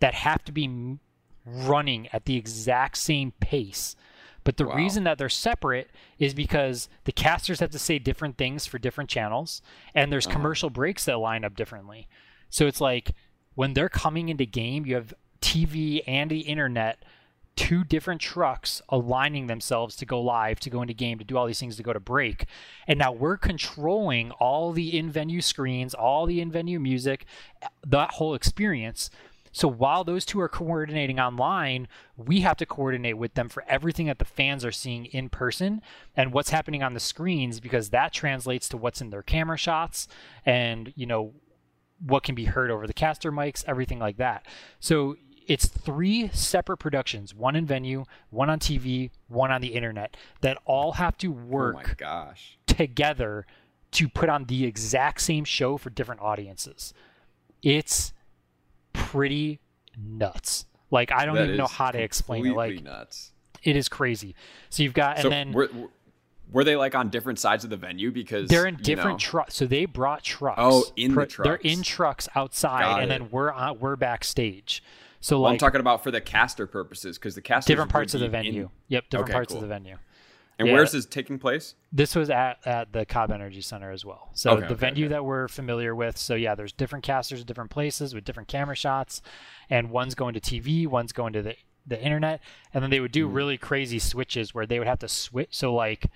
that 0.00 0.14
have 0.14 0.44
to 0.44 0.52
be 0.52 0.98
running 1.44 2.08
at 2.12 2.24
the 2.24 2.36
exact 2.36 2.96
same 2.98 3.32
pace. 3.40 3.96
But 4.44 4.56
the 4.56 4.66
Wow. 4.66 4.74
reason 4.74 5.04
that 5.04 5.18
they're 5.18 5.28
separate 5.28 5.90
is 6.18 6.34
because 6.34 6.88
the 7.04 7.12
casters 7.12 7.60
have 7.60 7.70
to 7.70 7.78
say 7.78 7.98
different 7.98 8.36
things 8.36 8.66
for 8.66 8.78
different 8.78 9.08
channels, 9.10 9.62
and 9.94 10.12
there's 10.12 10.26
Uh-huh. 10.26 10.34
commercial 10.34 10.70
breaks 10.70 11.04
that 11.04 11.18
line 11.18 11.44
up 11.44 11.54
differently. 11.54 12.08
So 12.50 12.66
it's 12.66 12.80
like 12.80 13.12
when 13.54 13.74
they're 13.74 13.88
coming 13.88 14.28
into 14.28 14.44
game, 14.46 14.84
you 14.84 14.94
have 14.96 15.14
TV 15.40 16.02
and 16.06 16.30
the 16.30 16.40
internet, 16.40 17.04
two 17.54 17.84
different 17.84 18.20
trucks 18.20 18.80
aligning 18.88 19.46
themselves 19.46 19.94
to 19.96 20.06
go 20.06 20.20
live, 20.20 20.58
to 20.60 20.70
go 20.70 20.80
into 20.82 20.94
game, 20.94 21.18
to 21.18 21.24
do 21.24 21.36
all 21.36 21.46
these 21.46 21.60
things, 21.60 21.76
to 21.76 21.82
go 21.82 21.92
to 21.92 22.00
break. 22.00 22.46
And 22.88 22.98
now 22.98 23.12
we're 23.12 23.36
controlling 23.36 24.30
all 24.32 24.72
the 24.72 24.96
in 24.96 25.10
venue 25.10 25.42
screens, 25.42 25.92
all 25.94 26.24
the 26.26 26.40
in 26.40 26.50
venue 26.50 26.80
music, 26.80 27.26
that 27.86 28.12
whole 28.12 28.34
experience. 28.34 29.10
So 29.52 29.68
while 29.68 30.02
those 30.02 30.24
two 30.24 30.40
are 30.40 30.48
coordinating 30.48 31.20
online, 31.20 31.86
we 32.16 32.40
have 32.40 32.56
to 32.56 32.66
coordinate 32.66 33.18
with 33.18 33.34
them 33.34 33.48
for 33.48 33.64
everything 33.68 34.06
that 34.06 34.18
the 34.18 34.24
fans 34.24 34.64
are 34.64 34.72
seeing 34.72 35.04
in 35.06 35.28
person 35.28 35.82
and 36.16 36.32
what's 36.32 36.50
happening 36.50 36.82
on 36.82 36.94
the 36.94 37.00
screens 37.00 37.60
because 37.60 37.90
that 37.90 38.12
translates 38.12 38.68
to 38.70 38.76
what's 38.76 39.00
in 39.00 39.10
their 39.10 39.22
camera 39.22 39.58
shots 39.58 40.08
and, 40.46 40.92
you 40.96 41.06
know, 41.06 41.34
what 42.04 42.22
can 42.22 42.34
be 42.34 42.46
heard 42.46 42.70
over 42.70 42.86
the 42.86 42.92
caster 42.94 43.30
mics, 43.30 43.62
everything 43.66 43.98
like 43.98 44.16
that. 44.16 44.46
So 44.80 45.16
it's 45.46 45.66
three 45.66 46.28
separate 46.32 46.78
productions, 46.78 47.34
one 47.34 47.54
in 47.54 47.66
venue, 47.66 48.04
one 48.30 48.48
on 48.48 48.58
TV, 48.58 49.10
one 49.28 49.50
on 49.52 49.60
the 49.60 49.74
internet 49.74 50.16
that 50.40 50.58
all 50.64 50.92
have 50.92 51.16
to 51.18 51.28
Oh 51.28 51.32
work 51.32 51.96
gosh. 51.98 52.58
together 52.66 53.46
to 53.92 54.08
put 54.08 54.28
on 54.28 54.44
the 54.44 54.64
exact 54.64 55.20
same 55.20 55.44
show 55.44 55.76
for 55.76 55.90
different 55.90 56.20
audiences. 56.22 56.94
It's 57.62 58.12
pretty 58.92 59.60
nuts. 59.98 60.66
Like 60.90 61.12
I 61.12 61.24
don't 61.26 61.34
That 61.36 61.44
even 61.44 61.56
know 61.56 61.66
how 61.66 61.90
to 61.90 62.00
explain 62.02 62.46
it. 62.46 62.54
Like 62.54 62.82
nuts. 62.82 63.32
it 63.62 63.76
is 63.76 63.88
crazy. 63.88 64.34
So 64.70 64.82
you've 64.82 64.94
got 64.94 65.16
and 65.16 65.22
so 65.22 65.28
then 65.30 65.52
were, 65.52 65.70
were 66.52 66.64
they 66.64 66.76
like 66.76 66.94
on 66.94 67.08
different 67.08 67.38
sides 67.38 67.64
of 67.64 67.70
the 67.70 67.76
venue 67.78 68.10
because 68.10 68.48
they're 68.50 68.66
in 68.66 68.76
different 68.76 69.18
trucks. 69.18 69.54
So 69.54 69.66
they 69.66 69.86
brought 69.86 70.22
trucks. 70.22 70.58
Oh, 70.60 70.84
in 70.96 71.14
the 71.14 71.26
trucks. 71.26 71.46
They're 71.48 71.54
in 71.56 71.82
trucks. 71.82 72.28
outside, 72.34 72.82
Got 72.82 73.02
and 73.02 73.10
it. 73.10 73.18
then 73.20 73.30
we're 73.30 73.50
on, 73.50 73.78
we're 73.78 73.96
backstage. 73.96 74.82
So 75.20 75.40
Well, 75.40 75.52
I'm 75.52 75.58
talking 75.58 75.80
about 75.80 76.02
for 76.02 76.10
the 76.10 76.20
caster 76.20 76.66
purposes 76.66 77.16
because 77.16 77.34
the 77.36 77.42
caster 77.42 77.72
different 77.72 77.90
parts 77.92 78.12
of 78.12 78.20
the 78.20 78.28
be 78.28 78.36
in- 78.38 78.44
venue. 78.44 78.70
Yep, 78.88 79.04
different 79.08 79.28
Okay, 79.28 79.32
parts 79.32 79.48
cool. 79.52 79.58
of 79.58 79.62
the 79.62 79.68
venue. 79.68 79.96
And 80.62 80.68
Yeah. 80.70 80.74
where's 80.74 80.92
this 80.92 81.04
taking 81.06 81.38
place? 81.38 81.74
This 81.92 82.14
was 82.16 82.30
at, 82.30 82.58
at 82.66 82.92
the 82.92 83.04
Cobb 83.04 83.30
Energy 83.30 83.60
Center 83.60 83.90
as 83.90 84.04
well. 84.04 84.30
So 84.32 84.52
Okay, 84.52 84.60
the 84.60 84.66
okay, 84.66 84.74
venue 84.74 85.04
okay. 85.06 85.12
that 85.12 85.24
we're 85.24 85.48
familiar 85.48 85.94
with. 85.94 86.16
So 86.16 86.34
yeah, 86.34 86.54
there's 86.54 86.72
different 86.72 87.04
casters 87.04 87.40
at 87.42 87.46
different 87.46 87.70
places 87.70 88.14
with 88.14 88.24
different 88.24 88.48
camera 88.48 88.74
shots, 88.76 89.20
and 89.70 89.90
one's 89.90 90.14
going 90.14 90.34
to 90.34 90.40
TV, 90.40 90.86
one's 90.86 91.12
going 91.12 91.32
to 91.34 91.42
the 91.42 91.56
the 91.84 92.00
internet, 92.00 92.40
and 92.72 92.80
then 92.82 92.90
they 92.90 93.00
would 93.00 93.10
do 93.10 93.28
Mm. 93.28 93.34
really 93.34 93.58
crazy 93.58 93.98
switches 93.98 94.54
where 94.54 94.66
they 94.66 94.78
would 94.78 94.86
have 94.86 95.00
to 95.00 95.08
switch. 95.08 95.48
So 95.56 95.74
like, 95.74 96.06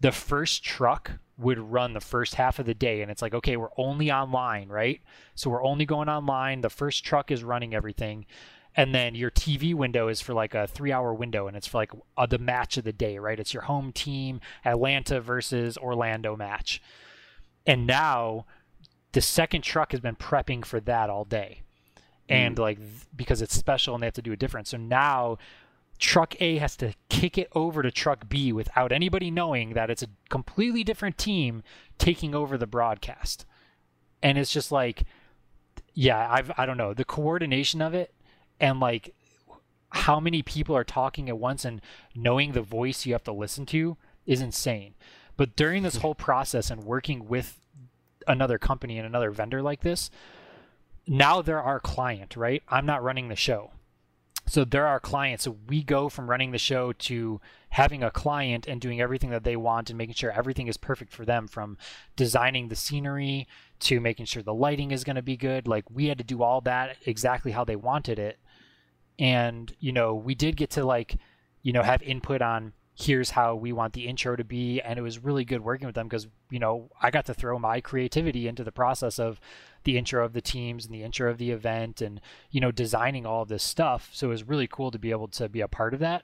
the 0.00 0.12
first 0.12 0.62
truck 0.64 1.10
would 1.36 1.58
run 1.58 1.94
the 1.94 2.00
first 2.00 2.36
half 2.36 2.60
of 2.60 2.66
the 2.66 2.74
day, 2.74 3.02
and 3.02 3.10
it's 3.10 3.20
like 3.20 3.34
okay, 3.34 3.56
we're 3.56 3.70
only 3.76 4.12
online, 4.12 4.68
right? 4.68 5.00
So 5.34 5.50
we're 5.50 5.64
only 5.64 5.84
going 5.84 6.08
online. 6.08 6.60
The 6.60 6.70
first 6.70 7.04
truck 7.04 7.32
is 7.32 7.42
running 7.42 7.74
everything. 7.74 8.26
And 8.76 8.94
then 8.94 9.14
your 9.14 9.30
TV 9.30 9.72
window 9.74 10.08
is 10.08 10.20
for 10.20 10.34
like 10.34 10.54
a 10.54 10.66
three-hour 10.66 11.14
window, 11.14 11.46
and 11.46 11.56
it's 11.56 11.68
for 11.68 11.78
like 11.78 11.92
uh, 12.16 12.26
the 12.26 12.38
match 12.38 12.76
of 12.76 12.84
the 12.84 12.92
day, 12.92 13.18
right? 13.18 13.38
It's 13.38 13.54
your 13.54 13.62
home 13.64 13.92
team, 13.92 14.40
Atlanta 14.64 15.20
versus 15.20 15.78
Orlando 15.78 16.36
match. 16.36 16.82
And 17.66 17.86
now 17.86 18.46
the 19.12 19.20
second 19.20 19.62
truck 19.62 19.92
has 19.92 20.00
been 20.00 20.16
prepping 20.16 20.64
for 20.64 20.80
that 20.80 21.08
all 21.08 21.24
day. 21.24 21.62
And 22.28 22.58
like 22.58 22.78
because 23.14 23.42
it's 23.42 23.54
special 23.54 23.94
and 23.94 24.02
they 24.02 24.06
have 24.06 24.14
to 24.14 24.22
do 24.22 24.32
it 24.32 24.38
different. 24.38 24.66
So 24.66 24.76
now 24.76 25.38
truck 25.98 26.34
A 26.40 26.56
has 26.58 26.76
to 26.76 26.94
kick 27.08 27.38
it 27.38 27.48
over 27.54 27.82
to 27.82 27.90
truck 27.90 28.28
B 28.28 28.52
without 28.52 28.92
anybody 28.92 29.30
knowing 29.30 29.74
that 29.74 29.90
it's 29.90 30.02
a 30.02 30.08
completely 30.30 30.82
different 30.82 31.16
team 31.16 31.62
taking 31.98 32.34
over 32.34 32.58
the 32.58 32.66
broadcast. 32.66 33.46
And 34.22 34.36
it's 34.38 34.52
just 34.52 34.72
like 34.72 35.04
yeah, 35.92 36.28
I've 36.30 36.50
I 36.56 36.66
don't 36.66 36.76
know, 36.76 36.92
the 36.94 37.04
coordination 37.04 37.80
of 37.80 37.94
it 37.94 38.12
and 38.60 38.80
like 38.80 39.14
how 39.90 40.18
many 40.18 40.42
people 40.42 40.76
are 40.76 40.84
talking 40.84 41.28
at 41.28 41.38
once 41.38 41.64
and 41.64 41.80
knowing 42.14 42.52
the 42.52 42.62
voice 42.62 43.06
you 43.06 43.12
have 43.12 43.24
to 43.24 43.32
listen 43.32 43.64
to 43.66 43.96
is 44.26 44.40
insane. 44.40 44.94
But 45.36 45.56
during 45.56 45.82
this 45.82 45.96
whole 45.96 46.14
process 46.26 46.70
and 46.70 46.84
working 46.84 47.28
with 47.28 47.60
another 48.26 48.58
company 48.58 48.98
and 48.98 49.06
another 49.06 49.30
vendor 49.30 49.62
like 49.62 49.82
this, 49.82 50.10
now 51.06 51.42
they're 51.42 51.62
our 51.62 51.80
client, 51.80 52.36
right? 52.36 52.62
I'm 52.68 52.86
not 52.86 53.02
running 53.02 53.28
the 53.28 53.36
show. 53.36 53.72
So 54.46 54.64
they're 54.64 54.86
our 54.86 55.00
client. 55.00 55.40
So 55.40 55.56
we 55.68 55.82
go 55.82 56.08
from 56.08 56.28
running 56.28 56.50
the 56.50 56.58
show 56.58 56.92
to 56.92 57.40
having 57.70 58.02
a 58.02 58.10
client 58.10 58.66
and 58.66 58.80
doing 58.80 59.00
everything 59.00 59.30
that 59.30 59.42
they 59.42 59.56
want 59.56 59.88
and 59.88 59.96
making 59.96 60.14
sure 60.14 60.30
everything 60.30 60.66
is 60.66 60.76
perfect 60.76 61.12
for 61.12 61.24
them 61.24 61.48
from 61.48 61.78
designing 62.14 62.68
the 62.68 62.76
scenery 62.76 63.48
to 63.80 64.00
making 64.00 64.26
sure 64.26 64.42
the 64.42 64.54
lighting 64.54 64.90
is 64.90 65.04
going 65.04 65.16
to 65.16 65.22
be 65.22 65.36
good. 65.36 65.66
Like 65.66 65.90
we 65.90 66.06
had 66.06 66.18
to 66.18 66.24
do 66.24 66.42
all 66.42 66.60
that 66.62 66.96
exactly 67.06 67.52
how 67.52 67.64
they 67.64 67.76
wanted 67.76 68.18
it. 68.18 68.38
And, 69.18 69.72
you 69.78 69.92
know, 69.92 70.14
we 70.14 70.34
did 70.34 70.56
get 70.56 70.70
to 70.70 70.84
like, 70.84 71.16
you 71.62 71.72
know, 71.72 71.82
have 71.82 72.02
input 72.02 72.42
on 72.42 72.72
here's 72.96 73.30
how 73.30 73.56
we 73.56 73.72
want 73.72 73.92
the 73.92 74.06
intro 74.06 74.36
to 74.36 74.44
be. 74.44 74.80
And 74.80 74.98
it 74.98 75.02
was 75.02 75.18
really 75.18 75.44
good 75.44 75.62
working 75.62 75.86
with 75.86 75.94
them 75.94 76.06
because 76.06 76.28
you 76.50 76.60
know 76.60 76.88
i 77.02 77.10
got 77.10 77.26
to 77.26 77.34
throw 77.34 77.58
my 77.58 77.80
creativity 77.80 78.46
into 78.46 78.62
the 78.62 78.70
process 78.70 79.18
of 79.18 79.40
the 79.82 79.98
intro 79.98 80.24
of 80.24 80.32
the 80.32 80.40
teams 80.40 80.86
and 80.86 80.94
the 80.94 81.02
intro 81.02 81.30
of 81.30 81.38
the 81.38 81.50
event 81.50 82.00
and 82.00 82.20
you 82.50 82.60
know 82.60 82.70
designing 82.70 83.26
all 83.26 83.42
of 83.42 83.48
this 83.48 83.62
stuff. 83.62 84.10
So 84.12 84.28
it 84.28 84.30
was 84.30 84.44
really 84.44 84.68
cool 84.68 84.90
to 84.90 84.98
be 84.98 85.10
able 85.10 85.28
to 85.28 85.48
be 85.48 85.60
a 85.60 85.68
part 85.68 85.94
of 85.94 86.00
that. 86.00 86.22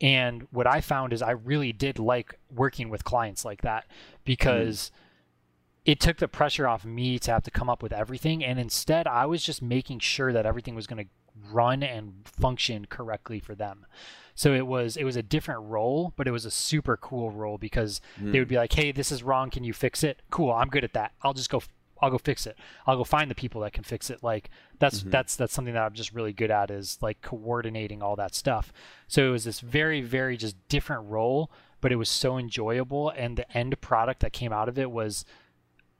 And 0.00 0.46
what 0.50 0.66
i 0.66 0.80
found 0.80 1.12
is 1.12 1.22
i 1.22 1.30
really 1.30 1.72
did 1.72 1.98
like 1.98 2.38
working 2.54 2.90
with 2.90 3.04
clients 3.04 3.44
like 3.44 3.62
that 3.62 3.86
because 4.24 4.90
mm-hmm. 4.90 5.92
it 5.92 6.00
took 6.00 6.18
the 6.18 6.28
pressure 6.28 6.68
off 6.68 6.84
me 6.84 7.18
to 7.20 7.30
have 7.30 7.44
to 7.44 7.50
come 7.50 7.70
up 7.70 7.82
with 7.82 7.92
everything. 7.92 8.44
And 8.44 8.58
instead 8.58 9.06
i 9.06 9.24
was 9.24 9.42
just 9.42 9.62
making 9.62 10.00
sure 10.00 10.32
that 10.32 10.46
everything 10.46 10.74
was 10.74 10.86
going 10.86 11.04
to 11.04 11.10
run 11.50 11.82
and 11.82 12.14
function 12.24 12.86
correctly 12.86 13.40
for 13.40 13.54
them 13.54 13.86
so 14.34 14.54
it 14.54 14.66
was 14.66 14.96
it 14.96 15.04
was 15.04 15.16
a 15.16 15.22
different 15.22 15.62
role, 15.64 16.12
but 16.16 16.26
it 16.26 16.30
was 16.30 16.44
a 16.44 16.50
super 16.50 16.96
cool 16.96 17.30
role 17.30 17.58
because 17.58 18.00
mm. 18.20 18.32
they 18.32 18.38
would 18.38 18.48
be 18.48 18.56
like, 18.56 18.72
"Hey, 18.72 18.92
this 18.92 19.12
is 19.12 19.22
wrong. 19.22 19.50
Can 19.50 19.64
you 19.64 19.72
fix 19.72 20.02
it?" 20.02 20.22
Cool, 20.30 20.52
I'm 20.52 20.68
good 20.68 20.84
at 20.84 20.94
that. 20.94 21.12
I'll 21.22 21.34
just 21.34 21.50
go. 21.50 21.62
I'll 22.00 22.10
go 22.10 22.18
fix 22.18 22.46
it. 22.46 22.56
I'll 22.86 22.96
go 22.96 23.04
find 23.04 23.30
the 23.30 23.34
people 23.34 23.60
that 23.60 23.72
can 23.72 23.84
fix 23.84 24.10
it. 24.10 24.22
Like 24.22 24.50
that's 24.78 25.00
mm-hmm. 25.00 25.10
that's 25.10 25.36
that's 25.36 25.52
something 25.52 25.74
that 25.74 25.84
I'm 25.84 25.92
just 25.92 26.12
really 26.12 26.32
good 26.32 26.50
at 26.50 26.70
is 26.70 26.98
like 27.00 27.20
coordinating 27.22 28.02
all 28.02 28.16
that 28.16 28.34
stuff. 28.34 28.72
So 29.06 29.28
it 29.28 29.30
was 29.30 29.44
this 29.44 29.60
very 29.60 30.00
very 30.00 30.36
just 30.36 30.56
different 30.68 31.08
role, 31.08 31.50
but 31.80 31.92
it 31.92 31.96
was 31.96 32.08
so 32.08 32.38
enjoyable, 32.38 33.10
and 33.10 33.36
the 33.36 33.56
end 33.56 33.80
product 33.80 34.20
that 34.20 34.32
came 34.32 34.52
out 34.52 34.68
of 34.68 34.78
it 34.78 34.90
was 34.90 35.24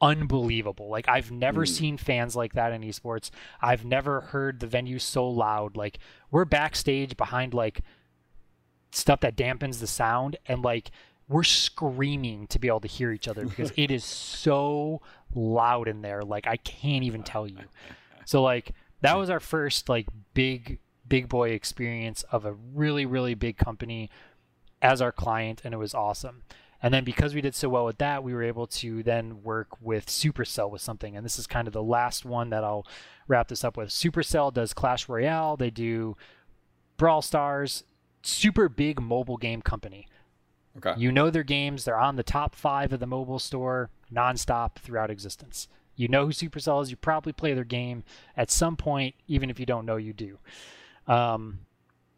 unbelievable. 0.03 0.89
Like 0.89 1.09
I've 1.09 1.31
never 1.31 1.63
mm. 1.63 1.69
seen 1.69 1.97
fans 1.97 2.37
like 2.37 2.53
that 2.55 2.73
in 2.73 2.83
esports. 2.83 3.31
I've 3.61 3.85
never 3.85 4.21
heard 4.21 4.61
the 4.61 4.67
venue 4.67 4.99
so 4.99 5.27
loud. 5.29 5.77
Like 5.77 5.99
we're 6.31 6.45
backstage 6.45 7.17
behind 7.17 7.55
like 7.55 7.81
stuff 8.91 9.21
that 9.21 9.37
dampens 9.37 9.81
the 9.81 9.87
sound 9.87 10.37
and 10.47 10.63
like 10.63 10.91
we're 11.29 11.45
screaming 11.45 12.47
to 12.49 12.59
be 12.59 12.69
able 12.69 12.81
to 12.81 12.89
hear 12.89 13.11
each 13.11 13.27
other 13.27 13.47
because 13.47 13.73
it 13.77 13.91
is 13.91 14.05
so 14.05 15.01
loud 15.35 15.89
in 15.89 16.03
there 16.03 16.23
like 16.23 16.47
i 16.47 16.59
can't 16.59 17.03
even 17.03 17.23
tell 17.23 17.47
you 17.47 17.57
so 18.27 18.43
like 18.43 18.73
that 19.01 19.17
was 19.17 19.31
our 19.31 19.41
first 19.41 19.89
like 19.89 20.07
big 20.35 20.79
big 21.09 21.27
boy 21.29 21.51
experience 21.51 22.23
of 22.31 22.45
a 22.45 22.53
really 22.53 23.07
really 23.07 23.35
big 23.35 23.57
company 23.57 24.11
as 24.83 25.01
our 25.01 25.13
client 25.13 25.63
and 25.65 25.73
it 25.73 25.79
was 25.79 25.95
awesome 25.95 26.43
and 26.83 26.93
then 26.93 27.05
because 27.05 27.35
we 27.35 27.41
did 27.41 27.55
so 27.55 27.69
well 27.69 27.85
with 27.85 27.99
that 27.99 28.25
we 28.25 28.35
were 28.35 28.43
able 28.43 28.67
to 28.67 29.03
then 29.03 29.43
work 29.43 29.69
with 29.81 30.07
supercell 30.07 30.71
with 30.71 30.83
something 30.83 31.17
and 31.17 31.25
this 31.25 31.39
is 31.39 31.47
kind 31.47 31.67
of 31.69 31.73
the 31.73 31.83
last 31.83 32.25
one 32.25 32.51
that 32.51 32.65
i'll 32.65 32.87
wrap 33.29 33.49
this 33.49 33.65
up 33.65 33.77
with 33.77 33.89
supercell 33.89 34.53
does 34.53 34.75
clash 34.75 35.09
royale 35.09 35.57
they 35.57 35.71
do 35.71 36.17
brawl 36.97 37.23
stars 37.23 37.85
super 38.23 38.69
big 38.69 39.01
mobile 39.01 39.37
game 39.37 39.63
company. 39.63 40.07
Okay. 40.77 40.95
You 40.97 41.13
know 41.13 41.31
their 41.31 41.43
games, 41.43 41.85
they're 41.85 41.99
on 41.99 42.17
the 42.17 42.23
top 42.23 42.55
five 42.55 42.93
of 42.93 43.01
the 43.01 43.07
mobile 43.07 43.39
store 43.39 43.91
nonstop 44.13 44.77
throughout 44.77 45.11
existence. 45.11 45.69
You 45.95 46.09
know 46.09 46.25
who 46.27 46.33
Supercell 46.33 46.83
is, 46.83 46.91
you 46.91 46.97
probably 46.97 47.33
play 47.33 47.53
their 47.53 47.65
game 47.65 48.05
at 48.37 48.51
some 48.51 48.77
point, 48.77 49.15
even 49.29 49.51
if 49.51 49.61
you 49.61 49.67
don't 49.67 49.85
know 49.85 49.97
you 49.97 50.15
do. 50.15 50.39
Um, 51.07 51.61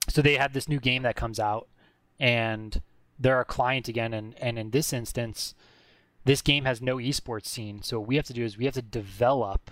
so 0.08 0.22
they 0.22 0.36
have 0.36 0.52
this 0.52 0.68
new 0.68 0.78
game 0.78 1.02
that 1.02 1.16
comes 1.16 1.40
out, 1.40 1.66
and 2.20 2.80
they're 3.18 3.40
a 3.40 3.44
client 3.44 3.88
again, 3.88 4.12
and, 4.12 4.34
and 4.40 4.58
in 4.58 4.70
this 4.70 4.92
instance, 4.92 5.54
this 6.24 6.42
game 6.42 6.64
has 6.64 6.80
no 6.80 6.96
esports 6.96 7.46
scene. 7.46 7.82
So 7.82 7.98
what 7.98 8.08
we 8.08 8.16
have 8.16 8.26
to 8.26 8.32
do 8.32 8.44
is 8.44 8.58
we 8.58 8.64
have 8.64 8.74
to 8.74 8.82
develop 8.82 9.70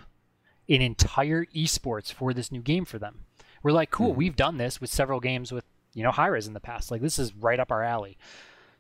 an 0.69 0.81
entire 0.81 1.47
esports 1.47 2.13
for 2.13 2.33
this 2.33 2.53
new 2.53 2.61
game 2.61 2.85
for 2.85 2.99
them. 2.99 3.25
We're 3.63 3.73
like, 3.73 3.91
cool, 3.91 4.11
mm-hmm. 4.11 4.19
we've 4.19 4.37
done 4.37 4.59
this 4.59 4.81
with 4.81 4.91
several 4.91 5.21
games 5.21 5.53
with 5.53 5.65
you 5.95 6.03
know, 6.03 6.11
Hi-Rez 6.11 6.47
in 6.47 6.55
the 6.55 6.61
past. 6.61 6.91
Like 6.91 7.03
this 7.03 7.19
is 7.19 7.35
right 7.35 7.61
up 7.61 7.71
our 7.71 7.83
alley. 7.83 8.17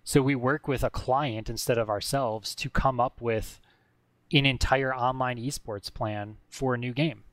So 0.04 0.22
we 0.22 0.34
work 0.34 0.66
with 0.66 0.82
a 0.82 0.90
client 0.90 1.48
instead 1.48 1.78
of 1.78 1.90
ourselves 1.90 2.54
to 2.56 2.70
come 2.70 2.98
up 2.98 3.20
with 3.20 3.60
an 4.32 4.46
entire 4.46 4.94
online 4.94 5.38
esports 5.38 5.92
plan 5.92 6.38
for 6.48 6.74
a 6.74 6.78
new 6.78 6.92
game. 6.92 7.24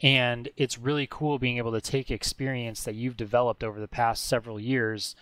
And 0.00 0.48
it's 0.56 0.78
really 0.78 1.06
cool 1.08 1.38
being 1.38 1.58
able 1.58 1.72
to 1.72 1.80
take 1.80 2.10
experience 2.10 2.82
that 2.84 2.94
you've 2.94 3.16
developed 3.16 3.62
over 3.62 3.78
the 3.78 3.88
past 3.88 4.24
several 4.24 4.58
years 4.58 5.14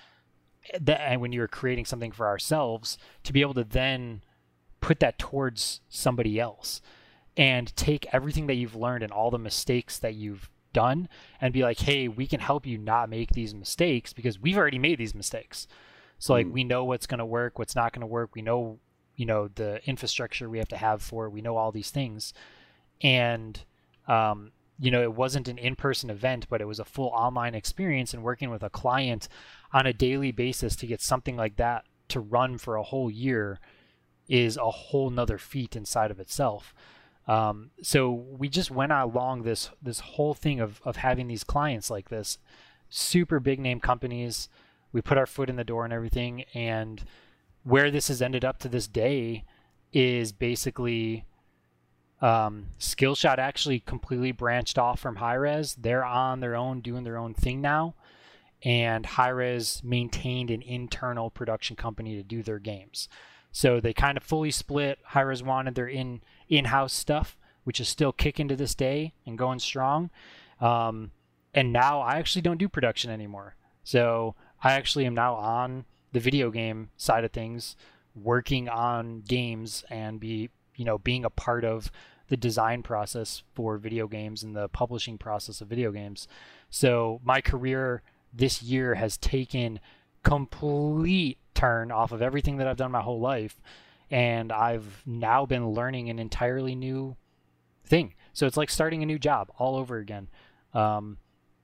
that, 0.81 1.01
and 1.01 1.21
when 1.21 1.33
you're 1.33 1.49
creating 1.49 1.85
something 1.85 2.13
for 2.13 2.27
ourselves 2.27 2.99
to 3.25 3.33
be 3.33 3.41
able 3.41 3.55
to 3.55 3.65
then 3.65 4.23
put 4.81 5.01
that 5.01 5.19
towards 5.19 5.81
somebody 5.89 6.41
else 6.41 6.81
and 7.37 7.75
take 7.77 8.07
everything 8.13 8.47
that 8.47 8.55
you've 8.55 8.77
learned 8.77 9.03
and 9.03 9.13
all 9.13 9.31
the 9.31 9.39
mistakes 9.39 9.99
that 9.99 10.15
you've 10.15 10.51
done 10.73 11.09
and 11.41 11.53
be 11.53 11.63
like, 11.63 11.81
hey, 11.81 12.09
we 12.09 12.27
can 12.27 12.41
help 12.41 12.67
you 12.67 12.79
not 12.79 13.09
make 13.09 13.31
these 13.31 13.55
mistakes 13.55 14.13
because 14.13 14.39
we've 14.39 14.57
already 14.57 14.79
made 14.79 14.99
these 14.99 15.15
mistakes. 15.15 15.67
So 16.19 16.35
like 16.35 16.47
mm. 16.47 16.53
we 16.53 16.65
know 16.65 16.85
what's 16.85 17.07
going 17.07 17.19
to 17.19 17.27
work, 17.27 17.59
what's 17.59 17.77
not 17.77 17.93
going 17.93 18.01
to 18.01 18.07
work. 18.07 18.35
We 18.35 18.43
know, 18.43 18.79
you 19.17 19.27
know, 19.27 19.49
the 19.49 19.81
infrastructure 19.89 20.49
we 20.49 20.59
have 20.59 20.69
to 20.69 20.77
have 20.77 21.03
for 21.03 21.27
it. 21.27 21.31
We 21.31 21.41
know 21.41 21.57
all 21.57 21.73
these 21.73 21.91
things. 21.91 22.33
And 23.03 23.63
um, 24.07 24.53
you 24.81 24.91
know, 24.91 25.03
it 25.03 25.13
wasn't 25.13 25.47
an 25.47 25.59
in-person 25.59 26.09
event, 26.09 26.47
but 26.49 26.63
it 26.63 26.67
was 26.67 26.81
a 26.81 26.85
full 26.85 27.09
online 27.09 27.55
experience 27.55 28.15
and 28.15 28.23
working 28.23 28.49
with 28.49 28.63
a 28.63 28.71
client 28.71 29.29
on 29.73 29.87
a 29.87 29.93
daily 29.93 30.33
basis 30.33 30.75
to 30.77 30.87
get 30.87 31.03
something 31.03 31.37
like 31.37 31.57
that 31.57 31.85
to 32.09 32.19
run 32.19 32.57
for 32.57 32.77
a 32.77 32.83
whole 32.83 33.11
year 33.11 33.61
is 34.29 34.57
a 34.57 34.71
whole 34.71 35.11
nother 35.11 35.37
feat 35.37 35.77
inside 35.77 36.11
of 36.11 36.19
itself. 36.19 36.73
Um, 37.29 37.71
so 37.83 38.11
we 38.11 38.49
just 38.49 38.71
went 38.71 38.91
along 38.91 39.43
this 39.43 39.71
this 39.83 40.01
whole 40.01 40.35
thing 40.35 40.61
of 40.61 40.81
of 40.85 40.97
having 40.97 41.29
these 41.29 41.45
clients 41.45 41.91
like 41.91 42.09
this, 42.09 42.39
super 42.89 43.39
big 43.39 43.61
name 43.61 43.81
companies. 43.81 44.49
We 44.93 45.03
put 45.03 45.19
our 45.19 45.27
foot 45.27 45.51
in 45.51 45.57
the 45.57 45.65
door 45.65 45.85
and 45.85 45.93
everything, 45.93 46.45
and 46.55 47.05
where 47.63 47.91
this 47.91 48.09
has 48.09 48.23
ended 48.23 48.45
up 48.45 48.59
to 48.61 48.69
this 48.69 48.89
day 48.89 49.45
is 49.93 50.33
basically 50.33 51.25
um, 52.21 52.69
Skillshot 52.79 53.39
actually 53.39 53.81
completely 53.81 54.33
branched 54.33 54.79
off 54.79 55.01
from 55.01 55.17
Hi-Rez. 55.17 55.75
They're 55.75 56.05
on 56.05 56.41
their 56.41 56.55
own, 56.55 56.81
doing 56.81 57.05
their 57.05 57.17
own 57.17 57.35
thing 57.35 57.61
now, 57.61 57.95
and 58.63 59.07
Hi-Rez 59.07 59.83
maintained 59.83 60.51
an 60.51 60.63
internal 60.63 61.31
production 61.31 61.77
company 61.77 62.17
to 62.17 62.23
do 62.23 62.43
their 62.43 62.59
games. 62.59 63.09
So 63.53 63.81
they 63.81 63.93
kind 63.93 64.17
of 64.17 64.23
fully 64.23 64.51
split. 64.51 64.99
Hi-Rez 65.07 65.43
wanted 65.43 65.75
their 65.75 65.89
in 65.89 66.21
in-house 66.49 66.93
stuff, 66.93 67.37
which 67.65 67.81
is 67.81 67.89
still 67.89 68.13
kicking 68.13 68.49
to 68.49 68.57
this 68.57 68.75
day 68.75 69.15
and 69.27 69.39
going 69.39 69.59
strong. 69.59 70.11
Um, 70.61 71.13
and 71.55 71.73
now 71.73 72.01
I 72.01 72.19
actually 72.19 72.43
don't 72.43 72.59
do 72.59 72.69
production 72.69 73.11
anymore. 73.11 73.57
So 73.83 74.35
I 74.63 74.73
actually 74.73 75.07
am 75.07 75.15
now 75.15 75.35
on 75.35 75.85
the 76.13 76.21
video 76.21 76.51
game 76.51 76.91
side 76.97 77.25
of 77.25 77.33
things, 77.33 77.77
working 78.15 78.69
on 78.69 79.23
games 79.23 79.85
and 79.89 80.21
be 80.21 80.51
you 80.77 80.85
know 80.85 80.99
being 80.99 81.25
a 81.25 81.31
part 81.31 81.65
of 81.65 81.91
the 82.31 82.37
design 82.37 82.83
process 82.83 83.43
for 83.55 83.77
video 83.77 84.07
games 84.07 84.43
and 84.43 84.57
the 84.57 84.69
publishing 84.69 85.19
process 85.19 85.61
of 85.61 85.69
video 85.69 85.91
games. 85.91 86.27
So 86.71 87.21
my 87.25 87.41
career 87.41 88.03
this 88.33 88.63
year 88.63 88.95
has 88.95 89.19
taken 89.19 89.81
complete 90.23 91.39
turn 91.55 91.91
off 91.91 92.13
of 92.13 92.23
everything 92.23 92.57
that 92.57 92.69
I've 92.69 92.77
done 92.77 92.93
my 92.93 93.03
whole 93.03 93.21
life 93.21 93.61
and 94.11 94.53
I've 94.53 95.03
now 95.05 95.45
been 95.45 95.71
learning 95.71 96.09
an 96.09 96.21
entirely 96.21 96.77
new 96.77 97.17
thing. 97.85 98.15
So 98.33 98.47
it's 98.47 98.57
like 98.57 98.71
starting 98.71 99.03
a 99.03 99.07
new 99.07 99.19
job 99.19 99.51
all 99.59 99.75
over 99.75 99.99
again. 99.99 100.29
Um, 100.73 101.19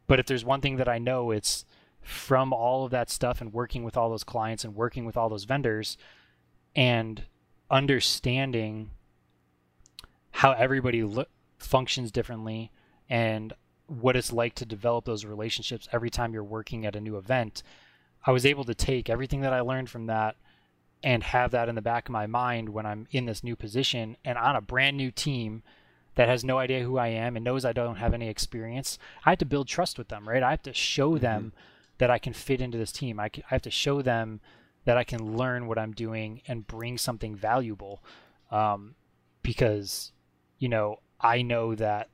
but 0.08 0.18
if 0.18 0.26
there's 0.26 0.44
one 0.44 0.60
thing 0.60 0.76
that 0.76 0.88
I 0.88 0.98
know, 0.98 1.30
it's 1.30 1.64
from 2.02 2.52
all 2.52 2.84
of 2.84 2.90
that 2.90 3.08
stuff 3.08 3.40
and 3.40 3.52
working 3.52 3.84
with 3.84 3.96
all 3.96 4.10
those 4.10 4.24
clients 4.24 4.64
and 4.64 4.74
working 4.74 5.04
with 5.04 5.16
all 5.16 5.28
those 5.28 5.44
vendors 5.44 5.96
and 6.74 7.22
understanding 7.70 8.90
how 10.36 10.52
everybody 10.52 11.02
lo- 11.02 11.24
functions 11.56 12.10
differently 12.10 12.70
and 13.08 13.54
what 13.86 14.16
it's 14.16 14.34
like 14.34 14.54
to 14.54 14.66
develop 14.66 15.06
those 15.06 15.24
relationships 15.24 15.88
every 15.92 16.10
time 16.10 16.34
you're 16.34 16.44
working 16.44 16.84
at 16.84 16.94
a 16.94 17.00
new 17.00 17.16
event. 17.16 17.62
I 18.26 18.32
was 18.32 18.44
able 18.44 18.64
to 18.64 18.74
take 18.74 19.08
everything 19.08 19.40
that 19.40 19.54
I 19.54 19.60
learned 19.60 19.88
from 19.88 20.06
that 20.06 20.36
and 21.02 21.22
have 21.22 21.52
that 21.52 21.70
in 21.70 21.74
the 21.74 21.80
back 21.80 22.08
of 22.08 22.12
my 22.12 22.26
mind 22.26 22.68
when 22.68 22.84
I'm 22.84 23.06
in 23.12 23.24
this 23.24 23.42
new 23.42 23.56
position 23.56 24.18
and 24.26 24.36
on 24.36 24.56
a 24.56 24.60
brand 24.60 24.98
new 24.98 25.10
team 25.10 25.62
that 26.16 26.28
has 26.28 26.44
no 26.44 26.58
idea 26.58 26.84
who 26.84 26.98
I 26.98 27.08
am 27.08 27.36
and 27.36 27.44
knows 27.44 27.64
I 27.64 27.72
don't 27.72 27.96
have 27.96 28.12
any 28.12 28.28
experience. 28.28 28.98
I 29.24 29.30
have 29.30 29.38
to 29.38 29.46
build 29.46 29.68
trust 29.68 29.96
with 29.96 30.08
them, 30.08 30.28
right? 30.28 30.42
I 30.42 30.50
have 30.50 30.62
to 30.64 30.74
show 30.74 31.12
mm-hmm. 31.12 31.22
them 31.22 31.52
that 31.96 32.10
I 32.10 32.18
can 32.18 32.34
fit 32.34 32.60
into 32.60 32.76
this 32.76 32.92
team. 32.92 33.18
I, 33.18 33.30
can, 33.30 33.42
I 33.50 33.54
have 33.54 33.62
to 33.62 33.70
show 33.70 34.02
them 34.02 34.40
that 34.84 34.98
I 34.98 35.04
can 35.04 35.38
learn 35.38 35.66
what 35.66 35.78
I'm 35.78 35.92
doing 35.92 36.42
and 36.46 36.66
bring 36.66 36.98
something 36.98 37.34
valuable. 37.34 38.02
Um, 38.50 38.96
because, 39.42 40.12
you 40.58 40.68
know, 40.68 41.00
I 41.20 41.42
know 41.42 41.74
that 41.74 42.08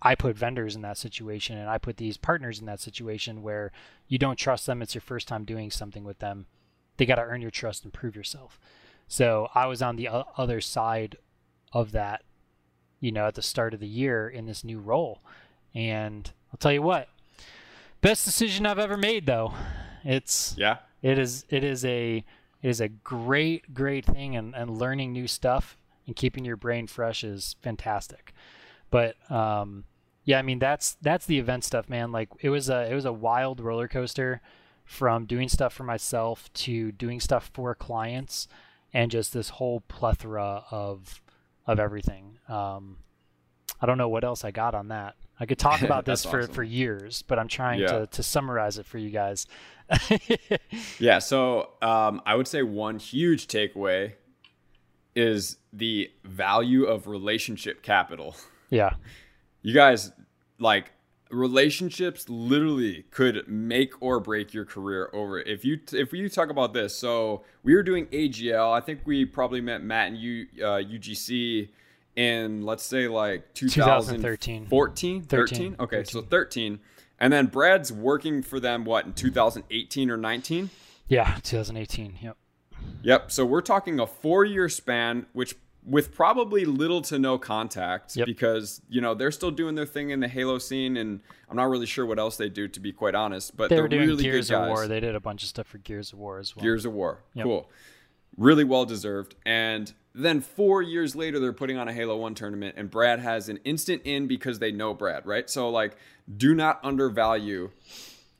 I 0.00 0.14
put 0.14 0.36
vendors 0.36 0.76
in 0.76 0.82
that 0.82 0.96
situation 0.98 1.58
and 1.58 1.68
I 1.68 1.78
put 1.78 1.96
these 1.96 2.16
partners 2.16 2.60
in 2.60 2.66
that 2.66 2.80
situation 2.80 3.42
where 3.42 3.72
you 4.06 4.18
don't 4.18 4.36
trust 4.36 4.66
them. 4.66 4.80
It's 4.82 4.94
your 4.94 5.02
first 5.02 5.26
time 5.28 5.44
doing 5.44 5.70
something 5.70 6.04
with 6.04 6.18
them 6.20 6.46
they 6.98 7.06
got 7.06 7.14
to 7.14 7.22
earn 7.22 7.40
your 7.40 7.50
trust 7.50 7.84
and 7.84 7.92
prove 7.92 8.14
yourself. 8.14 8.60
So 9.06 9.48
I 9.54 9.66
was 9.66 9.80
on 9.80 9.96
the 9.96 10.08
other 10.36 10.60
side 10.60 11.16
of 11.72 11.92
that, 11.92 12.22
you 13.00 13.10
know, 13.10 13.26
at 13.26 13.34
the 13.36 13.42
start 13.42 13.72
of 13.72 13.80
the 13.80 13.86
year 13.86 14.28
in 14.28 14.44
this 14.46 14.62
new 14.64 14.78
role. 14.78 15.20
And 15.74 16.30
I'll 16.52 16.58
tell 16.58 16.72
you 16.72 16.82
what, 16.82 17.08
best 18.00 18.24
decision 18.24 18.66
I've 18.66 18.78
ever 18.78 18.96
made, 18.96 19.26
though. 19.26 19.54
It's 20.04 20.54
Yeah. 20.58 20.78
it 21.02 21.18
is 21.18 21.46
it 21.48 21.64
is 21.64 21.84
a 21.84 22.24
it 22.62 22.68
is 22.68 22.80
a 22.80 22.88
great 22.88 23.72
great 23.72 24.04
thing 24.04 24.34
and, 24.36 24.54
and 24.54 24.70
learning 24.78 25.12
new 25.12 25.28
stuff 25.28 25.76
and 26.08 26.16
keeping 26.16 26.44
your 26.44 26.56
brain 26.56 26.88
fresh 26.88 27.22
is 27.22 27.54
fantastic. 27.62 28.32
But 28.90 29.14
um 29.30 29.84
yeah, 30.24 30.40
I 30.40 30.42
mean 30.42 30.58
that's 30.58 30.96
that's 31.00 31.26
the 31.26 31.38
event 31.38 31.62
stuff, 31.62 31.88
man. 31.88 32.10
Like 32.10 32.30
it 32.40 32.50
was 32.50 32.68
a 32.68 32.90
it 32.90 32.94
was 32.94 33.04
a 33.04 33.12
wild 33.12 33.60
roller 33.60 33.86
coaster 33.86 34.40
from 34.84 35.26
doing 35.26 35.48
stuff 35.48 35.72
for 35.72 35.84
myself 35.84 36.52
to 36.54 36.90
doing 36.92 37.20
stuff 37.20 37.50
for 37.54 37.74
clients 37.74 38.48
and 38.92 39.10
just 39.10 39.32
this 39.32 39.50
whole 39.50 39.80
plethora 39.82 40.64
of 40.70 41.22
of 41.66 41.78
everything. 41.78 42.38
Um, 42.48 42.96
I 43.80 43.86
don't 43.86 43.98
know 43.98 44.08
what 44.08 44.24
else 44.24 44.44
I 44.44 44.50
got 44.50 44.74
on 44.74 44.88
that. 44.88 45.14
I 45.38 45.46
could 45.46 45.58
talk 45.58 45.82
about 45.82 46.04
this 46.06 46.24
for, 46.24 46.40
awesome. 46.40 46.52
for 46.54 46.62
years, 46.64 47.22
but 47.22 47.38
I'm 47.38 47.46
trying 47.48 47.80
Yeah. 47.80 47.98
to, 48.00 48.06
to 48.06 48.22
summarize 48.22 48.78
it 48.78 48.86
for 48.86 48.98
you 48.98 49.10
guys. 49.10 49.46
Yeah. 50.98 51.18
So 51.18 51.70
um, 51.82 52.20
I 52.26 52.34
would 52.34 52.48
say 52.48 52.62
one 52.62 52.98
huge 52.98 53.46
takeaway 53.46 54.14
is 55.18 55.56
the 55.72 56.10
value 56.24 56.84
of 56.84 57.06
relationship 57.08 57.82
capital. 57.82 58.36
yeah. 58.70 58.94
You 59.62 59.74
guys, 59.74 60.12
like, 60.60 60.92
relationships 61.30 62.28
literally 62.28 63.04
could 63.10 63.46
make 63.48 64.00
or 64.00 64.18
break 64.20 64.54
your 64.54 64.64
career 64.64 65.10
over 65.12 65.38
if 65.40 65.62
you 65.64 65.78
if 65.92 66.10
you 66.14 66.26
talk 66.26 66.48
about 66.48 66.72
this 66.72 66.96
so 66.96 67.42
we 67.62 67.74
were 67.74 67.82
doing 67.82 68.06
agl 68.06 68.72
i 68.72 68.80
think 68.80 69.00
we 69.04 69.26
probably 69.26 69.60
met 69.60 69.82
matt 69.82 70.08
and 70.08 70.16
you 70.16 70.46
uh, 70.62 70.80
ugc 70.80 71.68
in 72.16 72.62
let's 72.62 72.82
say 72.82 73.08
like 73.08 73.52
2013. 73.52 74.66
14 74.68 75.22
13 75.22 75.76
okay 75.78 76.02
so 76.02 76.22
13 76.22 76.80
and 77.20 77.30
then 77.30 77.44
brad's 77.44 77.92
working 77.92 78.40
for 78.42 78.58
them 78.58 78.86
what 78.86 79.04
in 79.04 79.12
2018 79.12 80.10
or 80.10 80.16
19 80.16 80.70
Yeah. 81.08 81.36
2018. 81.42 82.18
Yep. 82.22 82.36
Yep. 83.02 83.30
So 83.30 83.44
we're 83.44 83.60
talking 83.60 84.00
a 84.00 84.06
four 84.06 84.44
year 84.44 84.68
span, 84.68 85.26
which 85.32 85.54
with 85.84 86.12
probably 86.14 86.64
little 86.66 87.00
to 87.02 87.18
no 87.18 87.38
contact 87.38 88.14
Yep. 88.16 88.26
because, 88.26 88.82
you 88.90 89.00
know, 89.00 89.14
they're 89.14 89.30
still 89.30 89.50
doing 89.50 89.74
their 89.74 89.86
thing 89.86 90.10
in 90.10 90.20
the 90.20 90.28
Halo 90.28 90.58
scene. 90.58 90.96
And 90.96 91.20
I'm 91.48 91.56
not 91.56 91.70
really 91.70 91.86
sure 91.86 92.04
what 92.04 92.18
else 92.18 92.36
they 92.36 92.48
do, 92.50 92.68
to 92.68 92.80
be 92.80 92.92
quite 92.92 93.14
honest. 93.14 93.56
But 93.56 93.70
They 93.70 93.78
are 93.78 93.88
doing 93.88 94.06
really 94.08 94.24
Gears 94.24 94.50
good 94.50 94.56
of. 94.56 94.68
War. 94.68 94.86
They 94.86 95.00
did 95.00 95.14
a 95.14 95.20
bunch 95.20 95.42
of 95.42 95.48
stuff 95.48 95.66
for 95.66 95.78
Gears 95.78 96.12
of 96.12 96.18
War 96.18 96.38
as 96.38 96.54
well. 96.54 96.62
Gears 96.62 96.84
of 96.84 96.92
War. 96.92 97.22
Yep. 97.34 97.44
Cool. 97.44 97.70
Really 98.36 98.64
well 98.64 98.84
deserved. 98.84 99.34
And 99.46 99.92
then 100.14 100.40
four 100.40 100.82
years 100.82 101.16
later, 101.16 101.38
they're 101.38 101.52
putting 101.52 101.78
on 101.78 101.88
a 101.88 101.92
Halo 101.92 102.16
1 102.16 102.34
tournament, 102.34 102.74
and 102.76 102.90
Brad 102.90 103.20
has 103.20 103.48
an 103.48 103.58
instant 103.64 104.02
in 104.04 104.26
because 104.26 104.58
they 104.58 104.72
know 104.72 104.92
Brad, 104.92 105.24
right? 105.26 105.48
So, 105.48 105.70
like, 105.70 105.96
do 106.36 106.54
not 106.54 106.80
undervalue. 106.82 107.70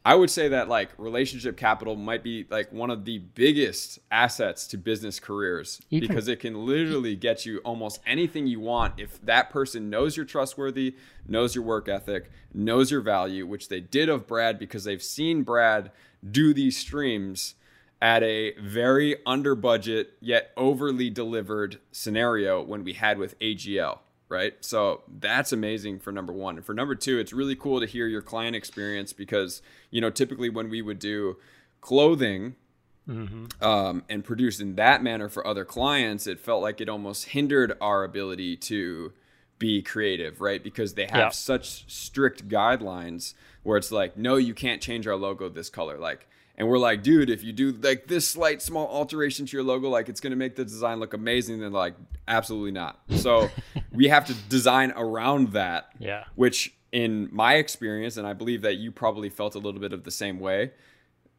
I 0.08 0.14
would 0.14 0.30
say 0.30 0.48
that, 0.48 0.70
like, 0.70 0.88
relationship 0.96 1.58
capital 1.58 1.94
might 1.94 2.22
be, 2.22 2.46
like, 2.48 2.72
one 2.72 2.88
of 2.88 3.04
the 3.04 3.18
biggest 3.18 3.98
assets 4.10 4.66
to 4.68 4.78
business 4.78 5.20
careers 5.20 5.82
Even- 5.90 6.08
because 6.08 6.28
it 6.28 6.40
can 6.40 6.64
literally 6.64 7.14
get 7.14 7.44
you 7.44 7.58
almost 7.58 8.00
anything 8.06 8.46
you 8.46 8.58
want 8.58 8.98
if 8.98 9.20
that 9.20 9.50
person 9.50 9.90
knows 9.90 10.16
you're 10.16 10.24
trustworthy, 10.24 10.94
knows 11.26 11.54
your 11.54 11.62
work 11.62 11.90
ethic, 11.90 12.30
knows 12.54 12.90
your 12.90 13.02
value, 13.02 13.46
which 13.46 13.68
they 13.68 13.80
did 13.80 14.08
of 14.08 14.26
Brad 14.26 14.58
because 14.58 14.84
they've 14.84 15.02
seen 15.02 15.42
Brad 15.42 15.90
do 16.28 16.54
these 16.54 16.78
streams 16.78 17.54
at 18.00 18.22
a 18.22 18.54
very 18.58 19.16
under 19.26 19.54
budget 19.54 20.14
yet 20.20 20.52
overly 20.56 21.10
delivered 21.10 21.80
scenario 21.92 22.62
when 22.62 22.82
we 22.82 22.94
had 22.94 23.18
with 23.18 23.38
AGL, 23.40 23.98
right? 24.28 24.54
So 24.60 25.02
that's 25.20 25.52
amazing 25.52 26.00
for 26.00 26.12
number 26.12 26.32
one. 26.32 26.56
And 26.56 26.64
for 26.64 26.74
number 26.74 26.94
two, 26.94 27.18
it's 27.18 27.32
really 27.32 27.56
cool 27.56 27.80
to 27.80 27.86
hear 27.86 28.06
your 28.06 28.22
client 28.22 28.54
experience 28.56 29.12
because, 29.12 29.62
you 29.90 30.00
know, 30.00 30.10
typically 30.10 30.50
when 30.50 30.68
we 30.68 30.82
would 30.82 30.98
do 30.98 31.36
clothing 31.80 32.56
um, 33.62 34.04
and 34.10 34.22
produce 34.22 34.60
in 34.60 34.74
that 34.74 35.02
manner 35.02 35.30
for 35.30 35.46
other 35.46 35.64
clients, 35.64 36.26
it 36.26 36.38
felt 36.38 36.62
like 36.62 36.80
it 36.80 36.88
almost 36.90 37.26
hindered 37.30 37.72
our 37.80 38.04
ability 38.04 38.54
to 38.56 39.12
be 39.58 39.80
creative, 39.80 40.40
right? 40.42 40.62
Because 40.62 40.92
they 40.94 41.06
have 41.06 41.16
Yeah. 41.18 41.28
such 41.30 41.90
strict 41.90 42.48
guidelines 42.48 43.32
where 43.62 43.78
it's 43.78 43.90
like, 43.90 44.16
no, 44.18 44.36
you 44.36 44.52
can't 44.54 44.82
change 44.82 45.06
our 45.06 45.16
logo 45.16 45.48
this 45.48 45.70
color. 45.70 45.96
Like, 45.98 46.28
and 46.58 46.68
we're 46.68 46.78
like, 46.78 47.02
dude, 47.02 47.30
if 47.30 47.42
you 47.42 47.52
do 47.54 47.72
like 47.72 48.06
this 48.08 48.28
slight 48.28 48.60
small 48.60 48.86
alteration 48.88 49.46
to 49.46 49.56
your 49.56 49.64
logo, 49.64 49.88
like 49.88 50.10
it's 50.10 50.20
gonna 50.20 50.36
make 50.36 50.56
the 50.56 50.64
design 50.64 51.00
look 51.00 51.14
amazing. 51.14 51.60
Then 51.60 51.72
like, 51.72 51.94
absolutely 52.26 52.72
not. 52.72 53.00
So 53.16 53.48
we 53.92 54.08
have 54.08 54.26
to 54.26 54.34
design 54.50 54.92
around 54.96 55.52
that 55.52 55.92
Yeah. 55.98 56.24
which 56.34 56.74
in 56.92 57.28
my 57.32 57.56
experience 57.56 58.16
and 58.16 58.26
i 58.26 58.32
believe 58.32 58.62
that 58.62 58.76
you 58.76 58.90
probably 58.90 59.28
felt 59.28 59.54
a 59.54 59.58
little 59.58 59.78
bit 59.78 59.92
of 59.92 60.04
the 60.04 60.10
same 60.10 60.40
way 60.40 60.70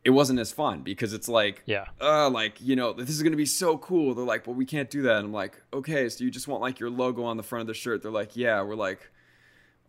it 0.04 0.12
wasn't 0.12 0.38
as 0.40 0.52
fun 0.52 0.82
because 0.82 1.12
it's 1.12 1.28
like 1.28 1.64
Yeah. 1.66 1.86
uh 2.00 2.30
like 2.30 2.62
you 2.62 2.76
know 2.76 2.94
this 2.94 3.10
is 3.10 3.24
going 3.24 3.32
to 3.32 3.38
be 3.38 3.48
so 3.48 3.76
cool 3.80 4.14
they're 4.14 4.24
like 4.24 4.46
well 4.46 4.56
we 4.56 4.66
can't 4.66 4.92
do 4.92 5.02
that 5.02 5.16
and 5.18 5.26
i'm 5.26 5.34
like 5.34 5.60
okay 5.74 6.08
so 6.08 6.24
you 6.24 6.30
just 6.30 6.48
want 6.48 6.62
like 6.62 6.80
your 6.80 6.92
logo 6.92 7.24
on 7.24 7.36
the 7.36 7.42
front 7.42 7.62
of 7.62 7.68
the 7.68 7.74
shirt 7.74 8.04
they're 8.04 8.12
like 8.12 8.38
yeah 8.38 8.62
we're 8.62 8.76
like 8.76 9.10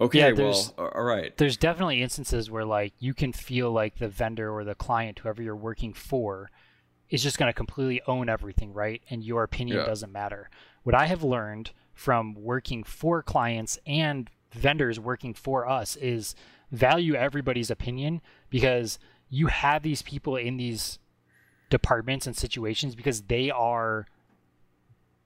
okay 0.00 0.18
Yeah, 0.18 0.32
well 0.32 0.74
all 0.94 1.04
right 1.04 1.36
There's 1.36 1.56
definitely 1.56 2.02
instances 2.02 2.50
where 2.50 2.64
like 2.64 2.94
you 2.98 3.14
can 3.14 3.32
feel 3.32 3.70
like 3.70 3.98
the 3.98 4.08
vendor 4.08 4.50
or 4.50 4.64
the 4.64 4.74
client, 4.74 5.18
whoever 5.18 5.42
you're 5.42 5.56
working 5.56 5.92
for, 5.92 6.50
is 7.08 7.22
just 7.22 7.38
going 7.38 7.48
to 7.48 7.56
completely 7.56 8.00
own 8.06 8.28
everything, 8.28 8.72
right? 8.72 9.02
And 9.10 9.22
your 9.24 9.42
opinion 9.42 9.78
Yeah. 9.78 9.84
doesn't 9.84 10.12
matter. 10.12 10.48
What 10.82 10.94
I 10.94 11.06
have 11.06 11.22
learned 11.22 11.72
from 11.92 12.34
working 12.34 12.82
for 12.84 13.22
clients 13.22 13.78
and 13.86 14.30
vendors 14.52 14.98
working 14.98 15.34
for 15.34 15.68
us 15.68 15.96
is 15.96 16.34
value 16.70 17.14
everybody's 17.14 17.70
opinion 17.70 18.20
because 18.48 18.98
you 19.28 19.48
have 19.48 19.82
these 19.82 20.02
people 20.02 20.36
in 20.36 20.56
these 20.56 20.98
departments 21.68 22.26
and 22.26 22.36
situations 22.36 22.94
because 22.94 23.22
they 23.22 23.50
are 23.50 24.06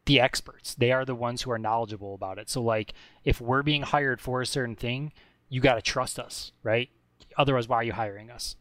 the 0.06 0.20
experts. 0.20 0.74
They 0.74 0.92
are 0.92 1.04
the 1.04 1.14
ones 1.14 1.42
who 1.42 1.50
are 1.50 1.58
knowledgeable 1.58 2.14
about 2.14 2.38
it. 2.38 2.50
So 2.50 2.62
like 2.62 2.94
if 3.24 3.40
we're 3.40 3.62
being 3.62 3.82
hired 3.82 4.20
for 4.20 4.40
a 4.40 4.46
certain 4.46 4.76
thing, 4.76 5.12
you 5.48 5.60
got 5.60 5.74
to 5.74 5.82
trust 5.82 6.18
us, 6.18 6.52
right? 6.62 6.90
Otherwise, 7.36 7.68
why 7.68 7.76
are 7.76 7.84
you 7.84 7.92
hiring 7.92 8.30
us? 8.30 8.56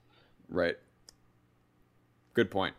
right 0.50 0.78
good 2.34 2.50
point 2.50 2.76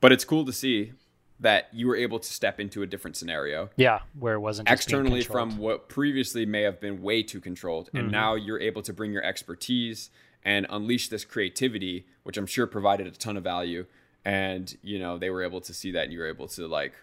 but 0.00 0.12
it's 0.12 0.24
cool 0.24 0.44
to 0.44 0.52
see 0.52 0.92
that 1.38 1.68
you 1.72 1.86
were 1.86 1.96
able 1.96 2.18
to 2.18 2.32
step 2.32 2.58
into 2.60 2.82
a 2.82 2.86
different 2.86 3.16
scenario 3.16 3.68
Yeah, 3.76 4.00
where 4.18 4.34
it 4.34 4.40
wasn't 4.40 4.70
externally 4.70 5.22
from 5.22 5.58
what 5.58 5.88
previously 5.88 6.46
may 6.46 6.62
have 6.62 6.80
been 6.80 7.02
way 7.02 7.22
too 7.22 7.40
controlled. 7.40 7.90
And 7.92 8.04
mm-hmm. 8.04 8.12
now 8.12 8.34
you're 8.36 8.60
able 8.60 8.80
to 8.82 8.94
bring 8.94 9.12
your 9.12 9.22
expertise 9.22 10.08
and 10.44 10.66
unleash 10.70 11.08
this 11.08 11.26
creativity, 11.26 12.06
which 12.22 12.38
I'm 12.38 12.46
sure 12.46 12.66
provided 12.66 13.06
a 13.06 13.10
ton 13.10 13.36
of 13.36 13.44
value. 13.44 13.84
And, 14.24 14.74
you 14.82 14.98
know, 14.98 15.18
they 15.18 15.28
were 15.28 15.42
able 15.42 15.60
to 15.62 15.74
see 15.74 15.90
that 15.90 16.04
and 16.04 16.12
you 16.12 16.20
were 16.20 16.28
able 16.28 16.48
to 16.48 16.66
like 16.66 16.94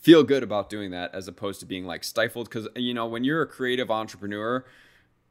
feel 0.00 0.22
good 0.22 0.42
about 0.42 0.70
doing 0.70 0.90
that 0.92 1.14
as 1.14 1.28
opposed 1.28 1.60
to 1.60 1.66
being 1.66 1.84
like 1.84 2.04
stifled. 2.04 2.50
Cause, 2.50 2.68
you 2.76 2.94
know, 2.94 3.06
when 3.06 3.24
you're 3.24 3.42
a 3.42 3.46
creative 3.46 3.90
entrepreneur, 3.90 4.64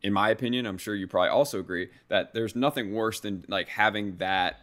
in 0.01 0.13
my 0.13 0.29
opinion, 0.29 0.65
I'm 0.65 0.77
sure 0.77 0.95
you 0.95 1.07
probably 1.07 1.29
also 1.29 1.59
agree 1.59 1.89
that 2.07 2.33
there's 2.33 2.55
nothing 2.55 2.93
worse 2.93 3.19
than 3.19 3.45
like 3.47 3.67
having 3.69 4.17
that 4.17 4.61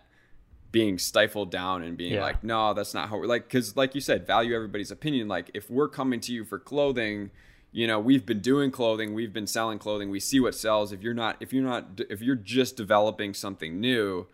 being 0.73 0.99
stifled 0.99 1.51
down 1.51 1.83
and 1.83 1.97
being 1.97 2.15
Yeah. 2.15 2.23
like, 2.23 2.43
no, 2.45 2.75
that's 2.75 2.95
not 2.95 3.09
how 3.09 3.19
we're 3.19 3.27
like, 3.27 3.45
because 3.45 3.77
like 3.77 3.95
you 3.95 4.01
said, 4.01 4.27
value 4.27 4.55
everybody's 4.55 4.91
opinion. 4.91 5.29
Like 5.29 5.51
if 5.55 5.71
we're 5.71 5.89
coming 5.89 6.21
to 6.21 6.33
you 6.33 6.45
for 6.45 6.59
clothing, 6.59 7.31
you 7.73 7.87
know, 7.87 7.99
we've 8.01 8.25
been 8.25 8.41
doing 8.41 8.71
clothing, 8.71 9.13
we've 9.13 9.33
been 9.33 9.47
selling 9.47 9.79
clothing, 9.79 10.11
we 10.11 10.21
see 10.21 10.41
what 10.41 10.55
sells. 10.55 10.93
If 10.93 11.03
you're 11.03 11.15
not, 11.15 11.37
if 11.41 11.53
you're 11.53 11.65
not, 11.65 12.01
if 12.11 12.21
you're 12.23 12.35
just 12.37 12.77
developing 12.77 13.35
something 13.35 13.81
new, 13.81 14.27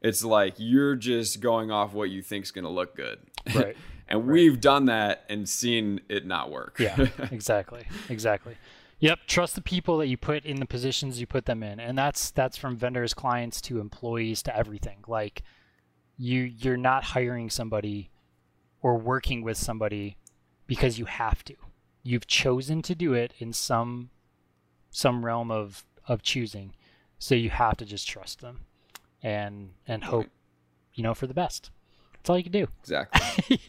it's 0.00 0.24
like 0.24 0.54
you're 0.58 0.96
just 0.96 1.40
going 1.40 1.70
off 1.70 1.92
what 1.92 2.10
you 2.10 2.22
think's 2.22 2.50
going 2.50 2.64
to 2.64 2.70
look 2.70 2.96
good. 2.96 3.18
Right. 3.54 3.76
and 4.10 4.26
we've 4.26 4.60
done 4.60 4.86
that 4.86 5.24
and 5.28 5.48
seen 5.48 6.00
it 6.08 6.26
not 6.26 6.50
work. 6.50 6.78
Yeah, 6.78 7.06
exactly. 7.30 7.84
Exactly. 8.08 8.56
Yep, 8.98 9.20
trust 9.26 9.54
the 9.54 9.62
people 9.62 9.96
that 9.98 10.08
you 10.08 10.18
put 10.18 10.44
in 10.44 10.60
the 10.60 10.66
positions 10.66 11.20
you 11.20 11.26
put 11.26 11.46
them 11.46 11.62
in. 11.62 11.80
And 11.80 11.96
that's 11.96 12.30
that's 12.30 12.58
from 12.58 12.76
vendors, 12.76 13.14
clients 13.14 13.60
to 13.62 13.80
employees 13.80 14.42
to 14.42 14.56
everything. 14.56 14.98
Like 15.08 15.42
you 16.18 16.42
you're 16.42 16.76
not 16.76 17.04
hiring 17.04 17.48
somebody 17.48 18.10
or 18.82 18.98
working 18.98 19.42
with 19.42 19.56
somebody 19.56 20.16
because 20.66 20.98
you 20.98 21.06
have 21.06 21.42
to. 21.44 21.54
You've 22.02 22.26
chosen 22.26 22.82
to 22.82 22.94
do 22.94 23.14
it 23.14 23.32
in 23.38 23.52
some 23.52 24.10
some 24.90 25.24
realm 25.24 25.50
of 25.50 25.84
of 26.06 26.22
choosing. 26.22 26.74
So 27.18 27.34
you 27.34 27.50
have 27.50 27.76
to 27.78 27.84
just 27.84 28.06
trust 28.06 28.40
them 28.40 28.60
and 29.22 29.70
and 29.86 30.04
hope 30.04 30.26
you 30.94 31.02
know 31.02 31.14
for 31.14 31.26
the 31.26 31.34
best. 31.34 31.70
That's 32.20 32.30
all 32.30 32.36
you 32.36 32.44
can 32.44 32.52
do. 32.52 32.66
Exactly. 32.80 33.60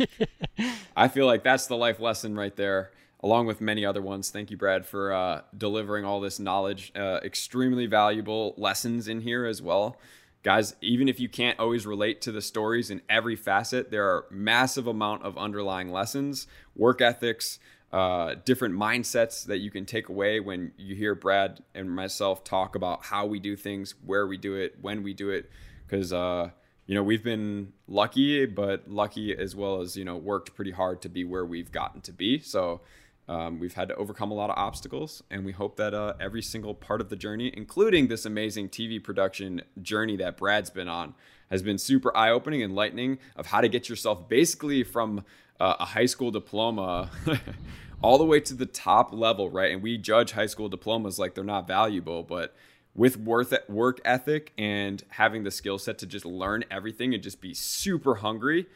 I 0.96 1.08
feel 1.08 1.26
like 1.26 1.44
that's 1.44 1.68
the 1.68 1.78
life 1.78 2.00
lesson 2.02 2.36
right 2.36 2.56
there, 2.56 2.92
along 3.24 3.46
with 3.48 3.62
many 3.62 3.86
other 3.86 4.02
ones. 4.02 4.30
Thank 4.30 4.52
you, 4.52 4.58
Brad, 4.58 4.86
for 4.86 5.14
uh, 5.14 5.42
delivering 5.58 6.04
all 6.04 6.20
this 6.20 6.38
knowledge. 6.38 6.92
Uh, 6.96 7.20
extremely 7.24 7.86
valuable 7.86 8.54
lessons 8.58 9.08
in 9.08 9.22
here 9.22 9.46
as 9.46 9.62
well. 9.62 9.98
Guys, 10.44 10.76
even 10.82 11.08
if 11.08 11.20
you 11.20 11.30
can't 11.30 11.60
always 11.60 11.86
relate 11.86 12.20
to 12.22 12.32
the 12.32 12.42
stories 12.42 12.90
in 12.90 13.02
every 13.08 13.36
facet, 13.36 13.92
there 13.92 14.06
are 14.08 14.26
massive 14.32 14.88
amount 14.88 15.24
of 15.24 15.38
underlying 15.38 15.92
lessons, 15.92 16.48
work 16.76 17.00
ethics, 17.00 17.60
uh, 17.94 18.36
different 18.44 18.74
mindsets 18.74 19.46
that 19.46 19.60
you 19.60 19.70
can 19.70 19.86
take 19.86 20.10
away 20.10 20.40
when 20.40 20.72
you 20.78 20.96
hear 20.96 21.14
Brad 21.14 21.62
and 21.76 21.90
myself 21.92 22.44
talk 22.44 22.76
about 22.76 23.06
how 23.06 23.26
we 23.26 23.40
do 23.40 23.56
things, 23.56 23.96
where 24.06 24.26
we 24.26 24.36
do 24.38 24.56
it, 24.56 24.76
when 24.82 25.04
we 25.04 25.14
do 25.14 25.30
it. 25.30 25.50
Because 25.86 26.12
uh, 26.12 26.50
you 26.86 26.96
know, 26.96 27.04
we've 27.04 27.24
been 27.24 27.74
lucky, 27.88 28.46
but 28.46 28.90
lucky 28.90 29.36
as 29.36 29.56
well 29.56 29.82
as, 29.82 29.96
you 29.96 30.04
know, 30.04 30.18
worked 30.18 30.56
pretty 30.56 30.72
hard 30.72 31.02
to 31.02 31.10
be 31.10 31.24
where 31.24 31.46
we've 31.46 31.72
gotten 31.72 32.02
to 32.02 32.12
be. 32.12 32.40
So 32.40 32.82
um, 33.28 33.60
we've 33.60 33.74
had 33.74 33.88
to 33.90 33.96
overcome 33.96 34.32
a 34.32 34.34
lot 34.34 34.50
of 34.50 34.58
obstacles, 34.58 35.24
and 35.30 35.46
we 35.46 35.52
hope 35.52 35.78
that 35.78 35.94
uh, 35.94 36.14
every 36.20 36.42
single 36.42 36.74
part 36.74 37.00
of 37.00 37.10
the 37.10 37.16
journey, 37.16 37.52
including 37.56 38.08
this 38.08 38.26
amazing 38.26 38.70
TV 38.70 39.02
production 39.02 39.62
journey 39.82 40.18
that 40.18 40.38
Brad's 40.38 40.70
been 40.70 40.90
on, 40.90 41.14
has 41.50 41.62
been 41.62 41.78
super 41.78 42.16
eye 42.16 42.32
opening, 42.32 42.62
and 42.62 42.72
enlightening 42.72 43.20
of 43.36 43.46
how 43.48 43.62
to 43.62 43.70
get 43.70 43.88
yourself 43.88 44.28
basically 44.28 44.84
from 44.84 45.24
uh, 45.60 45.76
a 45.80 45.86
high 45.86 46.08
school 46.08 46.32
diploma 46.32 47.10
all 48.02 48.18
the 48.18 48.26
way 48.26 48.40
to 48.40 48.54
the 48.54 48.66
top 48.66 49.14
level, 49.14 49.50
right? 49.50 49.72
And 49.72 49.82
we 49.82 49.98
judge 49.98 50.32
high 50.32 50.48
school 50.48 50.70
diplomas 50.70 51.20
like 51.20 51.36
they're 51.36 51.44
not 51.44 51.68
valuable, 51.68 52.24
but 52.24 52.56
with 52.96 53.18
worth 53.18 53.54
work 53.70 54.02
ethic 54.04 54.52
and 54.58 55.04
having 55.10 55.44
the 55.44 55.52
skill 55.52 55.78
set 55.78 55.98
to 56.00 56.06
just 56.06 56.26
learn 56.26 56.64
everything 56.70 57.14
and 57.14 57.24
just 57.24 57.40
be 57.42 57.54
super 57.54 58.16
hungry, 58.16 58.68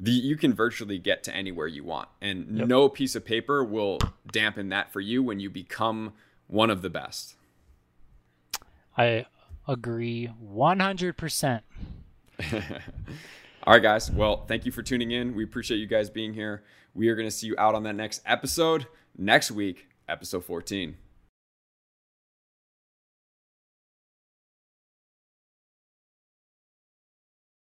the, 0.00 0.10
you 0.10 0.36
can 0.36 0.52
virtually 0.52 0.98
get 0.98 1.22
to 1.24 1.34
anywhere 1.34 1.66
you 1.66 1.84
want. 1.84 2.08
And 2.20 2.58
yep. 2.58 2.68
no 2.68 2.88
piece 2.88 3.14
of 3.14 3.24
paper 3.24 3.62
will 3.62 3.98
dampen 4.30 4.70
that 4.70 4.92
for 4.92 5.00
you 5.00 5.22
when 5.22 5.38
you 5.38 5.48
become 5.50 6.12
one 6.48 6.70
of 6.70 6.82
the 6.82 6.90
best. 6.90 7.36
I 8.96 9.26
agree 9.68 10.28
100%. 10.44 11.60
All 13.64 13.74
right, 13.74 13.82
guys. 13.82 14.10
Well, 14.10 14.44
thank 14.46 14.66
you 14.66 14.72
for 14.72 14.82
tuning 14.82 15.12
in. 15.12 15.36
We 15.36 15.44
appreciate 15.44 15.78
you 15.78 15.86
guys 15.86 16.10
being 16.10 16.34
here. 16.34 16.64
We 16.94 17.08
are 17.08 17.14
going 17.14 17.28
to 17.28 17.34
see 17.34 17.46
you 17.46 17.54
out 17.56 17.76
on 17.76 17.84
that 17.84 17.94
next 17.94 18.20
episode 18.26 18.86
next 19.16 19.52
week, 19.52 19.86
episode 20.08 20.44
14. 20.44 20.96